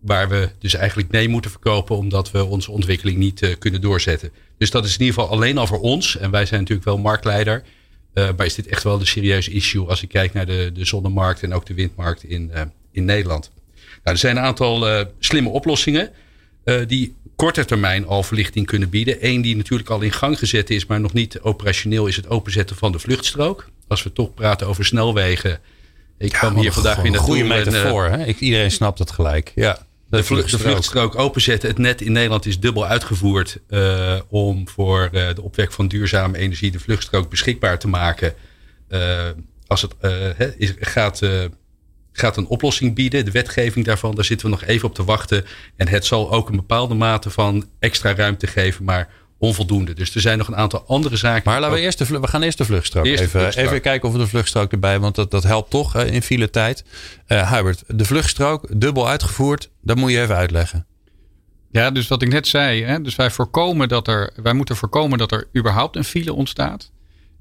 waar 0.00 0.28
we 0.28 0.48
dus 0.58 0.74
eigenlijk 0.74 1.10
nee 1.10 1.28
moeten 1.28 1.50
verkopen 1.50 1.96
omdat 1.96 2.30
we 2.30 2.44
onze 2.44 2.70
ontwikkeling 2.70 3.18
niet 3.18 3.56
kunnen 3.58 3.80
doorzetten. 3.80 4.32
Dus 4.58 4.70
dat 4.70 4.84
is 4.84 4.94
in 4.94 5.00
ieder 5.00 5.14
geval 5.14 5.30
alleen 5.30 5.58
al 5.58 5.66
voor 5.66 5.80
ons. 5.80 6.16
En 6.16 6.30
wij 6.30 6.46
zijn 6.46 6.60
natuurlijk 6.60 6.88
wel 6.88 6.98
marktleider. 6.98 7.62
Uh, 8.14 8.28
maar 8.36 8.46
is 8.46 8.54
dit 8.54 8.66
echt 8.66 8.82
wel 8.82 9.00
een 9.00 9.06
serieuze 9.06 9.50
issue 9.50 9.86
als 9.86 10.02
ik 10.02 10.08
kijk 10.08 10.32
naar 10.32 10.46
de, 10.46 10.70
de 10.74 10.84
zonnemarkt 10.84 11.42
en 11.42 11.54
ook 11.54 11.66
de 11.66 11.74
windmarkt 11.74 12.24
in, 12.24 12.50
uh, 12.54 12.60
in 12.90 13.04
Nederland? 13.04 13.50
Nou, 13.74 14.00
er 14.02 14.18
zijn 14.18 14.36
een 14.36 14.42
aantal 14.42 14.88
uh, 14.88 15.04
slimme 15.18 15.48
oplossingen 15.48 16.10
die 16.86 17.14
korte 17.36 17.64
termijn 17.64 18.06
al 18.06 18.22
verlichting 18.22 18.66
kunnen 18.66 18.88
bieden. 18.88 19.16
Eén 19.20 19.42
die 19.42 19.56
natuurlijk 19.56 19.90
al 19.90 20.00
in 20.00 20.12
gang 20.12 20.38
gezet 20.38 20.70
is, 20.70 20.86
maar 20.86 21.00
nog 21.00 21.12
niet 21.12 21.40
operationeel, 21.40 22.06
is 22.06 22.16
het 22.16 22.28
openzetten 22.28 22.76
van 22.76 22.92
de 22.92 22.98
vluchtstrook. 22.98 23.68
Als 23.88 24.02
we 24.02 24.12
toch 24.12 24.34
praten 24.34 24.66
over 24.66 24.84
snelwegen. 24.84 25.58
Ik 26.18 26.32
ja, 26.32 26.38
kwam 26.38 26.56
hier 26.56 26.72
vandaag 26.72 26.96
weer. 27.02 27.12
Een 27.12 27.18
goede 27.18 27.44
metafoor, 27.44 28.04
hè? 28.04 28.24
Ik, 28.24 28.40
iedereen 28.40 28.70
snapt 28.70 28.98
het 28.98 29.10
gelijk. 29.10 29.52
Ja 29.54 29.86
de, 30.18 30.24
vluchtstrook. 30.24 30.62
de 30.62 30.68
vluchtstrook 30.68 31.18
openzetten. 31.18 31.68
Het 31.68 31.78
net 31.78 32.00
in 32.00 32.12
Nederland 32.12 32.46
is 32.46 32.60
dubbel 32.60 32.86
uitgevoerd 32.86 33.58
uh, 33.68 34.20
om 34.28 34.68
voor 34.68 35.10
uh, 35.12 35.34
de 35.34 35.42
opwek 35.42 35.72
van 35.72 35.88
duurzame 35.88 36.38
energie 36.38 36.70
de 36.70 36.80
vluchtstrook 36.80 37.30
beschikbaar 37.30 37.78
te 37.78 37.88
maken. 37.88 38.34
Uh, 38.88 39.28
als 39.66 39.82
het 39.82 39.94
is, 40.56 40.74
gaat, 40.80 41.22
gaat 42.12 42.36
een 42.36 42.46
oplossing 42.46 42.94
bieden, 42.94 43.24
de 43.24 43.30
wetgeving 43.30 43.84
daarvan, 43.84 44.14
daar 44.14 44.24
zitten 44.24 44.46
we 44.46 44.52
nog 44.52 44.64
even 44.64 44.88
op 44.88 44.94
te 44.94 45.04
wachten. 45.04 45.44
En 45.76 45.88
het 45.88 46.04
zal 46.04 46.32
ook 46.32 46.48
een 46.48 46.56
bepaalde 46.56 46.94
mate 46.94 47.30
van 47.30 47.68
extra 47.78 48.14
ruimte 48.14 48.46
geven, 48.46 48.84
maar 48.84 49.08
onvoldoende. 49.42 49.92
Dus 49.94 50.14
er 50.14 50.20
zijn 50.20 50.38
nog 50.38 50.48
een 50.48 50.56
aantal 50.56 50.84
andere 50.86 51.16
zaken. 51.16 51.42
Maar 51.44 51.60
laten 51.60 51.76
we 51.76 51.82
eerst 51.82 51.98
de, 51.98 52.20
we 52.20 52.26
gaan 52.26 52.42
eerst 52.42 52.58
de 52.58 52.64
vluchtstrook, 52.64 53.04
even, 53.04 53.28
vluchtstrook. 53.28 53.66
even 53.66 53.80
kijken 53.80 54.08
of 54.08 54.14
we 54.14 54.20
de 54.20 54.26
vluchtstrook 54.26 54.72
erbij, 54.72 55.00
want 55.00 55.14
dat, 55.14 55.30
dat 55.30 55.42
helpt 55.42 55.70
toch 55.70 55.96
in 55.96 56.22
file 56.22 56.50
tijd. 56.50 56.84
Uh, 57.28 57.52
Hubert, 57.52 57.82
de 57.86 58.04
vluchtstrook 58.04 58.80
dubbel 58.80 59.08
uitgevoerd, 59.08 59.70
dat 59.80 59.96
moet 59.96 60.10
je 60.10 60.20
even 60.20 60.36
uitleggen. 60.36 60.86
Ja, 61.70 61.90
dus 61.90 62.08
wat 62.08 62.22
ik 62.22 62.28
net 62.28 62.46
zei, 62.46 62.84
hè, 62.84 63.00
dus 63.00 63.16
wij 63.16 63.30
voorkomen 63.30 63.88
dat 63.88 64.08
er, 64.08 64.32
wij 64.42 64.52
moeten 64.52 64.76
voorkomen 64.76 65.18
dat 65.18 65.32
er 65.32 65.48
überhaupt 65.56 65.96
een 65.96 66.04
file 66.04 66.32
ontstaat. 66.32 66.90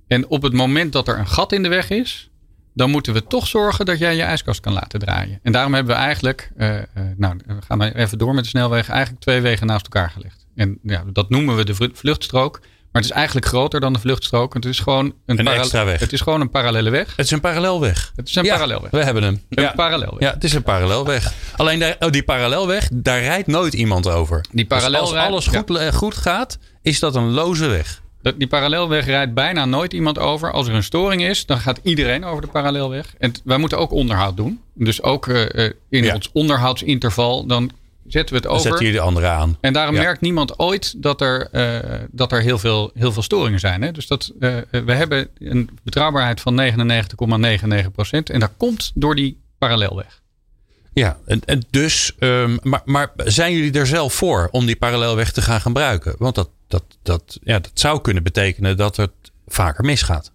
En 0.07 0.27
op 0.27 0.41
het 0.41 0.53
moment 0.53 0.93
dat 0.93 1.07
er 1.07 1.19
een 1.19 1.27
gat 1.27 1.51
in 1.51 1.63
de 1.63 1.69
weg 1.69 1.89
is, 1.89 2.29
dan 2.73 2.89
moeten 2.89 3.13
we 3.13 3.27
toch 3.27 3.47
zorgen 3.47 3.85
dat 3.85 3.99
jij 3.99 4.15
je 4.15 4.21
ijskast 4.21 4.59
kan 4.59 4.73
laten 4.73 4.99
draaien. 4.99 5.39
En 5.43 5.51
daarom 5.51 5.73
hebben 5.73 5.95
we 5.95 6.01
eigenlijk, 6.01 6.51
uh, 6.57 6.75
uh, 6.75 6.83
nou, 7.17 7.39
we 7.45 7.61
gaan 7.67 7.81
even 7.81 8.17
door 8.17 8.33
met 8.33 8.43
de 8.43 8.49
snelweg, 8.49 8.89
eigenlijk 8.89 9.21
twee 9.21 9.41
wegen 9.41 9.67
naast 9.67 9.83
elkaar 9.83 10.09
gelegd. 10.09 10.40
En 10.61 10.79
ja, 10.83 11.03
dat 11.13 11.29
noemen 11.29 11.55
we 11.55 11.65
de 11.65 11.75
vluchtstrook. 11.93 12.59
Maar 12.59 13.01
het 13.01 13.11
is 13.11 13.17
eigenlijk 13.17 13.45
groter 13.45 13.79
dan 13.79 13.93
de 13.93 13.99
vluchtstrook. 13.99 14.53
Het 14.53 14.65
is 14.65 14.79
gewoon 14.79 15.13
een, 15.25 15.39
een 15.39 15.47
extra 15.47 15.85
weg. 15.85 15.99
Het 15.99 16.13
is 16.13 16.21
gewoon 16.21 16.41
een 16.41 16.49
parallele 16.49 16.89
weg. 16.89 17.15
Het 17.15 17.25
is 17.25 17.31
een 17.31 17.39
parallelweg. 17.39 18.11
Het 18.15 18.27
is 18.27 18.35
een 18.35 18.43
ja, 18.43 18.53
parallelweg. 18.53 18.91
We 18.91 19.03
hebben 19.03 19.23
hem. 19.23 19.41
Een 19.49 19.63
ja. 19.63 19.71
parallelweg. 19.75 20.19
Ja, 20.19 20.33
het 20.33 20.43
is 20.43 20.53
een 20.53 20.63
parallelweg. 20.63 21.33
Alleen 21.55 21.79
daar, 21.79 21.95
oh, 21.99 22.11
die 22.11 22.23
parallelweg, 22.23 22.89
daar 22.93 23.21
rijdt 23.21 23.47
nooit 23.47 23.73
iemand 23.73 24.07
over. 24.07 24.45
Die 24.51 24.67
dus 24.67 24.83
als 24.83 25.13
alles 25.13 25.47
goed, 25.47 25.77
ja. 25.77 25.91
goed 25.91 26.15
gaat, 26.15 26.57
is 26.81 26.99
dat 26.99 27.15
een 27.15 27.31
loze 27.31 27.67
weg. 27.67 28.01
Die 28.37 28.47
parallelweg 28.47 29.05
rijdt 29.05 29.33
bijna 29.33 29.65
nooit 29.65 29.93
iemand 29.93 30.19
over. 30.19 30.51
Als 30.51 30.67
er 30.67 30.73
een 30.73 30.83
storing 30.83 31.23
is, 31.23 31.45
dan 31.45 31.59
gaat 31.59 31.79
iedereen 31.83 32.25
over 32.25 32.41
de 32.41 32.47
parallelweg. 32.47 33.13
En 33.17 33.33
wij 33.43 33.57
moeten 33.57 33.77
ook 33.77 33.91
onderhoud 33.91 34.37
doen. 34.37 34.61
Dus 34.73 35.01
ook 35.01 35.27
uh, 35.27 35.45
in 35.89 36.03
ja. 36.03 36.13
ons 36.13 36.29
onderhoudsinterval, 36.33 37.45
dan 37.45 37.71
zetten 38.11 38.35
we 38.35 38.41
het 38.41 38.51
over. 38.51 38.63
Dan 38.63 38.71
zetten 38.71 38.85
jullie 38.85 38.99
de 38.99 39.05
andere 39.05 39.27
aan. 39.27 39.57
En 39.61 39.73
daarom 39.73 39.95
ja. 39.95 40.01
merkt 40.01 40.21
niemand 40.21 40.59
ooit 40.59 41.03
dat 41.03 41.21
er, 41.21 41.47
uh, 41.51 41.99
dat 42.11 42.31
er 42.31 42.41
heel, 42.41 42.59
veel, 42.59 42.91
heel 42.93 43.11
veel 43.11 43.23
storingen 43.23 43.59
zijn. 43.59 43.81
Hè? 43.81 43.91
Dus 43.91 44.07
dat, 44.07 44.31
uh, 44.39 44.55
we 44.71 44.93
hebben 44.93 45.29
een 45.37 45.69
betrouwbaarheid 45.83 46.41
van 46.41 46.61
99,99 47.85 47.91
procent. 47.91 48.29
En 48.29 48.39
dat 48.39 48.51
komt 48.57 48.91
door 48.95 49.15
die 49.15 49.41
parallelweg. 49.57 50.21
Ja, 50.93 51.17
en, 51.25 51.41
en 51.45 51.63
dus, 51.69 52.15
um, 52.19 52.59
maar, 52.63 52.81
maar 52.85 53.11
zijn 53.15 53.53
jullie 53.53 53.79
er 53.79 53.87
zelf 53.87 54.13
voor 54.13 54.47
om 54.51 54.65
die 54.65 54.75
parallelweg 54.75 55.31
te 55.31 55.41
gaan 55.41 55.61
gebruiken? 55.61 56.15
Want 56.17 56.35
dat, 56.35 56.49
dat, 56.67 56.83
dat, 57.01 57.39
ja, 57.43 57.59
dat 57.59 57.71
zou 57.73 58.01
kunnen 58.01 58.23
betekenen 58.23 58.77
dat 58.77 58.95
het 58.95 59.11
vaker 59.47 59.85
misgaat. 59.85 60.31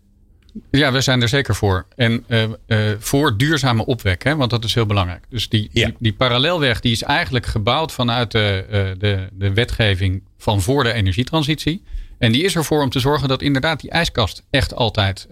Ja, 0.70 0.92
we 0.92 1.00
zijn 1.00 1.22
er 1.22 1.28
zeker 1.28 1.54
voor. 1.54 1.86
En 1.96 2.24
uh, 2.28 2.42
uh, 2.66 2.78
voor 2.98 3.36
duurzame 3.36 3.86
opwek, 3.86 4.24
hè, 4.24 4.36
want 4.36 4.50
dat 4.50 4.64
is 4.64 4.74
heel 4.74 4.86
belangrijk. 4.86 5.24
Dus 5.28 5.48
die, 5.48 5.68
ja. 5.72 5.86
die, 5.86 5.96
die, 5.98 6.12
parallelweg 6.12 6.80
die 6.80 6.92
is 6.92 7.02
eigenlijk 7.02 7.46
gebouwd 7.46 7.92
vanuit 7.92 8.30
de, 8.30 8.64
uh, 8.66 9.00
de, 9.00 9.28
de 9.32 9.52
wetgeving 9.52 10.22
van 10.38 10.62
voor 10.62 10.84
de 10.84 10.92
energietransitie. 10.92 11.82
En 12.18 12.32
die 12.32 12.44
is 12.44 12.56
ervoor 12.56 12.82
om 12.82 12.90
te 12.90 13.00
zorgen 13.00 13.28
dat 13.28 13.42
inderdaad 13.42 13.80
die 13.80 13.90
ijskast 13.90 14.42
echt 14.50 14.74
altijd 14.74 15.28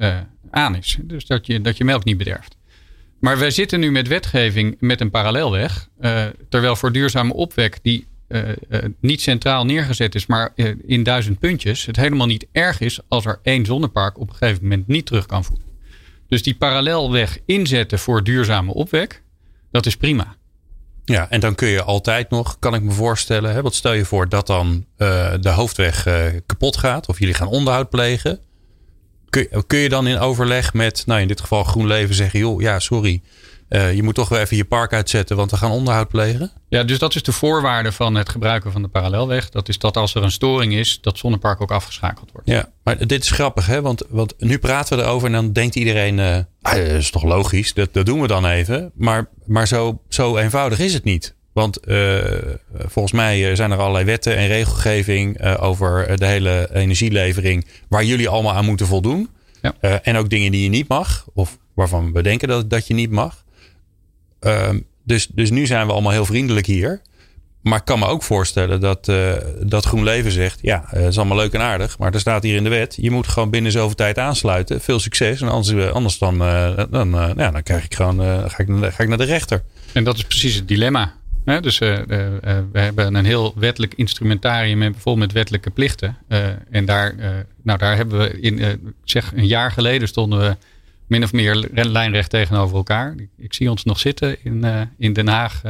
aan 0.50 0.76
is. 0.76 0.98
Dus 1.02 1.26
dat 1.26 1.46
je, 1.46 1.60
dat 1.60 1.76
je 1.76 1.84
melk 1.84 2.04
niet 2.04 2.18
bederft. 2.18 2.56
Maar 3.20 3.38
wij 3.38 3.50
zitten 3.50 3.80
nu 3.80 3.90
met 3.90 4.08
wetgeving 4.08 4.76
met 4.80 5.00
een 5.00 5.10
parallelweg. 5.10 5.88
terwijl 6.48 6.76
voor 6.76 6.92
duurzame 6.92 7.34
opwek 7.34 7.78
die 7.82 8.06
niet 9.00 9.20
centraal 9.20 9.64
neergezet 9.64 10.14
is, 10.14 10.26
maar 10.26 10.52
uh, 10.56 10.74
in 10.86 11.02
duizend 11.02 11.38
puntjes, 11.38 11.86
het 11.86 11.96
helemaal 11.96 12.26
niet 12.26 12.46
erg 12.52 12.80
is 12.80 13.00
als 13.08 13.24
er 13.24 13.38
één 13.42 13.66
zonnepark 13.66 14.18
op 14.18 14.28
een 14.28 14.34
gegeven 14.34 14.62
moment 14.62 14.86
niet 14.86 15.06
terug 15.06 15.26
kan 15.26 15.44
voeren. 15.44 15.66
Dus 16.28 16.42
die 16.42 16.54
parallelweg 16.54 17.38
inzetten 17.46 17.98
voor 17.98 18.24
duurzame 18.24 18.74
opwek, 18.74 19.22
dat 19.70 19.86
is 19.86 19.96
prima. 19.96 20.36
Ja, 21.04 21.30
en 21.30 21.40
dan 21.40 21.54
kun 21.54 21.68
je 21.68 21.82
altijd 21.82 22.30
nog, 22.30 22.58
kan 22.58 22.74
ik 22.74 22.82
me 22.82 22.90
voorstellen, 22.90 23.52
hè, 23.52 23.62
wat 23.62 23.74
stel 23.74 23.92
je 23.92 24.04
voor 24.04 24.28
dat 24.28 24.46
dan 24.46 24.86
de 25.40 25.50
hoofdweg 25.50 26.06
kapot 26.46 26.76
gaat 26.76 27.08
of 27.08 27.18
jullie 27.18 27.34
gaan 27.34 27.48
onderhoud 27.48 27.90
plegen. 27.90 28.38
Kun, 29.30 29.48
kun 29.66 29.78
je 29.78 29.88
dan 29.88 30.06
in 30.06 30.18
overleg 30.18 30.74
met, 30.74 31.02
nou 31.06 31.20
in 31.20 31.28
dit 31.28 31.40
geval 31.40 31.64
GroenLeven 31.64 32.14
zeggen, 32.14 32.38
joh, 32.38 32.60
ja, 32.60 32.78
sorry, 32.78 33.22
uh, 33.68 33.94
je 33.94 34.02
moet 34.02 34.14
toch 34.14 34.28
wel 34.28 34.38
even 34.38 34.56
je 34.56 34.64
park 34.64 34.92
uitzetten, 34.92 35.36
want 35.36 35.50
we 35.50 35.56
gaan 35.56 35.70
onderhoud 35.70 36.08
plegen. 36.08 36.50
Ja, 36.68 36.84
dus 36.84 36.98
dat 36.98 37.14
is 37.14 37.22
de 37.22 37.32
voorwaarde 37.32 37.92
van 37.92 38.14
het 38.14 38.28
gebruiken 38.28 38.72
van 38.72 38.82
de 38.82 38.88
parallelweg. 38.88 39.50
Dat 39.50 39.68
is 39.68 39.78
dat 39.78 39.96
als 39.96 40.14
er 40.14 40.22
een 40.22 40.30
storing 40.30 40.74
is, 40.74 40.98
dat 41.00 41.18
zonnepark 41.18 41.60
ook 41.60 41.70
afgeschakeld 41.70 42.30
wordt. 42.32 42.48
Ja, 42.48 42.68
maar 42.82 43.06
dit 43.06 43.22
is 43.22 43.30
grappig, 43.30 43.66
hè? 43.66 43.82
Want, 43.82 44.02
want 44.08 44.34
nu 44.38 44.58
praten 44.58 44.96
we 44.96 45.02
erover 45.02 45.26
en 45.26 45.32
dan 45.32 45.52
denkt 45.52 45.74
iedereen, 45.74 46.18
uh, 46.18 46.36
ah, 46.62 46.74
dat 46.74 46.86
is 46.86 47.10
toch 47.10 47.22
logisch, 47.22 47.74
dat, 47.74 47.92
dat 47.92 48.06
doen 48.06 48.20
we 48.20 48.26
dan 48.26 48.46
even. 48.46 48.90
Maar, 48.94 49.28
maar 49.44 49.66
zo, 49.66 50.00
zo 50.08 50.36
eenvoudig 50.36 50.78
is 50.78 50.94
het 50.94 51.04
niet. 51.04 51.34
Want 51.52 51.88
uh, 51.88 52.22
volgens 52.70 53.14
mij 53.14 53.56
zijn 53.56 53.70
er 53.70 53.78
allerlei 53.78 54.04
wetten 54.04 54.36
en 54.36 54.46
regelgeving 54.46 55.56
over 55.58 56.18
de 56.18 56.26
hele 56.26 56.68
energielevering 56.72 57.66
waar 57.88 58.04
jullie 58.04 58.28
allemaal 58.28 58.54
aan 58.54 58.64
moeten 58.64 58.86
voldoen. 58.86 59.28
Ja. 59.62 60.00
en 60.02 60.16
ook 60.16 60.30
dingen 60.30 60.52
die 60.52 60.62
je 60.62 60.68
niet 60.68 60.88
mag. 60.88 61.26
Of 61.34 61.58
waarvan 61.74 62.12
we 62.12 62.22
denken 62.22 62.48
dat, 62.48 62.70
dat 62.70 62.86
je 62.86 62.94
niet 62.94 63.10
mag. 63.10 63.43
Ehm, 64.44 64.78
dus, 65.04 65.26
dus 65.26 65.50
nu 65.50 65.66
zijn 65.66 65.86
we 65.86 65.92
allemaal 65.92 66.12
heel 66.12 66.24
vriendelijk 66.24 66.66
hier. 66.66 67.00
Maar 67.62 67.78
ik 67.78 67.84
kan 67.84 67.98
me 67.98 68.06
ook 68.06 68.22
voorstellen 68.22 68.80
dat, 68.80 69.08
uh, 69.08 69.32
dat 69.62 69.84
GroenLeven 69.84 70.30
zegt: 70.30 70.58
ja, 70.62 70.84
het 70.86 71.04
is 71.04 71.16
allemaal 71.16 71.36
leuk 71.36 71.52
en 71.52 71.60
aardig, 71.60 71.98
maar 71.98 72.14
er 72.14 72.20
staat 72.20 72.42
hier 72.42 72.56
in 72.56 72.64
de 72.64 72.70
wet: 72.70 72.96
je 73.00 73.10
moet 73.10 73.28
gewoon 73.28 73.50
binnen 73.50 73.72
zoveel 73.72 73.94
tijd 73.94 74.18
aansluiten. 74.18 74.80
Veel 74.80 75.00
succes. 75.00 75.40
En 75.40 75.48
anders, 75.48 75.92
anders 75.92 76.18
dan, 76.18 76.38
dan, 76.90 77.10
ja, 77.36 77.50
dan 77.50 77.62
krijg 77.62 77.84
ik 77.84 77.94
gewoon, 77.94 78.20
ga, 78.50 78.58
ik, 78.58 78.68
ga 78.92 79.02
ik 79.02 79.08
naar 79.08 79.18
de 79.18 79.24
rechter. 79.24 79.62
En 79.92 80.04
dat 80.04 80.16
is 80.16 80.24
precies 80.24 80.54
het 80.54 80.68
dilemma. 80.68 81.12
Hè? 81.44 81.60
Dus 81.60 81.78
we 81.78 82.38
hebben 82.72 83.14
een 83.14 83.24
heel 83.24 83.54
wettelijk 83.56 83.94
instrumentarium 83.94 84.78
bijvoorbeeld 84.78 85.18
met 85.26 85.32
wettelijke 85.32 85.70
plichten. 85.70 86.16
en 86.70 86.84
daar, 86.84 87.14
nou, 87.62 87.78
daar 87.78 87.96
hebben 87.96 88.18
we 88.18 88.40
in, 88.40 88.80
zeg, 89.04 89.32
een 89.34 89.46
jaar 89.46 89.70
geleden 89.70 90.08
stonden 90.08 90.38
we 90.40 90.56
min 91.06 91.22
of 91.22 91.32
meer 91.32 91.68
lijnrecht 91.72 92.30
tegenover 92.30 92.76
elkaar. 92.76 93.14
Ik, 93.16 93.28
ik 93.38 93.54
zie 93.54 93.70
ons 93.70 93.84
nog 93.84 93.98
zitten 93.98 94.44
in, 94.44 94.88
in 94.98 95.12
Den 95.12 95.28
Haag 95.28 95.62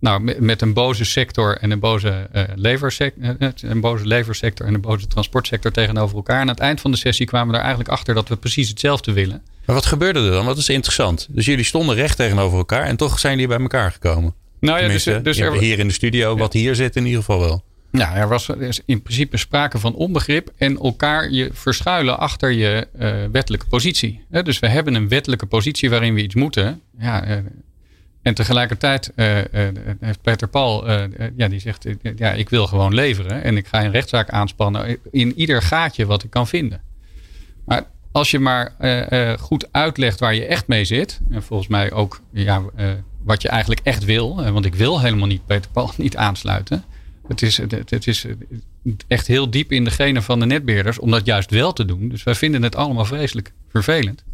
nou, 0.00 0.40
met 0.40 0.62
een 0.62 0.72
boze 0.72 1.04
sector 1.04 1.58
en 1.58 1.70
een 1.70 1.78
boze, 1.78 2.28
uh, 2.34 2.42
leversector, 2.54 3.36
een 3.60 3.80
boze 3.80 4.06
leversector 4.06 4.66
en 4.66 4.74
een 4.74 4.80
boze 4.80 5.06
transportsector 5.06 5.70
tegenover 5.72 6.16
elkaar. 6.16 6.36
En 6.36 6.42
aan 6.42 6.48
het 6.48 6.58
eind 6.58 6.80
van 6.80 6.90
de 6.90 6.96
sessie 6.96 7.26
kwamen 7.26 7.48
we 7.48 7.54
er 7.54 7.60
eigenlijk 7.60 7.90
achter 7.90 8.14
dat 8.14 8.28
we 8.28 8.36
precies 8.36 8.68
hetzelfde 8.68 9.12
willen. 9.12 9.42
Maar 9.64 9.76
wat 9.76 9.86
gebeurde 9.86 10.20
er 10.20 10.30
dan? 10.30 10.44
Wat 10.44 10.58
is 10.58 10.68
interessant? 10.68 11.26
Dus 11.30 11.46
jullie 11.46 11.64
stonden 11.64 11.94
recht 11.94 12.16
tegenover 12.16 12.58
elkaar 12.58 12.82
en 12.82 12.96
toch 12.96 13.18
zijn 13.18 13.32
jullie 13.32 13.48
bij 13.48 13.58
elkaar 13.58 13.92
gekomen. 13.92 14.34
Nou 14.60 14.82
ja, 14.82 14.88
dus, 14.88 15.04
dus 15.04 15.38
er, 15.38 15.52
hier 15.52 15.78
in 15.78 15.86
de 15.86 15.92
studio, 15.92 16.36
wat 16.36 16.52
hier 16.52 16.74
zit 16.74 16.96
in 16.96 17.04
ieder 17.04 17.20
geval 17.20 17.40
wel. 17.40 17.64
Ja, 17.96 18.14
er 18.14 18.28
was 18.28 18.50
in 18.84 19.02
principe 19.02 19.36
sprake 19.36 19.78
van 19.78 19.94
onbegrip 19.94 20.52
en 20.56 20.78
elkaar 20.78 21.30
je 21.30 21.50
verschuilen 21.52 22.18
achter 22.18 22.50
je 22.50 22.88
uh, 22.98 23.24
wettelijke 23.32 23.66
positie. 23.66 24.24
Dus 24.28 24.58
we 24.58 24.68
hebben 24.68 24.94
een 24.94 25.08
wettelijke 25.08 25.46
positie 25.46 25.90
waarin 25.90 26.14
we 26.14 26.22
iets 26.22 26.34
moeten. 26.34 26.80
Ja, 26.98 27.28
uh, 27.28 27.36
en 28.22 28.34
tegelijkertijd 28.34 29.12
uh, 29.16 29.26
heeft 30.00 30.22
Peter 30.22 30.48
Paul, 30.48 30.90
ja, 31.36 31.48
die 31.48 31.60
zegt, 31.60 31.86
ja, 32.16 32.32
ik 32.32 32.48
wil 32.48 32.66
gewoon 32.66 32.94
leveren. 32.94 33.42
En 33.42 33.56
ik 33.56 33.66
ga 33.66 33.84
een 33.84 33.90
rechtszaak 33.90 34.30
aanspannen 34.30 34.98
in 35.10 35.34
ieder 35.34 35.62
gaatje 35.62 36.06
wat 36.06 36.22
ik 36.22 36.30
kan 36.30 36.46
vinden. 36.46 36.80
Maar 37.64 37.84
als 38.12 38.30
je 38.30 38.38
maar 38.38 38.72
goed 39.38 39.72
uitlegt 39.72 40.20
waar 40.20 40.34
je 40.34 40.46
echt 40.46 40.66
mee 40.66 40.84
zit. 40.84 41.20
En 41.30 41.42
volgens 41.42 41.68
mij 41.68 41.92
ook 41.92 42.20
ja, 42.32 42.62
wat 43.22 43.42
je 43.42 43.48
eigenlijk 43.48 43.80
echt 43.84 44.04
wil. 44.04 44.52
want 44.52 44.64
ik 44.64 44.74
wil 44.74 45.00
helemaal 45.00 45.26
niet 45.26 45.46
Peter 45.46 45.70
Paul 45.70 45.90
niet 45.96 46.16
aansluiten. 46.16 46.84
Het 47.28 47.42
is, 47.42 47.56
het, 47.56 47.90
het 47.90 48.06
is 48.06 48.26
echt 49.06 49.26
heel 49.26 49.50
diep 49.50 49.72
in 49.72 49.84
de 49.84 49.90
genen 49.90 50.22
van 50.22 50.40
de 50.40 50.46
netbeheerders 50.46 50.98
om 50.98 51.10
dat 51.10 51.26
juist 51.26 51.50
wel 51.50 51.72
te 51.72 51.84
doen. 51.84 52.08
Dus 52.08 52.22
wij 52.22 52.34
vinden 52.34 52.62
het 52.62 52.76
allemaal 52.76 53.04
vreselijk 53.04 53.52
vervelend. 53.68 54.24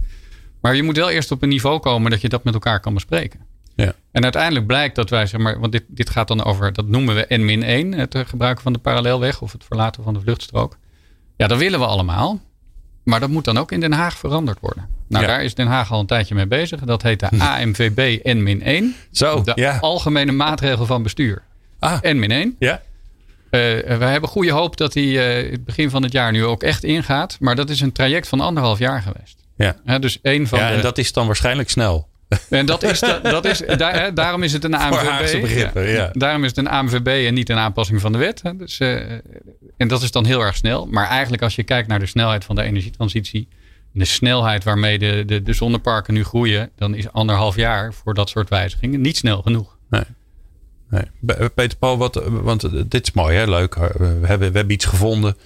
Maar 0.60 0.76
je 0.76 0.82
moet 0.82 0.96
wel 0.96 1.10
eerst 1.10 1.30
op 1.30 1.42
een 1.42 1.48
niveau 1.48 1.80
komen 1.80 2.10
dat 2.10 2.20
je 2.20 2.28
dat 2.28 2.44
met 2.44 2.54
elkaar 2.54 2.80
kan 2.80 2.94
bespreken. 2.94 3.40
Ja. 3.74 3.94
En 4.10 4.22
uiteindelijk 4.22 4.66
blijkt 4.66 4.94
dat 4.94 5.10
wij, 5.10 5.26
zeg 5.26 5.40
maar, 5.40 5.60
want 5.60 5.72
dit, 5.72 5.84
dit 5.88 6.10
gaat 6.10 6.28
dan 6.28 6.44
over, 6.44 6.72
dat 6.72 6.88
noemen 6.88 7.14
we 7.14 7.26
N-1, 7.28 7.96
het 7.96 8.16
gebruiken 8.26 8.62
van 8.62 8.72
de 8.72 8.78
parallelweg 8.78 9.40
of 9.40 9.52
het 9.52 9.64
verlaten 9.64 10.02
van 10.02 10.14
de 10.14 10.20
vluchtstrook. 10.20 10.78
Ja, 11.36 11.46
dat 11.46 11.58
willen 11.58 11.78
we 11.78 11.86
allemaal. 11.86 12.40
Maar 13.02 13.20
dat 13.20 13.28
moet 13.28 13.44
dan 13.44 13.58
ook 13.58 13.72
in 13.72 13.80
Den 13.80 13.92
Haag 13.92 14.18
veranderd 14.18 14.60
worden. 14.60 14.88
Nou, 15.08 15.26
daar 15.26 15.44
is 15.44 15.54
Den 15.54 15.66
Haag 15.66 15.92
al 15.92 16.00
een 16.00 16.06
tijdje 16.06 16.34
mee 16.34 16.46
bezig. 16.46 16.80
Dat 16.80 17.02
heet 17.02 17.20
de 17.20 17.28
AMVB 17.50 18.20
N-1. 18.22 19.08
Zo, 19.10 19.42
de 19.42 19.80
Algemene 19.80 20.32
Maatregel 20.32 20.86
van 20.86 21.02
Bestuur. 21.02 21.42
Ah. 21.82 21.98
N-1. 22.02 22.56
Ja. 22.58 22.82
Uh, 23.50 23.60
wij 23.96 24.10
hebben 24.10 24.28
goede 24.28 24.50
hoop 24.50 24.76
dat 24.76 24.92
die 24.92 25.12
uh, 25.14 25.50
het 25.50 25.64
begin 25.64 25.90
van 25.90 26.02
het 26.02 26.12
jaar 26.12 26.32
nu 26.32 26.44
ook 26.44 26.62
echt 26.62 26.84
ingaat. 26.84 27.36
Maar 27.40 27.56
dat 27.56 27.70
is 27.70 27.80
een 27.80 27.92
traject 27.92 28.28
van 28.28 28.40
anderhalf 28.40 28.78
jaar 28.78 29.02
geweest. 29.02 29.40
Ja. 29.56 29.98
dus 29.98 30.18
één 30.22 30.46
van 30.46 30.58
ja, 30.58 30.70
en 30.70 30.80
dat 30.80 30.98
is 30.98 31.12
dan 31.12 31.26
waarschijnlijk 31.26 31.70
snel. 31.70 32.10
En 32.50 32.66
dat 32.66 32.82
is, 32.82 33.00
dat 33.22 33.44
is, 33.44 33.62
daar, 33.76 34.14
daarom 34.14 34.42
is 34.42 34.52
het 34.52 34.64
een 34.64 34.74
AMVB. 34.84 35.74
ja. 35.74 36.10
Daarom 36.12 36.44
is 36.44 36.48
het 36.48 36.58
een 36.58 36.68
AMVB 36.68 37.26
en 37.26 37.34
niet 37.34 37.48
een 37.48 37.56
aanpassing 37.56 38.00
van 38.00 38.12
de 38.12 38.18
wet. 38.18 38.42
Dus, 38.56 38.78
en 39.76 39.88
dat 39.88 40.02
is 40.02 40.10
dan 40.10 40.26
heel 40.26 40.40
erg 40.40 40.56
snel. 40.56 40.86
Maar 40.86 41.08
eigenlijk 41.08 41.42
als 41.42 41.54
je 41.54 41.62
kijkt 41.62 41.88
naar 41.88 41.98
de 41.98 42.06
snelheid 42.06 42.44
van 42.44 42.56
de 42.56 42.62
energietransitie. 42.62 43.48
De 43.92 44.04
snelheid 44.04 44.64
waarmee 44.64 44.98
de, 44.98 45.22
de, 45.26 45.42
de 45.42 45.52
zonneparken 45.52 46.14
nu 46.14 46.24
groeien. 46.24 46.70
Dan 46.76 46.94
is 46.94 47.12
anderhalf 47.12 47.56
jaar 47.56 47.92
voor 47.92 48.14
dat 48.14 48.28
soort 48.28 48.48
wijzigingen 48.48 49.00
niet 49.00 49.16
snel 49.16 49.42
genoeg. 49.42 49.76
Nee. 49.90 50.04
Peter 51.54 51.78
Paul, 51.78 51.98
wat, 51.98 52.22
want 52.28 52.90
dit 52.90 53.06
is 53.06 53.12
mooi, 53.12 53.36
hè? 53.36 53.44
leuk. 53.44 53.74
We 53.74 54.26
hebben, 54.26 54.52
we 54.52 54.56
hebben 54.58 54.70
iets 54.70 54.84
gevonden. 54.84 55.36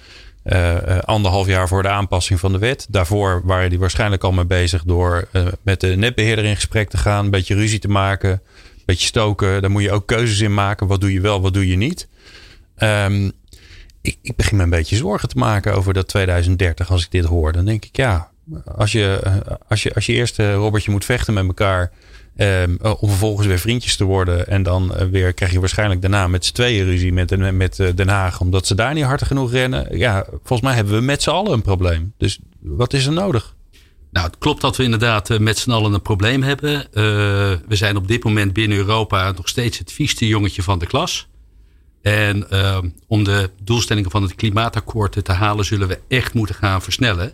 Uh, 0.45 0.99
anderhalf 0.99 1.47
jaar 1.47 1.67
voor 1.67 1.81
de 1.81 1.89
aanpassing 1.89 2.39
van 2.39 2.51
de 2.51 2.57
wet. 2.57 2.87
Daarvoor 2.89 3.41
waren 3.43 3.69
die 3.69 3.79
waarschijnlijk 3.79 4.23
al 4.23 4.31
mee 4.31 4.45
bezig 4.45 4.83
door 4.83 5.27
uh, 5.31 5.47
met 5.61 5.79
de 5.79 5.87
netbeheerder 5.87 6.45
in 6.45 6.55
gesprek 6.55 6.89
te 6.89 6.97
gaan, 6.97 7.25
een 7.25 7.31
beetje 7.31 7.55
ruzie 7.55 7.79
te 7.79 7.87
maken, 7.87 8.29
een 8.31 8.41
beetje 8.85 9.07
stoken. 9.07 9.61
Daar 9.61 9.71
moet 9.71 9.81
je 9.81 9.91
ook 9.91 10.07
keuzes 10.07 10.39
in 10.39 10.53
maken. 10.53 10.87
Wat 10.87 11.01
doe 11.01 11.13
je 11.13 11.21
wel, 11.21 11.41
wat 11.41 11.53
doe 11.53 11.67
je 11.67 11.75
niet? 11.75 12.07
Um, 12.77 13.31
ik, 14.01 14.17
ik, 14.21 14.35
begin 14.35 14.57
me 14.57 14.63
een 14.63 14.69
beetje 14.69 14.95
zorgen 14.95 15.29
te 15.29 15.37
maken 15.37 15.73
over 15.75 15.93
dat 15.93 16.07
2030 16.07 16.91
als 16.91 17.03
ik 17.03 17.11
dit 17.11 17.25
hoor. 17.25 17.51
Dan 17.51 17.65
denk 17.65 17.85
ik, 17.85 17.95
ja, 17.95 18.29
als 18.65 18.91
je, 18.91 19.21
als 19.67 19.83
je, 19.83 19.93
als 19.93 20.05
je 20.05 20.13
eerst, 20.13 20.37
Robertje, 20.37 20.91
moet 20.91 21.05
vechten 21.05 21.33
met 21.33 21.45
elkaar 21.45 21.91
Um, 22.37 22.77
om 22.99 23.09
vervolgens 23.09 23.47
weer 23.47 23.59
vriendjes 23.59 23.95
te 23.95 24.03
worden. 24.03 24.47
En 24.47 24.63
dan 24.63 24.91
uh, 24.91 25.07
weer 25.07 25.33
krijg 25.33 25.51
je 25.51 25.59
waarschijnlijk 25.59 26.01
daarna 26.01 26.27
met 26.27 26.45
z'n 26.45 26.53
tweeën 26.53 26.85
ruzie 26.85 27.13
met, 27.13 27.53
met 27.53 27.79
uh, 27.79 27.87
Den 27.95 28.07
Haag. 28.07 28.39
Omdat 28.39 28.67
ze 28.67 28.75
daar 28.75 28.93
niet 28.93 29.03
hard 29.03 29.23
genoeg 29.23 29.51
rennen. 29.51 29.97
Ja, 29.97 30.25
volgens 30.29 30.61
mij 30.61 30.73
hebben 30.73 30.93
we 30.93 31.01
met 31.01 31.21
z'n 31.21 31.29
allen 31.29 31.51
een 31.51 31.61
probleem. 31.61 32.13
Dus 32.17 32.39
wat 32.59 32.93
is 32.93 33.05
er 33.05 33.13
nodig? 33.13 33.55
Nou, 34.11 34.25
het 34.25 34.37
klopt 34.37 34.61
dat 34.61 34.77
we 34.77 34.83
inderdaad 34.83 35.29
uh, 35.29 35.39
met 35.39 35.57
z'n 35.57 35.71
allen 35.71 35.93
een 35.93 36.01
probleem 36.01 36.43
hebben. 36.43 36.87
we 37.67 37.75
zijn 37.75 37.97
op 37.97 38.07
dit 38.07 38.23
moment 38.23 38.53
binnen 38.53 38.77
Europa 38.77 39.31
nog 39.31 39.47
steeds 39.47 39.77
het 39.77 39.91
vieste 39.91 40.27
jongetje 40.27 40.63
van 40.63 40.79
de 40.79 40.85
klas. 40.85 41.27
En 42.01 42.49
ehm, 42.49 42.89
om 43.07 43.23
de 43.23 43.49
doelstellingen 43.63 44.11
van 44.11 44.23
het 44.23 44.35
klimaatakkoord 44.35 45.25
te 45.25 45.31
halen, 45.31 45.65
zullen 45.65 45.87
we 45.87 45.99
echt 46.07 46.33
moeten 46.33 46.55
gaan 46.55 46.81
versnellen. 46.81 47.33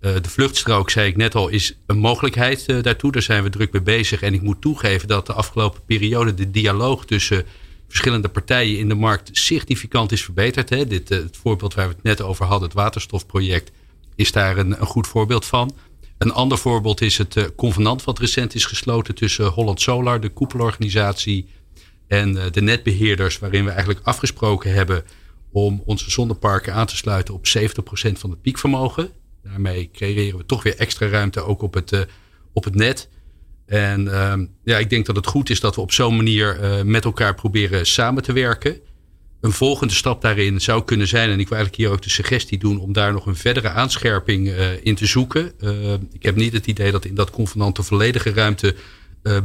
Uh, 0.00 0.14
de 0.14 0.28
vluchtstrook, 0.28 0.90
zei 0.90 1.08
ik 1.08 1.16
net 1.16 1.34
al, 1.34 1.48
is 1.48 1.78
een 1.86 1.98
mogelijkheid 1.98 2.64
uh, 2.66 2.82
daartoe. 2.82 3.12
Daar 3.12 3.22
zijn 3.22 3.42
we 3.42 3.50
druk 3.50 3.72
mee 3.72 3.82
bezig. 3.82 4.22
En 4.22 4.34
ik 4.34 4.42
moet 4.42 4.60
toegeven 4.60 5.08
dat 5.08 5.26
de 5.26 5.32
afgelopen 5.32 5.84
periode 5.84 6.34
de 6.34 6.50
dialoog 6.50 7.04
tussen 7.04 7.44
verschillende 7.88 8.28
partijen 8.28 8.78
in 8.78 8.88
de 8.88 8.94
markt 8.94 9.28
significant 9.32 10.12
is 10.12 10.24
verbeterd. 10.24 10.70
Hè. 10.70 10.86
Dit, 10.86 11.10
uh, 11.10 11.18
het 11.18 11.36
voorbeeld 11.36 11.74
waar 11.74 11.88
we 11.88 11.94
het 11.94 12.02
net 12.02 12.20
over 12.20 12.46
hadden, 12.46 12.68
het 12.68 12.76
waterstofproject, 12.76 13.70
is 14.14 14.32
daar 14.32 14.56
een, 14.58 14.80
een 14.80 14.86
goed 14.86 15.06
voorbeeld 15.06 15.46
van. 15.46 15.74
Een 16.18 16.32
ander 16.32 16.58
voorbeeld 16.58 17.00
is 17.00 17.18
het 17.18 17.54
convenant 17.56 18.04
wat 18.04 18.18
recent 18.18 18.54
is 18.54 18.64
gesloten 18.64 19.14
tussen 19.14 19.46
Holland 19.46 19.80
Solar, 19.80 20.20
de 20.20 20.28
koepelorganisatie, 20.28 21.46
en 22.06 22.32
de 22.52 22.60
netbeheerders, 22.60 23.38
waarin 23.38 23.64
we 23.64 23.70
eigenlijk 23.70 24.00
afgesproken 24.06 24.72
hebben 24.72 25.04
om 25.52 25.82
onze 25.86 26.10
zonneparken 26.10 26.74
aan 26.74 26.86
te 26.86 26.96
sluiten 26.96 27.34
op 27.34 27.46
70% 27.46 28.12
van 28.12 28.30
het 28.30 28.42
piekvermogen. 28.42 29.10
Daarmee 29.42 29.90
creëren 29.92 30.38
we 30.38 30.46
toch 30.46 30.62
weer 30.62 30.76
extra 30.76 31.06
ruimte 31.06 31.40
ook 31.40 31.62
op 31.62 31.74
het, 31.74 31.92
uh, 31.92 32.00
op 32.52 32.64
het 32.64 32.74
net. 32.74 33.08
En 33.66 34.04
uh, 34.04 34.34
ja, 34.64 34.78
ik 34.78 34.90
denk 34.90 35.06
dat 35.06 35.16
het 35.16 35.26
goed 35.26 35.50
is 35.50 35.60
dat 35.60 35.74
we 35.74 35.80
op 35.80 35.92
zo'n 35.92 36.16
manier 36.16 36.60
uh, 36.60 36.82
met 36.82 37.04
elkaar 37.04 37.34
proberen 37.34 37.86
samen 37.86 38.22
te 38.22 38.32
werken. 38.32 38.80
Een 39.40 39.52
volgende 39.52 39.94
stap 39.94 40.22
daarin 40.22 40.60
zou 40.60 40.84
kunnen 40.84 41.08
zijn, 41.08 41.30
en 41.30 41.40
ik 41.40 41.48
wil 41.48 41.56
eigenlijk 41.56 41.76
hier 41.76 41.90
ook 41.90 42.02
de 42.02 42.10
suggestie 42.10 42.58
doen 42.58 42.80
om 42.80 42.92
daar 42.92 43.12
nog 43.12 43.26
een 43.26 43.36
verdere 43.36 43.68
aanscherping 43.68 44.46
uh, 44.46 44.84
in 44.84 44.94
te 44.94 45.06
zoeken. 45.06 45.52
ik 46.12 46.22
heb 46.22 46.36
niet 46.36 46.52
het 46.52 46.66
idee 46.66 46.90
dat 46.90 47.04
in 47.04 47.14
dat 47.14 47.30
convenant 47.30 47.76
de 47.76 47.82
volledige 47.82 48.32
ruimte 48.32 48.74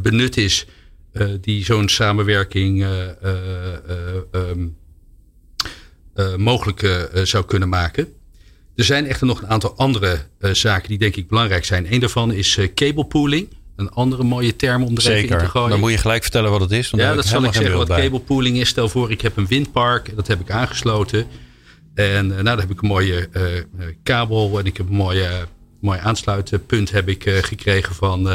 benut 0.02 0.38
is 0.38 0.68
die 1.42 1.66
zo'n 1.66 1.90
samenwerking 1.90 2.86
um, 4.32 4.78
mogelijk 6.38 7.10
zou 7.24 7.46
kunnen 7.46 7.70
maken. 7.70 8.14
Er 8.76 8.84
zijn 8.84 9.06
echter 9.06 9.28
nog 9.28 9.42
een 9.42 9.48
aantal 9.48 9.74
andere 9.78 10.20
uh, 10.40 10.54
zaken 10.54 10.90
die 10.90 10.98
denk 10.98 11.16
ik 11.16 11.28
belangrijk 11.28 11.66
zijn. 11.66 11.94
Een 11.94 12.00
daarvan 12.00 12.32
is 12.32 12.58
uh, 12.58 12.74
cable 12.74 13.06
pooling. 13.06 13.48
Een 13.76 13.90
andere 13.90 14.24
mooie 14.24 14.56
term 14.56 14.84
om 14.84 14.96
er 14.96 15.02
Zeker. 15.02 15.24
even 15.24 15.38
in 15.38 15.44
te 15.44 15.50
gooien. 15.50 15.70
Dan 15.70 15.80
moet 15.80 15.92
je 15.92 15.98
gelijk 15.98 16.22
vertellen 16.22 16.52
wat 16.52 16.62
het 16.62 16.72
is. 16.72 16.90
ja, 16.96 17.14
dat 17.14 17.26
zal 17.26 17.44
ik 17.44 17.54
zeggen 17.54 17.78
wat 17.78 17.88
cable 17.88 18.20
pooling 18.20 18.58
is. 18.58 18.68
Stel 18.70 18.90
voor, 18.90 19.12
ik 19.12 19.22
heb 19.22 19.38
een 19.38 19.48
windpark. 19.48 20.16
Dat 20.16 20.28
heb 20.28 20.40
ik 20.40 20.52
aangesloten. 20.52 21.28
En 21.94 22.26
uh, 22.26 22.32
nou, 22.32 22.44
dan 22.44 22.60
heb 22.60 22.72
ik 22.72 22.82
een 22.82 22.88
mooie 22.88 23.30
kabel. 24.04 24.60
En 24.60 24.66
ik 24.66 24.78
heb 24.78 24.90
een 24.90 24.96
mooie, 24.96 25.30
mooie 25.82 26.00
aansluitpunt 26.00 26.92
heb 26.92 27.10
ik, 27.10 27.30
gekregen 27.42 27.96
van, 27.96 28.30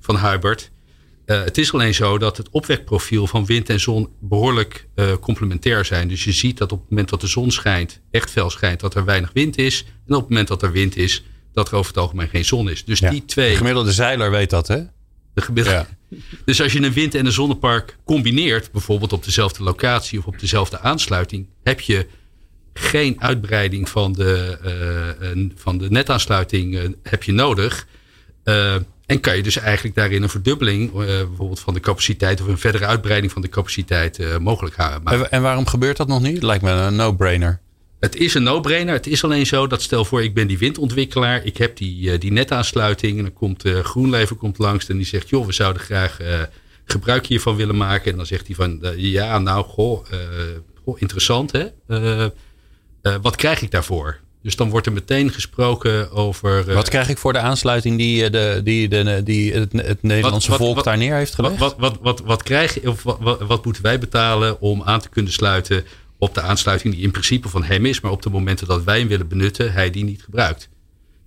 van 0.00 0.18
Hubert. 0.18 0.70
Uh, 1.26 1.44
het 1.44 1.58
is 1.58 1.72
alleen 1.72 1.94
zo 1.94 2.18
dat 2.18 2.36
het 2.36 2.48
opwekprofiel 2.50 3.26
van 3.26 3.46
wind 3.46 3.68
en 3.68 3.80
zon 3.80 4.08
behoorlijk 4.20 4.88
uh, 4.94 5.12
complementair 5.20 5.84
zijn. 5.84 6.08
Dus 6.08 6.24
je 6.24 6.32
ziet 6.32 6.58
dat 6.58 6.72
op 6.72 6.80
het 6.80 6.90
moment 6.90 7.08
dat 7.08 7.20
de 7.20 7.26
zon 7.26 7.50
schijnt, 7.50 8.00
echt 8.10 8.30
fel 8.30 8.50
schijnt, 8.50 8.80
dat 8.80 8.94
er 8.94 9.04
weinig 9.04 9.30
wind 9.32 9.58
is. 9.58 9.84
En 10.06 10.14
op 10.14 10.20
het 10.20 10.28
moment 10.28 10.48
dat 10.48 10.62
er 10.62 10.72
wind 10.72 10.96
is, 10.96 11.24
dat 11.52 11.68
er 11.68 11.74
over 11.74 11.90
het 11.90 12.00
algemeen 12.00 12.28
geen 12.28 12.44
zon 12.44 12.70
is. 12.70 12.84
Dus 12.84 13.00
die 13.00 13.24
twee. 13.24 13.50
De 13.50 13.56
gemiddelde 13.56 13.92
zeiler 13.92 14.30
weet 14.30 14.50
dat, 14.50 14.68
hè? 14.68 14.82
De 15.34 15.40
gemiddelde. 15.40 15.78
Ja. 15.78 16.18
Dus 16.44 16.62
als 16.62 16.72
je 16.72 16.82
een 16.82 16.92
wind- 16.92 17.14
en 17.14 17.26
een 17.26 17.32
zonnepark 17.32 17.96
combineert, 18.04 18.72
bijvoorbeeld 18.72 19.12
op 19.12 19.24
dezelfde 19.24 19.62
locatie 19.62 20.18
of 20.18 20.26
op 20.26 20.38
dezelfde 20.38 20.80
aansluiting, 20.80 21.46
heb 21.62 21.80
je 21.80 22.06
geen 22.72 23.20
uitbreiding 23.20 23.88
van 23.88 24.12
de, 24.12 24.58
uh, 25.36 25.50
van 25.54 25.78
de 25.78 25.90
netaansluiting 25.90 26.96
heb 27.02 27.22
je 27.22 27.32
nodig. 27.32 27.86
En 29.06 29.20
kan 29.20 29.36
je 29.36 29.42
dus 29.42 29.56
eigenlijk 29.56 29.96
daarin 29.96 30.22
een 30.22 30.28
verdubbeling, 30.28 30.92
bijvoorbeeld 30.92 31.60
van 31.60 31.74
de 31.74 31.80
capaciteit 31.80 32.40
of 32.40 32.46
een 32.46 32.58
verdere 32.58 32.86
uitbreiding 32.86 33.32
van 33.32 33.42
de 33.42 33.48
capaciteit 33.48 34.38
mogelijk 34.40 34.76
maken. 34.76 35.30
En 35.30 35.42
waarom 35.42 35.66
gebeurt 35.66 35.96
dat 35.96 36.08
nog 36.08 36.22
niet? 36.22 36.42
Lijkt 36.42 36.64
me 36.64 36.70
een 36.70 36.96
no-brainer. 36.96 37.60
Het 38.00 38.16
is 38.16 38.34
een 38.34 38.42
no-brainer. 38.42 38.94
Het 38.94 39.06
is 39.06 39.24
alleen 39.24 39.46
zo 39.46 39.66
dat 39.66 39.82
stel 39.82 40.04
voor, 40.04 40.22
ik 40.22 40.34
ben 40.34 40.46
die 40.46 40.58
windontwikkelaar. 40.58 41.44
Ik 41.44 41.56
heb 41.56 41.76
die, 41.76 42.18
die 42.18 42.32
netaansluiting. 42.32 43.16
En 43.18 43.22
dan 43.22 43.32
komt 43.32 43.64
GroenLeven 43.82 44.36
komt 44.36 44.58
langs 44.58 44.88
en 44.88 44.96
die 44.96 45.06
zegt, 45.06 45.28
joh, 45.28 45.46
we 45.46 45.52
zouden 45.52 45.82
graag 45.82 46.18
gebruik 46.84 47.26
hiervan 47.26 47.56
willen 47.56 47.76
maken. 47.76 48.10
En 48.10 48.16
dan 48.16 48.26
zegt 48.26 48.46
hij 48.46 48.56
van, 48.56 48.80
ja, 48.96 49.38
nou, 49.38 49.64
goh, 49.64 50.04
goh 50.84 51.00
interessant 51.00 51.52
hè. 51.52 51.68
wat 53.22 53.36
krijg 53.36 53.62
ik 53.62 53.70
daarvoor? 53.70 54.20
Dus 54.46 54.56
dan 54.56 54.70
wordt 54.70 54.86
er 54.86 54.92
meteen 54.92 55.32
gesproken 55.32 56.10
over. 56.10 56.68
Uh, 56.68 56.74
wat 56.74 56.88
krijg 56.88 57.08
ik 57.08 57.18
voor 57.18 57.32
de 57.32 57.38
aansluiting 57.38 57.98
die, 57.98 58.24
eh, 58.24 58.32
de, 58.32 58.60
die, 58.64 58.88
de, 58.88 59.22
die 59.24 59.52
het, 59.52 59.72
het 59.72 60.02
Nederlandse 60.02 60.50
wat, 60.50 60.58
volk 60.58 60.84
daar 60.84 60.96
neer 60.96 61.14
heeft 61.14 61.34
gelegd? 61.34 61.58
Wat, 61.58 61.74
wat, 61.78 61.98
wat, 62.00 62.20
wat, 62.20 62.42
krijg, 62.42 62.80
of 62.80 63.02
wat, 63.02 63.40
wat, 63.40 63.64
moeten 63.64 63.82
wij 63.82 63.98
betalen 63.98 64.60
om 64.60 64.82
aan 64.82 65.00
te 65.00 65.08
kunnen 65.08 65.32
sluiten 65.32 65.84
op 66.18 66.34
de 66.34 66.40
aansluiting 66.40 66.94
die 66.94 67.02
in 67.02 67.10
principe 67.10 67.48
van 67.48 67.64
hem 67.64 67.86
is, 67.86 68.00
maar 68.00 68.10
op 68.10 68.22
de 68.22 68.30
momenten 68.30 68.66
dat 68.66 68.84
wij 68.84 68.98
hem 68.98 69.08
willen 69.08 69.28
benutten, 69.28 69.72
hij 69.72 69.90
die 69.90 70.04
niet 70.04 70.22
gebruikt? 70.22 70.68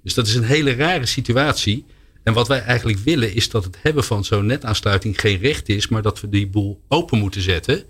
Dus 0.04 0.14
dat 0.14 0.28
is 0.28 0.36
een 0.36 0.44
hele 0.44 0.76
rare 0.76 1.06
situatie. 1.06 1.86
En 2.24 2.34
wat 2.34 2.48
wij 2.48 2.62
eigenlijk 2.62 3.00
willen 3.00 3.34
is 3.34 3.50
dat 3.50 3.64
het 3.64 3.78
hebben 3.82 4.04
van 4.04 4.26
zo'n 4.26 4.46
netaansluiting 4.46 5.20
geen 5.20 5.40
recht 5.40 5.70
is, 5.70 5.88
maar 5.88 6.02
dat 6.02 6.22
we 6.22 6.30
die 6.30 6.48
boel 6.48 6.82
open 6.88 7.20
moeten 7.20 7.42
zetten. 7.42 7.84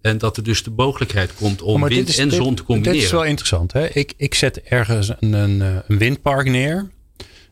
En 0.00 0.18
dat 0.18 0.36
er 0.36 0.42
dus 0.42 0.62
de 0.62 0.70
mogelijkheid 0.76 1.34
komt 1.34 1.62
om 1.62 1.84
wind 1.84 2.18
en 2.18 2.30
zon 2.30 2.54
te 2.54 2.62
combineren. 2.62 2.94
Dit 2.94 3.04
is 3.04 3.10
wel 3.10 3.24
interessant. 3.24 3.72
Hè? 3.72 3.86
Ik, 3.86 4.12
ik 4.16 4.34
zet 4.34 4.62
ergens 4.62 5.12
een, 5.20 5.32
een, 5.32 5.60
een, 5.60 5.98
windpark 5.98 6.48
neer. 6.48 6.76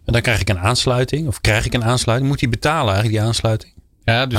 En 0.05 0.12
dan 0.12 0.20
krijg 0.22 0.40
ik 0.40 0.49
een 0.49 0.59
aansluiting. 0.59 1.26
Of 1.26 1.40
krijg 1.40 1.66
ik 1.66 1.74
een 1.74 1.84
aansluiting. 1.84 2.30
Moet 2.30 2.40
hij 2.40 2.49
betalen 2.49 2.94
eigenlijk 2.94 3.18
die 3.18 3.26
aansluiting? 3.26 3.72
Ja, 4.05 4.26
dus 4.26 4.38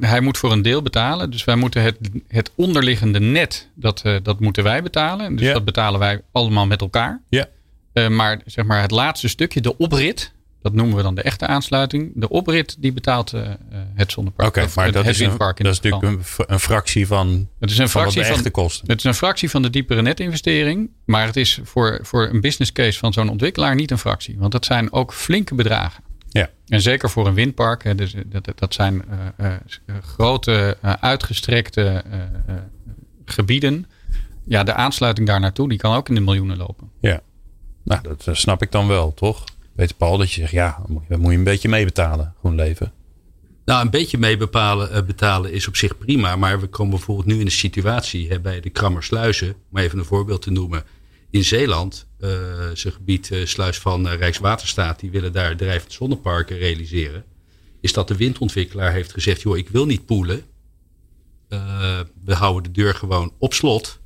hij 0.00 0.20
moet 0.20 0.38
voor 0.38 0.52
een 0.52 0.62
deel 0.62 0.82
betalen. 0.82 1.30
Dus 1.30 1.44
wij 1.44 1.56
moeten 1.56 1.82
het, 1.82 1.96
het 2.28 2.50
onderliggende 2.54 3.20
net, 3.20 3.68
dat, 3.74 4.02
uh, 4.06 4.16
dat 4.22 4.40
moeten 4.40 4.62
wij 4.62 4.82
betalen. 4.82 5.36
Dus 5.36 5.52
dat 5.52 5.64
betalen 5.64 6.00
wij 6.00 6.20
allemaal 6.32 6.66
met 6.66 6.80
elkaar. 6.80 7.22
Ja. 7.28 7.48
Uh, 7.92 8.08
maar 8.08 8.40
zeg 8.44 8.64
maar 8.64 8.80
het 8.80 8.90
laatste 8.90 9.28
stukje, 9.28 9.60
de 9.60 9.76
oprit, 9.76 10.32
dat 10.66 10.74
noemen 10.74 10.96
we 10.96 11.02
dan 11.02 11.14
de 11.14 11.22
echte 11.22 11.46
aansluiting. 11.46 12.12
De 12.14 12.28
oprit 12.28 12.76
die 12.78 12.92
betaalt 12.92 13.34
uh, 13.34 13.48
het 13.94 14.12
zonnepark. 14.12 14.48
Oké, 14.48 14.66
maar 14.74 14.92
dat, 14.92 15.06
is, 15.06 15.20
een, 15.20 15.36
dat 15.38 15.60
is 15.60 15.80
natuurlijk 15.80 16.02
een, 16.02 16.20
een, 16.46 16.60
fractie 16.60 17.06
van, 17.06 17.48
het 17.58 17.70
is 17.70 17.78
een 17.78 17.88
fractie 17.88 18.20
van 18.20 18.30
de 18.30 18.36
echte 18.36 18.50
kosten. 18.50 18.88
Het 18.88 18.98
is 18.98 19.04
een 19.04 19.14
fractie 19.14 19.50
van 19.50 19.62
de 19.62 19.70
diepere 19.70 20.02
netinvestering. 20.02 20.90
Maar 21.04 21.26
het 21.26 21.36
is 21.36 21.60
voor, 21.62 21.98
voor 22.02 22.28
een 22.28 22.40
business 22.40 22.72
case 22.72 22.98
van 22.98 23.12
zo'n 23.12 23.28
ontwikkelaar 23.28 23.74
niet 23.74 23.90
een 23.90 23.98
fractie. 23.98 24.36
Want 24.38 24.52
dat 24.52 24.64
zijn 24.64 24.92
ook 24.92 25.12
flinke 25.12 25.54
bedragen. 25.54 26.04
Ja. 26.28 26.50
En 26.68 26.80
zeker 26.80 27.10
voor 27.10 27.26
een 27.26 27.34
windpark. 27.34 27.84
Hè, 27.84 27.94
dus 27.94 28.14
dat, 28.26 28.52
dat 28.54 28.74
zijn 28.74 29.04
uh, 29.40 29.46
uh, 29.86 29.96
grote, 30.02 30.76
uitgestrekte 31.00 32.04
gebieden. 33.24 33.86
Ja, 34.44 34.62
de 34.62 34.74
aansluiting 34.74 35.26
daar 35.26 35.40
naartoe 35.40 35.68
die 35.68 35.78
kan 35.78 35.94
ook 35.94 36.08
in 36.08 36.14
de 36.14 36.20
miljoenen 36.20 36.56
lopen. 36.56 36.90
Ja, 37.00 37.20
nou 37.84 38.00
dat 38.02 38.36
snap 38.36 38.62
ik 38.62 38.72
dan 38.72 38.88
wel, 38.88 39.14
toch? 39.14 39.44
Weet 39.76 39.96
Paul 39.96 40.18
dat 40.18 40.32
je 40.32 40.40
zegt, 40.40 40.52
ja, 40.52 40.82
dan 41.08 41.20
moet 41.20 41.32
je 41.32 41.38
een 41.38 41.44
beetje 41.44 41.68
meebetalen, 41.68 42.34
gewoon 42.40 42.56
leven. 42.56 42.92
Nou, 43.66 43.84
een 43.84 43.90
beetje 43.90 44.18
meebetalen 44.18 44.90
uh, 44.92 45.02
betalen 45.02 45.52
is 45.52 45.68
op 45.68 45.76
zich 45.76 45.98
prima. 45.98 46.36
Maar 46.36 46.60
we 46.60 46.66
komen 46.66 46.94
bijvoorbeeld 46.94 47.26
nu 47.26 47.34
in 47.38 47.46
een 47.46 47.50
situatie 47.50 48.40
bij 48.40 48.60
de 48.60 48.70
Krammersluizen. 48.70 49.54
Om 49.70 49.78
even 49.78 49.98
een 49.98 50.04
voorbeeld 50.04 50.42
te 50.42 50.50
noemen. 50.50 50.84
In 51.30 51.44
Zeeland, 51.44 52.06
uh, 52.20 52.30
zijn 52.74 52.92
gebied 52.94 53.30
uh, 53.30 53.46
sluis 53.46 53.78
van 53.78 54.08
Rijkswaterstaat. 54.08 55.00
Die 55.00 55.10
willen 55.10 55.32
daar 55.32 55.56
drijvend 55.56 55.92
zonneparken 55.92 56.58
realiseren. 56.58 57.24
Is 57.80 57.92
dat 57.92 58.08
de 58.08 58.16
windontwikkelaar 58.16 58.92
heeft 58.92 59.12
gezegd, 59.12 59.42
joh, 59.42 59.56
ik 59.56 59.68
wil 59.68 59.86
niet 59.86 60.06
poelen. 60.06 60.42
we 62.24 62.34
houden 62.34 62.72
de 62.72 62.80
deur 62.82 62.94
gewoon 62.94 63.32
op 63.38 63.54
slot. 63.54 64.00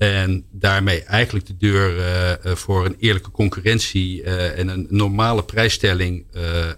En 0.00 0.44
daarmee 0.50 1.02
eigenlijk 1.02 1.46
de 1.46 1.56
deur 1.56 1.96
uh, 1.96 2.54
voor 2.54 2.86
een 2.86 2.96
eerlijke 2.98 3.30
concurrentie 3.30 4.22
uh, 4.22 4.58
en 4.58 4.68
een 4.68 4.86
normale 4.90 5.44
prijsstelling 5.44 6.24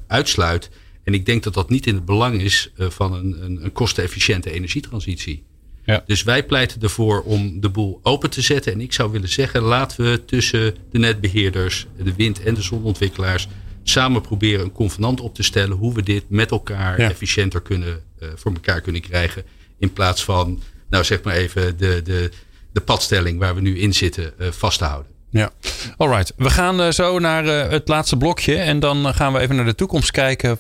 uitsluit. 0.07 0.71
En 1.05 1.15
ik 1.15 1.27
denk 1.27 1.43
dat 1.43 1.55
dat 1.55 1.71
niet 1.71 1.87
in 1.87 1.95
het 1.95 2.05
belang 2.05 2.41
is 2.41 2.73
van 2.77 3.13
een, 3.13 3.45
een, 3.45 3.65
een 3.65 3.73
kostenefficiënte 3.73 4.51
energietransitie. 4.51 5.45
Ja. 5.85 6.03
Dus 6.07 6.23
wij 6.23 6.47
pleiten 6.47 6.83
ervoor 6.83 7.23
om 7.23 7.61
de 7.61 7.69
boel 7.69 8.01
open 8.03 8.31
te 8.31 8.41
zetten. 8.41 8.73
En 8.73 8.81
ik 8.81 8.93
zou 8.93 9.11
willen 9.11 9.29
zeggen, 9.29 9.63
laten 9.63 10.11
we 10.11 10.25
tussen 10.25 10.75
de 10.91 10.99
netbeheerders, 10.99 11.87
de 12.03 12.15
wind- 12.15 12.43
en 12.43 12.55
de 12.55 12.63
zonontwikkelaars 12.63 13.49
samen 13.83 14.21
proberen 14.21 14.65
een 14.65 14.73
convenant 14.73 15.21
op 15.21 15.35
te 15.35 15.43
stellen 15.43 15.77
hoe 15.77 15.95
we 15.95 16.03
dit 16.03 16.25
met 16.29 16.51
elkaar 16.51 16.99
efficiënter 16.99 17.61
kunnen, 17.61 18.03
voor 18.35 18.53
elkaar 18.53 18.81
kunnen 18.81 19.01
krijgen. 19.01 19.45
In 19.79 19.93
plaats 19.93 20.25
van, 20.25 20.63
nou 20.91 21.05
zeg 21.05 21.23
maar 21.23 21.35
even, 21.35 21.77
de, 21.77 22.01
de, 22.05 22.31
de 22.73 22.81
padstelling 22.81 23.39
waar 23.39 23.55
we 23.55 23.61
nu 23.61 23.79
in 23.79 23.93
zitten 23.93 24.33
uh, 24.39 24.49
vast 24.51 24.79
te 24.79 24.85
houden. 24.85 25.11
Ja, 25.31 25.51
alright. 25.97 26.33
We 26.37 26.51
gaan 26.51 26.81
uh, 26.81 26.91
zo 26.91 27.19
naar 27.19 27.45
uh, 27.45 27.69
het 27.69 27.89
laatste 27.89 28.17
blokje. 28.17 28.57
En 28.57 28.81
dan 28.81 29.15
gaan 29.15 29.33
we 29.33 29.39
even 29.39 29.57
naar 29.57 29.65
de 29.65 29.75
toekomst 29.75 30.11
kijken. 30.11 30.59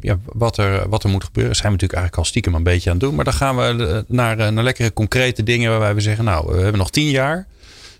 ja, 0.00 0.18
wat, 0.24 0.58
er, 0.58 0.88
wat 0.88 1.04
er 1.04 1.10
moet 1.10 1.24
gebeuren. 1.24 1.56
Zijn 1.56 1.66
we 1.66 1.72
natuurlijk 1.72 2.00
eigenlijk 2.00 2.16
al 2.16 2.30
stiekem 2.30 2.54
een 2.54 2.62
beetje 2.62 2.90
aan 2.90 2.96
het 2.96 3.04
doen. 3.04 3.14
Maar 3.14 3.24
dan 3.24 3.34
gaan 3.34 3.56
we 3.56 4.04
naar, 4.08 4.52
naar 4.52 4.64
lekkere 4.64 4.92
concrete 4.92 5.42
dingen. 5.42 5.70
Waarbij 5.70 5.94
we 5.94 6.00
zeggen, 6.00 6.24
nou, 6.24 6.46
we 6.46 6.60
hebben 6.60 6.78
nog 6.78 6.90
tien 6.90 7.10
jaar. 7.10 7.46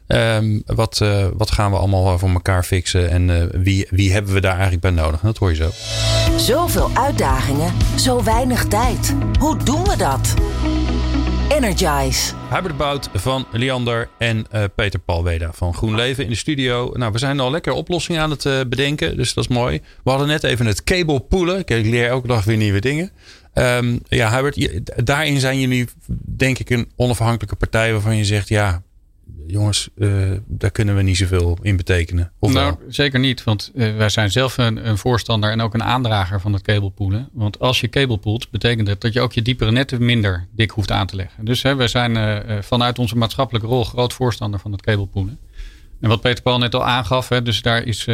Um, 0.06 0.62
wat, 0.66 1.02
wat 1.36 1.50
gaan 1.50 1.70
we 1.70 1.76
allemaal 1.76 2.18
voor 2.18 2.28
elkaar 2.28 2.64
fixen? 2.64 3.10
En 3.10 3.50
wie, 3.62 3.86
wie 3.90 4.12
hebben 4.12 4.34
we 4.34 4.40
daar 4.40 4.52
eigenlijk 4.52 4.82
bij 4.82 4.90
nodig? 4.90 5.20
Dat 5.20 5.38
hoor 5.38 5.50
je 5.50 5.56
zo. 5.56 5.70
Zoveel 6.36 6.90
uitdagingen, 6.94 7.72
zo 7.98 8.22
weinig 8.22 8.64
tijd. 8.64 9.14
Hoe 9.38 9.56
doen 9.56 9.84
we 9.84 9.96
dat? 9.96 10.34
Energize. 11.48 12.34
Hybrid 12.50 12.76
Bout 12.76 13.08
van 13.14 13.46
Liander 13.52 14.08
en 14.18 14.46
uh, 14.54 14.64
Peter 14.74 15.00
Palweda 15.00 15.52
van 15.52 15.74
GroenLeven 15.74 16.24
in 16.24 16.30
de 16.30 16.36
studio. 16.36 16.90
Nou, 16.94 17.12
we 17.12 17.18
zijn 17.18 17.40
al 17.40 17.50
lekker 17.50 17.72
oplossingen 17.72 18.20
aan 18.20 18.30
het 18.30 18.44
uh, 18.44 18.60
bedenken, 18.68 19.16
dus 19.16 19.34
dat 19.34 19.44
is 19.44 19.50
mooi. 19.50 19.80
We 20.04 20.10
hadden 20.10 20.28
net 20.28 20.44
even 20.44 20.66
het 20.66 20.84
cable 20.84 21.20
poelen. 21.20 21.58
Ik 21.58 21.68
leer 21.68 22.08
elke 22.08 22.26
dag 22.26 22.44
weer 22.44 22.56
nieuwe 22.56 22.80
dingen. 22.80 23.10
Um, 23.54 24.00
ja, 24.08 24.36
Hubert, 24.36 25.06
daarin 25.06 25.40
zijn 25.40 25.60
jullie 25.60 25.88
denk 26.36 26.58
ik 26.58 26.70
een 26.70 26.90
onafhankelijke 26.96 27.56
partij 27.56 27.92
waarvan 27.92 28.16
je 28.16 28.24
zegt, 28.24 28.48
ja, 28.48 28.82
jongens, 29.46 29.88
uh, 29.96 30.30
daar 30.46 30.70
kunnen 30.70 30.96
we 30.96 31.02
niet 31.02 31.16
zoveel 31.16 31.58
in 31.62 31.76
betekenen. 31.76 32.32
Of 32.38 32.52
nou, 32.52 32.76
zeker 32.88 33.18
niet. 33.18 33.44
Want 33.44 33.70
uh, 33.74 33.96
wij 33.96 34.08
zijn 34.08 34.30
zelf 34.30 34.58
een, 34.58 34.88
een, 34.88 34.98
voorstander 34.98 35.50
en 35.50 35.60
ook 35.60 35.74
een 35.74 35.82
aandrager 35.82 36.40
van 36.40 36.52
het 36.52 36.62
cablepoelen. 36.62 37.28
Want 37.32 37.58
als 37.58 37.80
je 37.80 37.88
cablepoelt, 37.88 38.50
betekent 38.50 38.86
dat 38.86 39.00
dat 39.00 39.12
je 39.12 39.20
ook 39.20 39.32
je 39.32 39.42
diepere 39.42 39.70
netten 39.70 40.04
minder 40.04 40.46
dik 40.50 40.70
hoeft 40.70 40.90
aan 40.90 41.06
te 41.06 41.16
leggen. 41.16 41.44
Dus 41.44 41.62
hè, 41.62 41.74
wij 41.74 41.88
zijn 41.88 42.16
uh, 42.16 42.58
vanuit 42.60 42.98
onze 42.98 43.16
maatschappelijke 43.16 43.68
rol 43.68 43.84
groot 43.84 44.12
voorstander 44.12 44.60
van 44.60 44.72
het 44.72 44.82
cablepoelen. 44.82 45.38
En 46.00 46.08
wat 46.08 46.20
Peter 46.20 46.42
Paul 46.42 46.58
net 46.58 46.74
al 46.74 46.84
aangaf, 46.84 47.28
hè, 47.28 47.42
dus 47.42 47.62
daar 47.62 47.82
is 47.82 48.08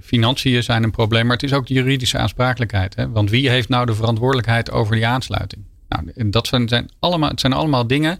financiën 0.00 0.62
zijn 0.62 0.82
een 0.82 0.90
probleem, 0.90 1.26
maar 1.26 1.36
het 1.36 1.42
is 1.42 1.52
ook 1.52 1.66
de 1.66 1.74
juridische 1.74 2.18
aansprakelijkheid. 2.18 2.94
Hè? 2.94 3.10
Want 3.10 3.30
wie 3.30 3.50
heeft 3.50 3.68
nou 3.68 3.86
de 3.86 3.94
verantwoordelijkheid 3.94 4.70
over 4.70 4.94
die 4.94 5.06
aansluiting? 5.06 5.62
Nou, 5.88 6.30
dat 6.30 6.46
zijn, 6.46 6.68
zijn 6.68 6.90
allemaal, 6.98 7.28
het 7.28 7.40
zijn 7.40 7.52
allemaal 7.52 7.86
dingen 7.86 8.18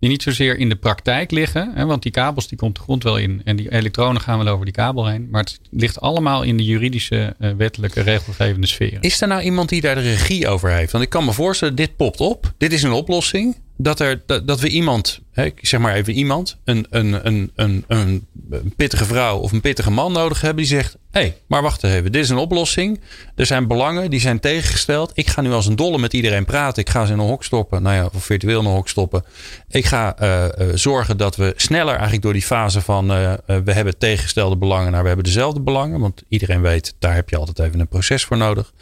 die 0.00 0.08
niet 0.08 0.22
zozeer 0.22 0.58
in 0.58 0.68
de 0.68 0.76
praktijk 0.76 1.30
liggen. 1.30 1.72
Hè, 1.74 1.86
want 1.86 2.02
die 2.02 2.12
kabels 2.12 2.48
die 2.48 2.58
komt 2.58 2.76
de 2.76 2.82
grond 2.82 3.02
wel 3.02 3.18
in. 3.18 3.40
En 3.44 3.56
die 3.56 3.72
elektronen 3.72 4.22
gaan 4.22 4.44
wel 4.44 4.52
over 4.52 4.64
die 4.64 4.74
kabel 4.74 5.06
heen. 5.06 5.28
Maar 5.30 5.42
het 5.42 5.60
ligt 5.70 6.00
allemaal 6.00 6.42
in 6.42 6.56
de 6.56 6.64
juridische, 6.64 7.34
uh, 7.38 7.50
wettelijke, 7.56 8.00
regelgevende 8.00 8.66
sfeer. 8.66 8.98
Is 9.00 9.20
er 9.20 9.28
nou 9.28 9.42
iemand 9.42 9.68
die 9.68 9.80
daar 9.80 9.94
de 9.94 10.00
regie 10.00 10.48
over 10.48 10.70
heeft? 10.70 10.92
Want 10.92 11.04
ik 11.04 11.10
kan 11.10 11.24
me 11.24 11.32
voorstellen, 11.32 11.74
dit 11.74 11.96
popt 11.96 12.20
op. 12.20 12.52
Dit 12.58 12.72
is 12.72 12.82
een 12.82 12.92
oplossing. 12.92 13.56
Dat, 13.82 14.00
er, 14.00 14.22
dat, 14.44 14.60
we 14.60 14.68
iemand, 14.68 15.20
hè, 15.32 15.48
zeg 15.60 15.80
maar 15.80 15.94
even 15.94 16.12
iemand, 16.12 16.56
een, 16.64 16.86
een, 16.90 17.26
een, 17.26 17.52
een, 17.56 17.84
een 17.86 18.74
pittige 18.76 19.04
vrouw 19.04 19.38
of 19.38 19.52
een 19.52 19.60
pittige 19.60 19.90
man 19.90 20.12
nodig 20.12 20.40
hebben. 20.40 20.64
Die 20.64 20.74
zegt, 20.74 20.96
hé, 21.10 21.20
hey, 21.20 21.36
maar 21.46 21.62
wacht 21.62 21.84
even. 21.84 22.12
Dit 22.12 22.22
is 22.22 22.28
een 22.28 22.36
oplossing. 22.36 23.00
Er 23.34 23.46
zijn 23.46 23.66
belangen, 23.66 24.10
die 24.10 24.20
zijn 24.20 24.40
tegengesteld. 24.40 25.10
Ik 25.14 25.28
ga 25.28 25.40
nu 25.40 25.52
als 25.52 25.66
een 25.66 25.76
dolle 25.76 25.98
met 25.98 26.12
iedereen 26.12 26.44
praten. 26.44 26.82
Ik 26.82 26.90
ga 26.90 27.06
ze 27.06 27.12
in 27.12 27.18
een 27.18 27.26
hok 27.26 27.44
stoppen. 27.44 27.82
Nou 27.82 27.96
ja, 27.96 28.10
of 28.14 28.24
virtueel 28.24 28.60
in 28.60 28.66
een 28.66 28.72
hok 28.72 28.88
stoppen. 28.88 29.24
Ik 29.68 29.86
ga 29.86 30.16
uh, 30.22 30.44
uh, 30.44 30.74
zorgen 30.74 31.16
dat 31.16 31.36
we 31.36 31.52
sneller 31.56 31.92
eigenlijk 31.92 32.22
door 32.22 32.32
die 32.32 32.42
fase 32.42 32.80
van 32.80 33.10
uh, 33.10 33.32
we 33.46 33.72
hebben 33.72 33.98
tegengestelde 33.98 34.56
belangen 34.56 34.92
naar 34.92 35.02
we 35.02 35.08
hebben 35.08 35.26
dezelfde 35.26 35.60
belangen. 35.60 36.00
Want 36.00 36.22
iedereen 36.28 36.60
weet, 36.60 36.94
daar 36.98 37.14
heb 37.14 37.28
je 37.28 37.36
altijd 37.36 37.58
even 37.58 37.80
een 37.80 37.88
proces 37.88 38.24
voor 38.24 38.36
nodig. 38.36 38.72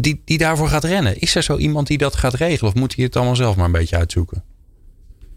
Die, 0.00 0.22
die 0.24 0.38
daarvoor 0.38 0.68
gaat 0.68 0.84
rennen. 0.84 1.18
Is 1.18 1.34
er 1.34 1.42
zo 1.42 1.56
iemand 1.56 1.86
die 1.86 1.98
dat 1.98 2.16
gaat 2.16 2.34
regelen? 2.34 2.72
Of 2.72 2.78
moet 2.78 2.94
hij 2.94 3.04
het 3.04 3.16
allemaal 3.16 3.36
zelf 3.36 3.56
maar 3.56 3.64
een 3.64 3.72
beetje 3.72 3.96
uitzoeken? 3.96 4.44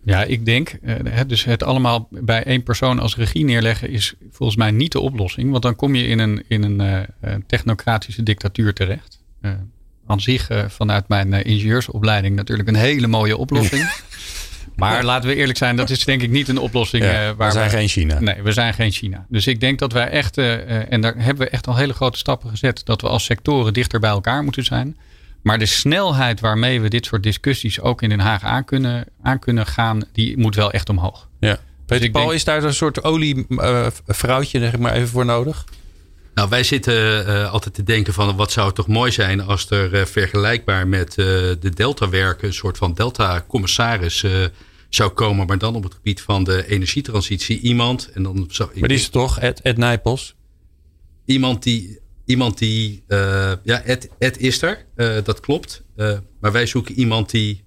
Ja, 0.03 0.24
ik 0.24 0.45
denk, 0.45 0.80
dus 1.28 1.43
het 1.43 1.64
allemaal 1.64 2.07
bij 2.09 2.43
één 2.43 2.64
persoon 2.64 2.99
als 2.99 3.16
regie 3.16 3.45
neerleggen 3.45 3.89
is 3.89 4.14
volgens 4.32 4.57
mij 4.57 4.72
niet 4.72 4.91
de 4.91 4.99
oplossing. 4.99 5.51
Want 5.51 5.64
dan 5.64 5.76
kom 5.76 5.95
je 5.95 6.07
in 6.07 6.20
een, 6.20 6.43
in 6.47 6.64
een 6.64 7.07
technocratische 7.47 8.24
dictatuur 8.24 8.74
terecht. 8.74 9.20
aan 10.05 10.22
zich 10.22 10.49
vanuit 10.68 11.07
mijn 11.07 11.34
ingenieursopleiding 11.34 12.36
natuurlijk 12.36 12.70
een 12.70 12.76
hele 12.76 13.07
mooie 13.07 13.38
oplossing. 13.38 13.89
Maar 14.76 15.03
laten 15.03 15.30
we 15.30 15.36
eerlijk 15.36 15.57
zijn, 15.57 15.76
dat 15.76 15.89
is 15.89 16.05
denk 16.05 16.22
ik 16.22 16.30
niet 16.30 16.47
een 16.47 16.57
oplossing. 16.57 17.03
Ja, 17.03 17.36
waar 17.36 17.47
we 17.47 17.53
zijn 17.53 17.70
geen 17.70 17.88
China. 17.88 18.20
Nee, 18.20 18.41
we 18.41 18.51
zijn 18.51 18.74
geen 18.74 18.91
China. 18.91 19.26
Dus 19.30 19.47
ik 19.47 19.59
denk 19.59 19.80
dat 19.80 19.93
wij 19.93 20.09
echt, 20.09 20.38
en 20.38 21.01
daar 21.01 21.14
hebben 21.18 21.45
we 21.45 21.49
echt 21.49 21.68
al 21.68 21.76
hele 21.76 21.93
grote 21.93 22.18
stappen 22.18 22.49
gezet, 22.49 22.82
dat 22.86 23.01
we 23.01 23.07
als 23.07 23.24
sectoren 23.24 23.74
dichter 23.74 23.99
bij 23.99 24.09
elkaar 24.09 24.43
moeten 24.43 24.64
zijn. 24.64 24.97
Maar 25.41 25.59
de 25.59 25.66
snelheid 25.66 26.39
waarmee 26.39 26.82
we 26.82 26.89
dit 26.89 27.05
soort 27.05 27.24
discussies 27.24 27.80
ook 27.82 28.01
in 28.01 28.09
Den 28.09 28.20
Haag 28.20 28.43
aan 28.43 28.66
kunnen, 28.66 29.05
aan 29.22 29.39
kunnen 29.39 29.66
gaan, 29.66 30.03
die 30.12 30.38
moet 30.38 30.55
wel 30.55 30.72
echt 30.72 30.89
omhoog. 30.89 31.28
Ja. 31.39 31.59
Peter 31.86 32.12
dus 32.12 32.22
Paul, 32.22 32.32
is 32.32 32.43
daar 32.43 32.64
een 32.64 32.74
soort 32.74 33.03
olievrouwtje 33.03 34.59
uh, 34.59 34.64
zeg 34.64 34.78
maar 34.78 34.93
even 34.93 35.07
voor 35.07 35.26
nodig? 35.26 35.66
Nou, 36.34 36.50
wij 36.50 36.64
zitten 36.64 37.28
uh, 37.28 37.52
altijd 37.52 37.74
te 37.74 37.84
denken 37.84 38.14
van 38.14 38.36
wat 38.36 38.52
zou 38.52 38.66
het 38.66 38.76
toch 38.76 38.88
mooi 38.88 39.12
zijn 39.12 39.42
als 39.42 39.70
er 39.70 39.94
uh, 39.94 40.06
vergelijkbaar 40.06 40.88
met 40.88 41.10
uh, 41.10 41.26
de 41.60 41.70
Delta-werken 41.74 42.48
een 42.48 42.54
soort 42.54 42.78
van 42.78 42.94
Delta-commissaris 42.94 44.26
zou 44.90 45.12
komen, 45.12 45.48
maar 45.48 45.58
dan 45.58 45.76
op 45.76 45.84
het 45.84 45.94
gebied 45.94 46.22
van 46.22 46.44
de 46.44 46.68
energietransitie. 46.68 47.60
Iemand, 47.60 48.10
en 48.14 48.24
dan 48.24 48.46
zou, 48.50 48.70
maar 48.80 48.90
die 48.90 48.98
is 48.98 49.10
toch, 49.10 49.40
Ed, 49.40 49.62
Ed 49.62 49.78
Nijpels? 49.78 50.36
Iemand 51.26 51.64
die, 51.64 52.00
iemand 52.26 52.58
die 52.58 53.04
ja, 53.64 53.84
Ed, 53.84 54.10
Ed 54.20 54.40
is 54.40 54.62
er, 54.62 54.86
dat 55.24 55.40
klopt. 55.40 55.84
maar 56.40 56.52
wij 56.52 56.66
zoeken 56.66 56.96
iemand 56.96 57.30
die 57.30 57.64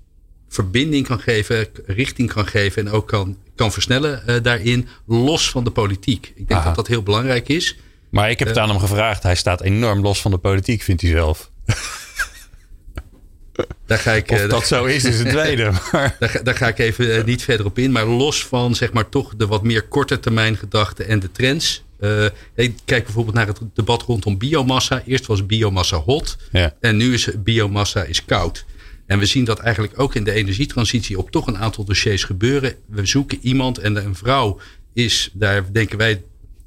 verbinding 0.49 1.07
kan 1.07 1.21
geven, 1.21 1.67
richting 1.87 2.33
kan 2.33 2.47
geven 2.47 2.87
en 2.87 2.93
ook 2.93 3.09
kan, 3.09 3.39
kan 3.55 3.73
versnellen 3.73 4.43
daarin, 4.43 4.89
los 5.07 5.51
van 5.51 5.65
de 5.65 5.71
politiek. 5.71 6.33
Ik 6.35 6.49
denk 6.49 6.65
dat 6.65 6.75
dat 6.75 6.87
heel 6.87 7.03
belangrijk 7.03 7.49
is. 7.49 7.77
Maar 8.15 8.31
ik 8.31 8.39
heb 8.39 8.49
het 8.49 8.59
aan 8.59 8.69
hem 8.69 8.79
gevraagd. 8.79 9.23
Hij 9.23 9.35
staat 9.35 9.61
enorm 9.61 10.01
los 10.01 10.21
van 10.21 10.31
de 10.31 10.39
politiek, 10.39 10.83
vindt 10.83 11.03
hij 11.03 11.11
zelf. 11.11 11.51
Daar 13.87 13.99
ga 13.99 14.13
ik, 14.13 14.31
of 14.31 14.39
eh, 14.39 14.49
dat 14.49 14.67
zo 14.67 14.85
is, 14.85 15.05
is 15.05 15.19
het 15.19 15.29
tweede. 15.29 15.73
Maar. 15.93 16.17
Daar, 16.19 16.41
daar, 16.43 16.55
ga 16.55 16.69
ik 16.69 16.79
even 16.79 17.17
eh, 17.17 17.25
niet 17.25 17.43
verder 17.43 17.67
op 17.67 17.79
in. 17.79 17.93
Maar 17.93 18.07
los 18.07 18.47
van 18.47 18.75
zeg 18.75 18.93
maar, 18.93 19.09
toch 19.09 19.35
de 19.37 19.47
wat 19.47 19.63
meer 19.63 19.83
korte 19.83 20.21
termijn 20.21 20.57
gedachten 20.57 21.09
en 21.09 21.21
de 21.21 21.33
trends. 21.33 21.85
Uh, 22.01 22.27
kijk 22.85 23.05
bijvoorbeeld 23.05 23.37
naar 23.37 23.47
het 23.47 23.61
debat 23.75 24.03
rondom 24.03 24.39
biomassa. 24.39 25.03
Eerst 25.07 25.27
was 25.27 25.47
biomassa 25.47 25.97
hot. 25.97 26.37
Ja. 26.53 26.75
En 26.81 26.97
nu 26.97 27.13
is 27.13 27.29
biomassa 27.37 28.03
is 28.03 28.25
koud. 28.25 28.65
En 29.07 29.19
we 29.19 29.27
zien 29.27 29.45
dat 29.45 29.59
eigenlijk 29.59 30.01
ook 30.01 30.15
in 30.15 30.25
de 30.25 30.33
energietransitie 30.33 31.19
op 31.19 31.31
toch 31.31 31.47
een 31.47 31.59
aantal 31.59 31.85
dossiers 31.85 32.25
gebeuren. 32.25 32.75
We 32.87 33.07
zoeken 33.07 33.39
iemand 33.43 33.79
en 33.79 33.97
een 33.97 34.15
vrouw 34.15 34.61
is, 34.93 35.31
daar 35.33 35.73
denken 35.73 35.99
wij 35.99 36.23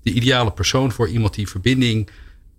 de 0.08 0.14
ideale 0.14 0.52
persoon 0.52 0.92
voor. 0.92 1.10
Iemand 1.10 1.34
die 1.34 1.48
verbinding 1.48 2.10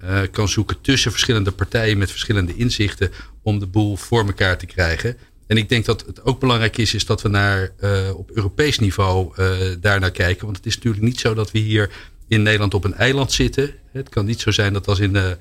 uh, 0.05 0.21
kan 0.31 0.49
zoeken 0.49 0.81
tussen 0.81 1.11
verschillende 1.11 1.53
partijen 1.53 1.99
met 1.99 2.11
verschillende 2.11 2.57
inzichten 2.57 3.11
om 3.43 3.59
de 3.59 3.67
boel 3.67 3.97
voor 3.97 4.27
elkaar 4.27 4.59
te 4.59 4.67
krijgen. 4.67 5.17
En 5.47 5.57
ik 5.57 5.69
denk 5.69 5.85
dat 5.85 6.07
het 6.07 6.25
ook 6.25 6.41
belangrijk 6.41 6.77
is, 6.77 6.95
is 6.95 7.07
dat 7.07 7.23
we 7.23 7.29
naar, 7.29 7.73
uh, 7.81 8.11
op 8.15 8.31
Europees 8.31 8.79
niveau 8.79 9.33
uh, 9.39 9.57
daar 9.81 10.01
naar 10.01 10.11
kijken. 10.11 10.45
Want 10.45 10.57
het 10.57 10.67
is 10.67 10.75
natuurlijk 10.75 11.05
niet 11.05 11.21
zo 11.21 11.35
dat 11.35 11.51
we 11.51 11.59
hier 11.59 11.91
in 12.29 12.43
Nederland 12.43 12.75
op 12.75 12.85
een 12.85 12.95
eiland 12.95 13.33
zitten. 13.33 13.75
Het 13.93 14.09
kan 14.09 14.25
niet 14.25 14.41
zo 14.41 14.51
zijn 14.51 14.73
dat 14.73 14.89
als 14.89 14.99
in 14.99 15.37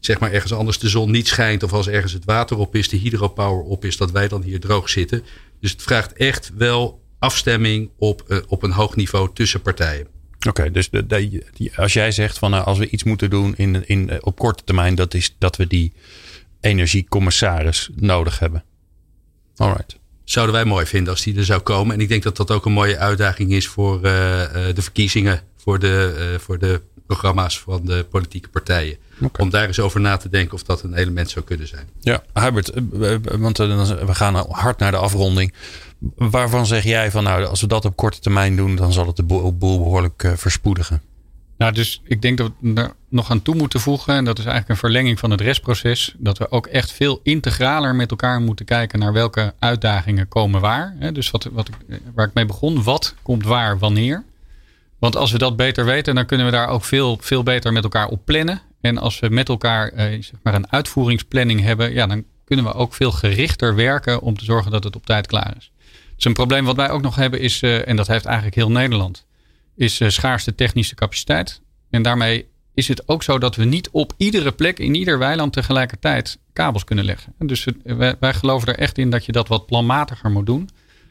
zeg 0.00 0.18
maar 0.18 0.32
ergens 0.32 0.52
anders 0.52 0.78
de 0.78 0.88
zon 0.88 1.10
niet 1.10 1.28
schijnt 1.28 1.62
of 1.62 1.72
als 1.72 1.88
ergens 1.88 2.12
het 2.12 2.24
water 2.24 2.56
op 2.56 2.74
is, 2.74 2.88
de 2.88 2.96
hydropower 2.96 3.62
op 3.62 3.84
is, 3.84 3.96
dat 3.96 4.10
wij 4.10 4.28
dan 4.28 4.42
hier 4.42 4.60
droog 4.60 4.88
zitten. 4.88 5.22
Dus 5.60 5.70
het 5.70 5.82
vraagt 5.82 6.12
echt 6.12 6.50
wel 6.56 7.02
afstemming 7.18 7.90
op, 7.96 8.44
op 8.48 8.62
een 8.62 8.72
hoog 8.72 8.96
niveau 8.96 9.30
tussen 9.34 9.62
partijen. 9.62 10.17
Oké, 10.46 10.70
dus 10.70 10.90
de, 10.90 11.06
de, 11.06 11.42
als 11.76 11.92
jij 11.92 12.10
zegt 12.10 12.38
van 12.38 12.50
nou, 12.50 12.64
als 12.64 12.78
we 12.78 12.88
iets 12.88 13.04
moeten 13.04 13.30
doen 13.30 13.56
in, 13.56 13.88
in, 13.88 14.22
op 14.22 14.38
korte 14.38 14.64
termijn, 14.64 14.94
dat 14.94 15.14
is 15.14 15.34
dat 15.38 15.56
we 15.56 15.66
die 15.66 15.92
energiecommissaris 16.60 17.90
nodig 17.94 18.38
hebben. 18.38 18.64
Alright. 19.56 19.98
Zouden 20.24 20.54
wij 20.54 20.64
mooi 20.64 20.86
vinden 20.86 21.12
als 21.12 21.22
die 21.22 21.36
er 21.36 21.44
zou 21.44 21.60
komen. 21.60 21.94
En 21.94 22.00
ik 22.00 22.08
denk 22.08 22.22
dat 22.22 22.36
dat 22.36 22.50
ook 22.50 22.66
een 22.66 22.72
mooie 22.72 22.98
uitdaging 22.98 23.52
is 23.52 23.68
voor 23.68 23.96
uh, 23.96 24.02
de 24.74 24.82
verkiezingen, 24.82 25.40
voor 25.56 25.78
de, 25.78 26.36
voor 26.40 26.58
de 26.58 26.82
programma's 27.06 27.60
van 27.60 27.84
de 27.84 28.06
politieke 28.10 28.48
partijen. 28.48 28.96
Okay. 29.20 29.44
Om 29.44 29.50
daar 29.50 29.66
eens 29.66 29.80
over 29.80 30.00
na 30.00 30.16
te 30.16 30.28
denken 30.28 30.54
of 30.54 30.62
dat 30.62 30.82
een 30.82 30.94
element 30.94 31.30
zou 31.30 31.44
kunnen 31.44 31.68
zijn. 31.68 31.88
Ja, 32.00 32.22
Hubert, 32.32 32.72
want 33.38 33.56
we 33.56 34.14
gaan 34.14 34.34
hard 34.34 34.78
naar 34.78 34.90
de 34.90 34.96
afronding. 34.96 35.52
Waarvan 36.16 36.66
zeg 36.66 36.84
jij 36.84 37.10
van 37.10 37.24
nou, 37.24 37.44
als 37.44 37.60
we 37.60 37.66
dat 37.66 37.84
op 37.84 37.96
korte 37.96 38.20
termijn 38.20 38.56
doen, 38.56 38.76
dan 38.76 38.92
zal 38.92 39.06
het 39.06 39.16
de 39.16 39.22
boel, 39.22 39.56
behoorlijk 39.56 40.22
uh, 40.22 40.32
verspoedigen? 40.36 41.02
Nou, 41.58 41.72
dus 41.72 42.00
ik 42.04 42.22
denk 42.22 42.38
dat 42.38 42.52
we 42.60 42.74
er 42.74 42.92
nog 43.08 43.30
aan 43.30 43.42
toe 43.42 43.54
moeten 43.54 43.80
voegen. 43.80 44.14
En 44.14 44.24
dat 44.24 44.38
is 44.38 44.44
eigenlijk 44.44 44.74
een 44.74 44.88
verlenging 44.88 45.18
van 45.18 45.30
het 45.30 45.40
restproces. 45.40 46.14
Dat 46.18 46.38
we 46.38 46.50
ook 46.50 46.66
echt 46.66 46.92
veel 46.92 47.20
integraler 47.22 47.94
met 47.94 48.10
elkaar 48.10 48.40
moeten 48.40 48.64
kijken 48.64 48.98
naar 48.98 49.12
welke 49.12 49.54
uitdagingen 49.58 50.28
komen 50.28 50.60
waar. 50.60 50.96
Dus 51.12 51.30
wat, 51.30 51.48
wat, 51.52 51.68
waar 52.14 52.26
ik 52.26 52.34
mee 52.34 52.46
begon, 52.46 52.82
wat 52.82 53.14
komt 53.22 53.44
waar 53.44 53.78
wanneer. 53.78 54.24
Want 54.98 55.16
als 55.16 55.32
we 55.32 55.38
dat 55.38 55.56
beter 55.56 55.84
weten, 55.84 56.14
dan 56.14 56.26
kunnen 56.26 56.46
we 56.46 56.52
daar 56.52 56.68
ook 56.68 56.84
veel, 56.84 57.18
veel 57.20 57.42
beter 57.42 57.72
met 57.72 57.82
elkaar 57.82 58.08
op 58.08 58.24
plannen. 58.24 58.60
En 58.80 58.98
als 58.98 59.20
we 59.20 59.28
met 59.28 59.48
elkaar 59.48 59.88
eh, 59.88 60.22
zeg 60.22 60.40
maar 60.42 60.54
een 60.54 60.72
uitvoeringsplanning 60.72 61.60
hebben, 61.60 61.92
ja, 61.92 62.06
dan 62.06 62.24
kunnen 62.44 62.64
we 62.64 62.74
ook 62.74 62.94
veel 62.94 63.12
gerichter 63.12 63.74
werken 63.74 64.20
om 64.20 64.38
te 64.38 64.44
zorgen 64.44 64.70
dat 64.70 64.84
het 64.84 64.96
op 64.96 65.06
tijd 65.06 65.26
klaar 65.26 65.54
is. 65.56 65.70
Een 66.26 66.32
probleem 66.32 66.64
wat 66.64 66.76
wij 66.76 66.90
ook 66.90 67.02
nog 67.02 67.16
hebben 67.16 67.40
is, 67.40 67.62
uh, 67.62 67.88
en 67.88 67.96
dat 67.96 68.06
heeft 68.06 68.24
eigenlijk 68.24 68.56
heel 68.56 68.70
Nederland, 68.70 69.26
is 69.76 70.00
uh, 70.00 70.08
schaarste 70.08 70.54
technische 70.54 70.94
capaciteit. 70.94 71.62
En 71.90 72.02
daarmee 72.02 72.48
is 72.74 72.88
het 72.88 73.08
ook 73.08 73.22
zo 73.22 73.38
dat 73.38 73.56
we 73.56 73.64
niet 73.64 73.90
op 73.90 74.12
iedere 74.16 74.52
plek 74.52 74.78
in 74.78 74.94
ieder 74.94 75.18
weiland 75.18 75.52
tegelijkertijd 75.52 76.38
kabels 76.52 76.84
kunnen 76.84 77.04
leggen. 77.04 77.34
Dus 77.38 77.66
wij, 77.84 78.16
wij, 78.20 78.34
geloven 78.34 78.68
er 78.68 78.78
echt 78.78 78.98
in 78.98 79.10
dat 79.10 79.24
je 79.24 79.32
dat 79.32 79.48
wat 79.48 79.66
planmatiger 79.66 80.30
moet 80.30 80.46
doen. 80.46 80.68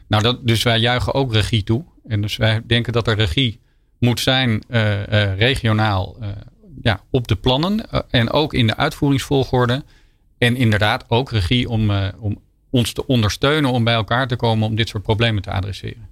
Nou, 0.08 0.22
dat, 0.22 0.46
dus 0.46 0.62
wij 0.62 0.78
juichen 0.78 1.14
ook 1.14 1.32
regie 1.32 1.62
toe. 1.62 1.84
En 2.06 2.20
dus 2.20 2.36
wij 2.36 2.62
denken 2.66 2.92
dat 2.92 3.06
er 3.06 3.16
regie 3.16 3.60
moet 3.98 4.20
zijn 4.20 4.62
regionaal 5.36 6.16
ja, 6.82 7.00
op 7.10 7.28
de 7.28 7.36
plannen 7.36 7.90
en 8.10 8.30
ook 8.30 8.54
in 8.54 8.66
de 8.66 8.76
uitvoeringsvolgorde. 8.76 9.84
En 10.38 10.56
inderdaad 10.56 11.04
ook 11.08 11.30
regie 11.30 11.68
om, 11.68 11.90
om 12.18 12.38
ons 12.70 12.92
te 12.92 13.06
ondersteunen 13.06 13.70
om 13.70 13.84
bij 13.84 13.94
elkaar 13.94 14.28
te 14.28 14.36
komen 14.36 14.68
om 14.68 14.74
dit 14.74 14.88
soort 14.88 15.02
problemen 15.02 15.42
te 15.42 15.50
adresseren. 15.50 16.07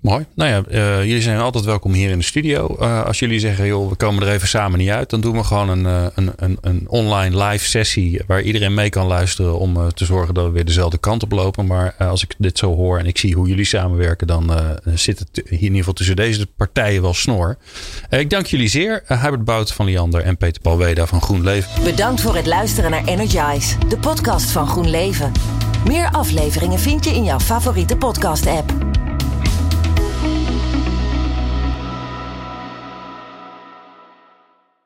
Mooi. 0.00 0.26
Nou 0.34 0.50
ja, 0.50 0.62
uh, 0.70 1.04
jullie 1.04 1.22
zijn 1.22 1.38
altijd 1.38 1.64
welkom 1.64 1.92
hier 1.92 2.10
in 2.10 2.18
de 2.18 2.24
studio. 2.24 2.76
Uh, 2.80 3.04
als 3.04 3.18
jullie 3.18 3.38
zeggen, 3.38 3.66
joh, 3.66 3.88
we 3.88 3.94
komen 3.94 4.26
er 4.26 4.34
even 4.34 4.48
samen 4.48 4.78
niet 4.78 4.88
uit, 4.88 5.10
dan 5.10 5.20
doen 5.20 5.36
we 5.36 5.44
gewoon 5.44 5.68
een, 5.68 5.84
uh, 5.84 6.06
een, 6.14 6.32
een, 6.36 6.58
een, 6.60 6.84
online 6.88 7.44
live 7.44 7.64
sessie 7.64 8.20
waar 8.26 8.42
iedereen 8.42 8.74
mee 8.74 8.90
kan 8.90 9.06
luisteren 9.06 9.58
om 9.58 9.92
te 9.92 10.04
zorgen 10.04 10.34
dat 10.34 10.44
we 10.44 10.50
weer 10.50 10.64
dezelfde 10.64 10.98
kant 10.98 11.22
op 11.22 11.32
lopen. 11.32 11.66
Maar 11.66 11.94
als 11.98 12.22
ik 12.22 12.34
dit 12.38 12.58
zo 12.58 12.74
hoor 12.74 12.98
en 12.98 13.06
ik 13.06 13.18
zie 13.18 13.34
hoe 13.34 13.48
jullie 13.48 13.64
samenwerken, 13.64 14.26
dan 14.26 14.52
zit 14.84 15.18
het 15.18 15.28
hier 15.34 15.52
in 15.52 15.62
ieder 15.62 15.78
geval 15.78 15.92
tussen 15.92 16.16
deze 16.16 16.46
partijen 16.46 17.02
wel 17.02 17.14
snor. 17.14 17.56
ik 18.10 18.30
dank 18.30 18.46
jullie 18.46 18.68
zeer, 18.68 19.02
Hubert 19.06 19.44
Bout 19.44 19.72
van 19.72 19.86
Liander 19.86 20.20
en 20.20 20.36
Peter 20.36 20.62
Paul 20.62 20.78
Weda 20.78 21.06
van 21.06 21.20
Groen 21.20 21.42
Leven. 21.42 21.82
Bedankt 21.84 22.20
voor 22.20 22.36
het 22.36 22.46
luisteren 22.46 22.90
naar 22.90 23.04
Energize, 23.04 23.76
de 23.88 23.98
podcast 23.98 24.50
van 24.50 24.66
Groen 24.66 24.90
Leven. 24.90 25.32
Meer 25.86 26.10
afleveringen 26.10 26.78
vind 26.78 27.04
je 27.04 27.10
in 27.10 27.24
jouw 27.24 27.40
favoriete 27.40 27.96
podcast 27.96 28.46
app. 28.46 28.72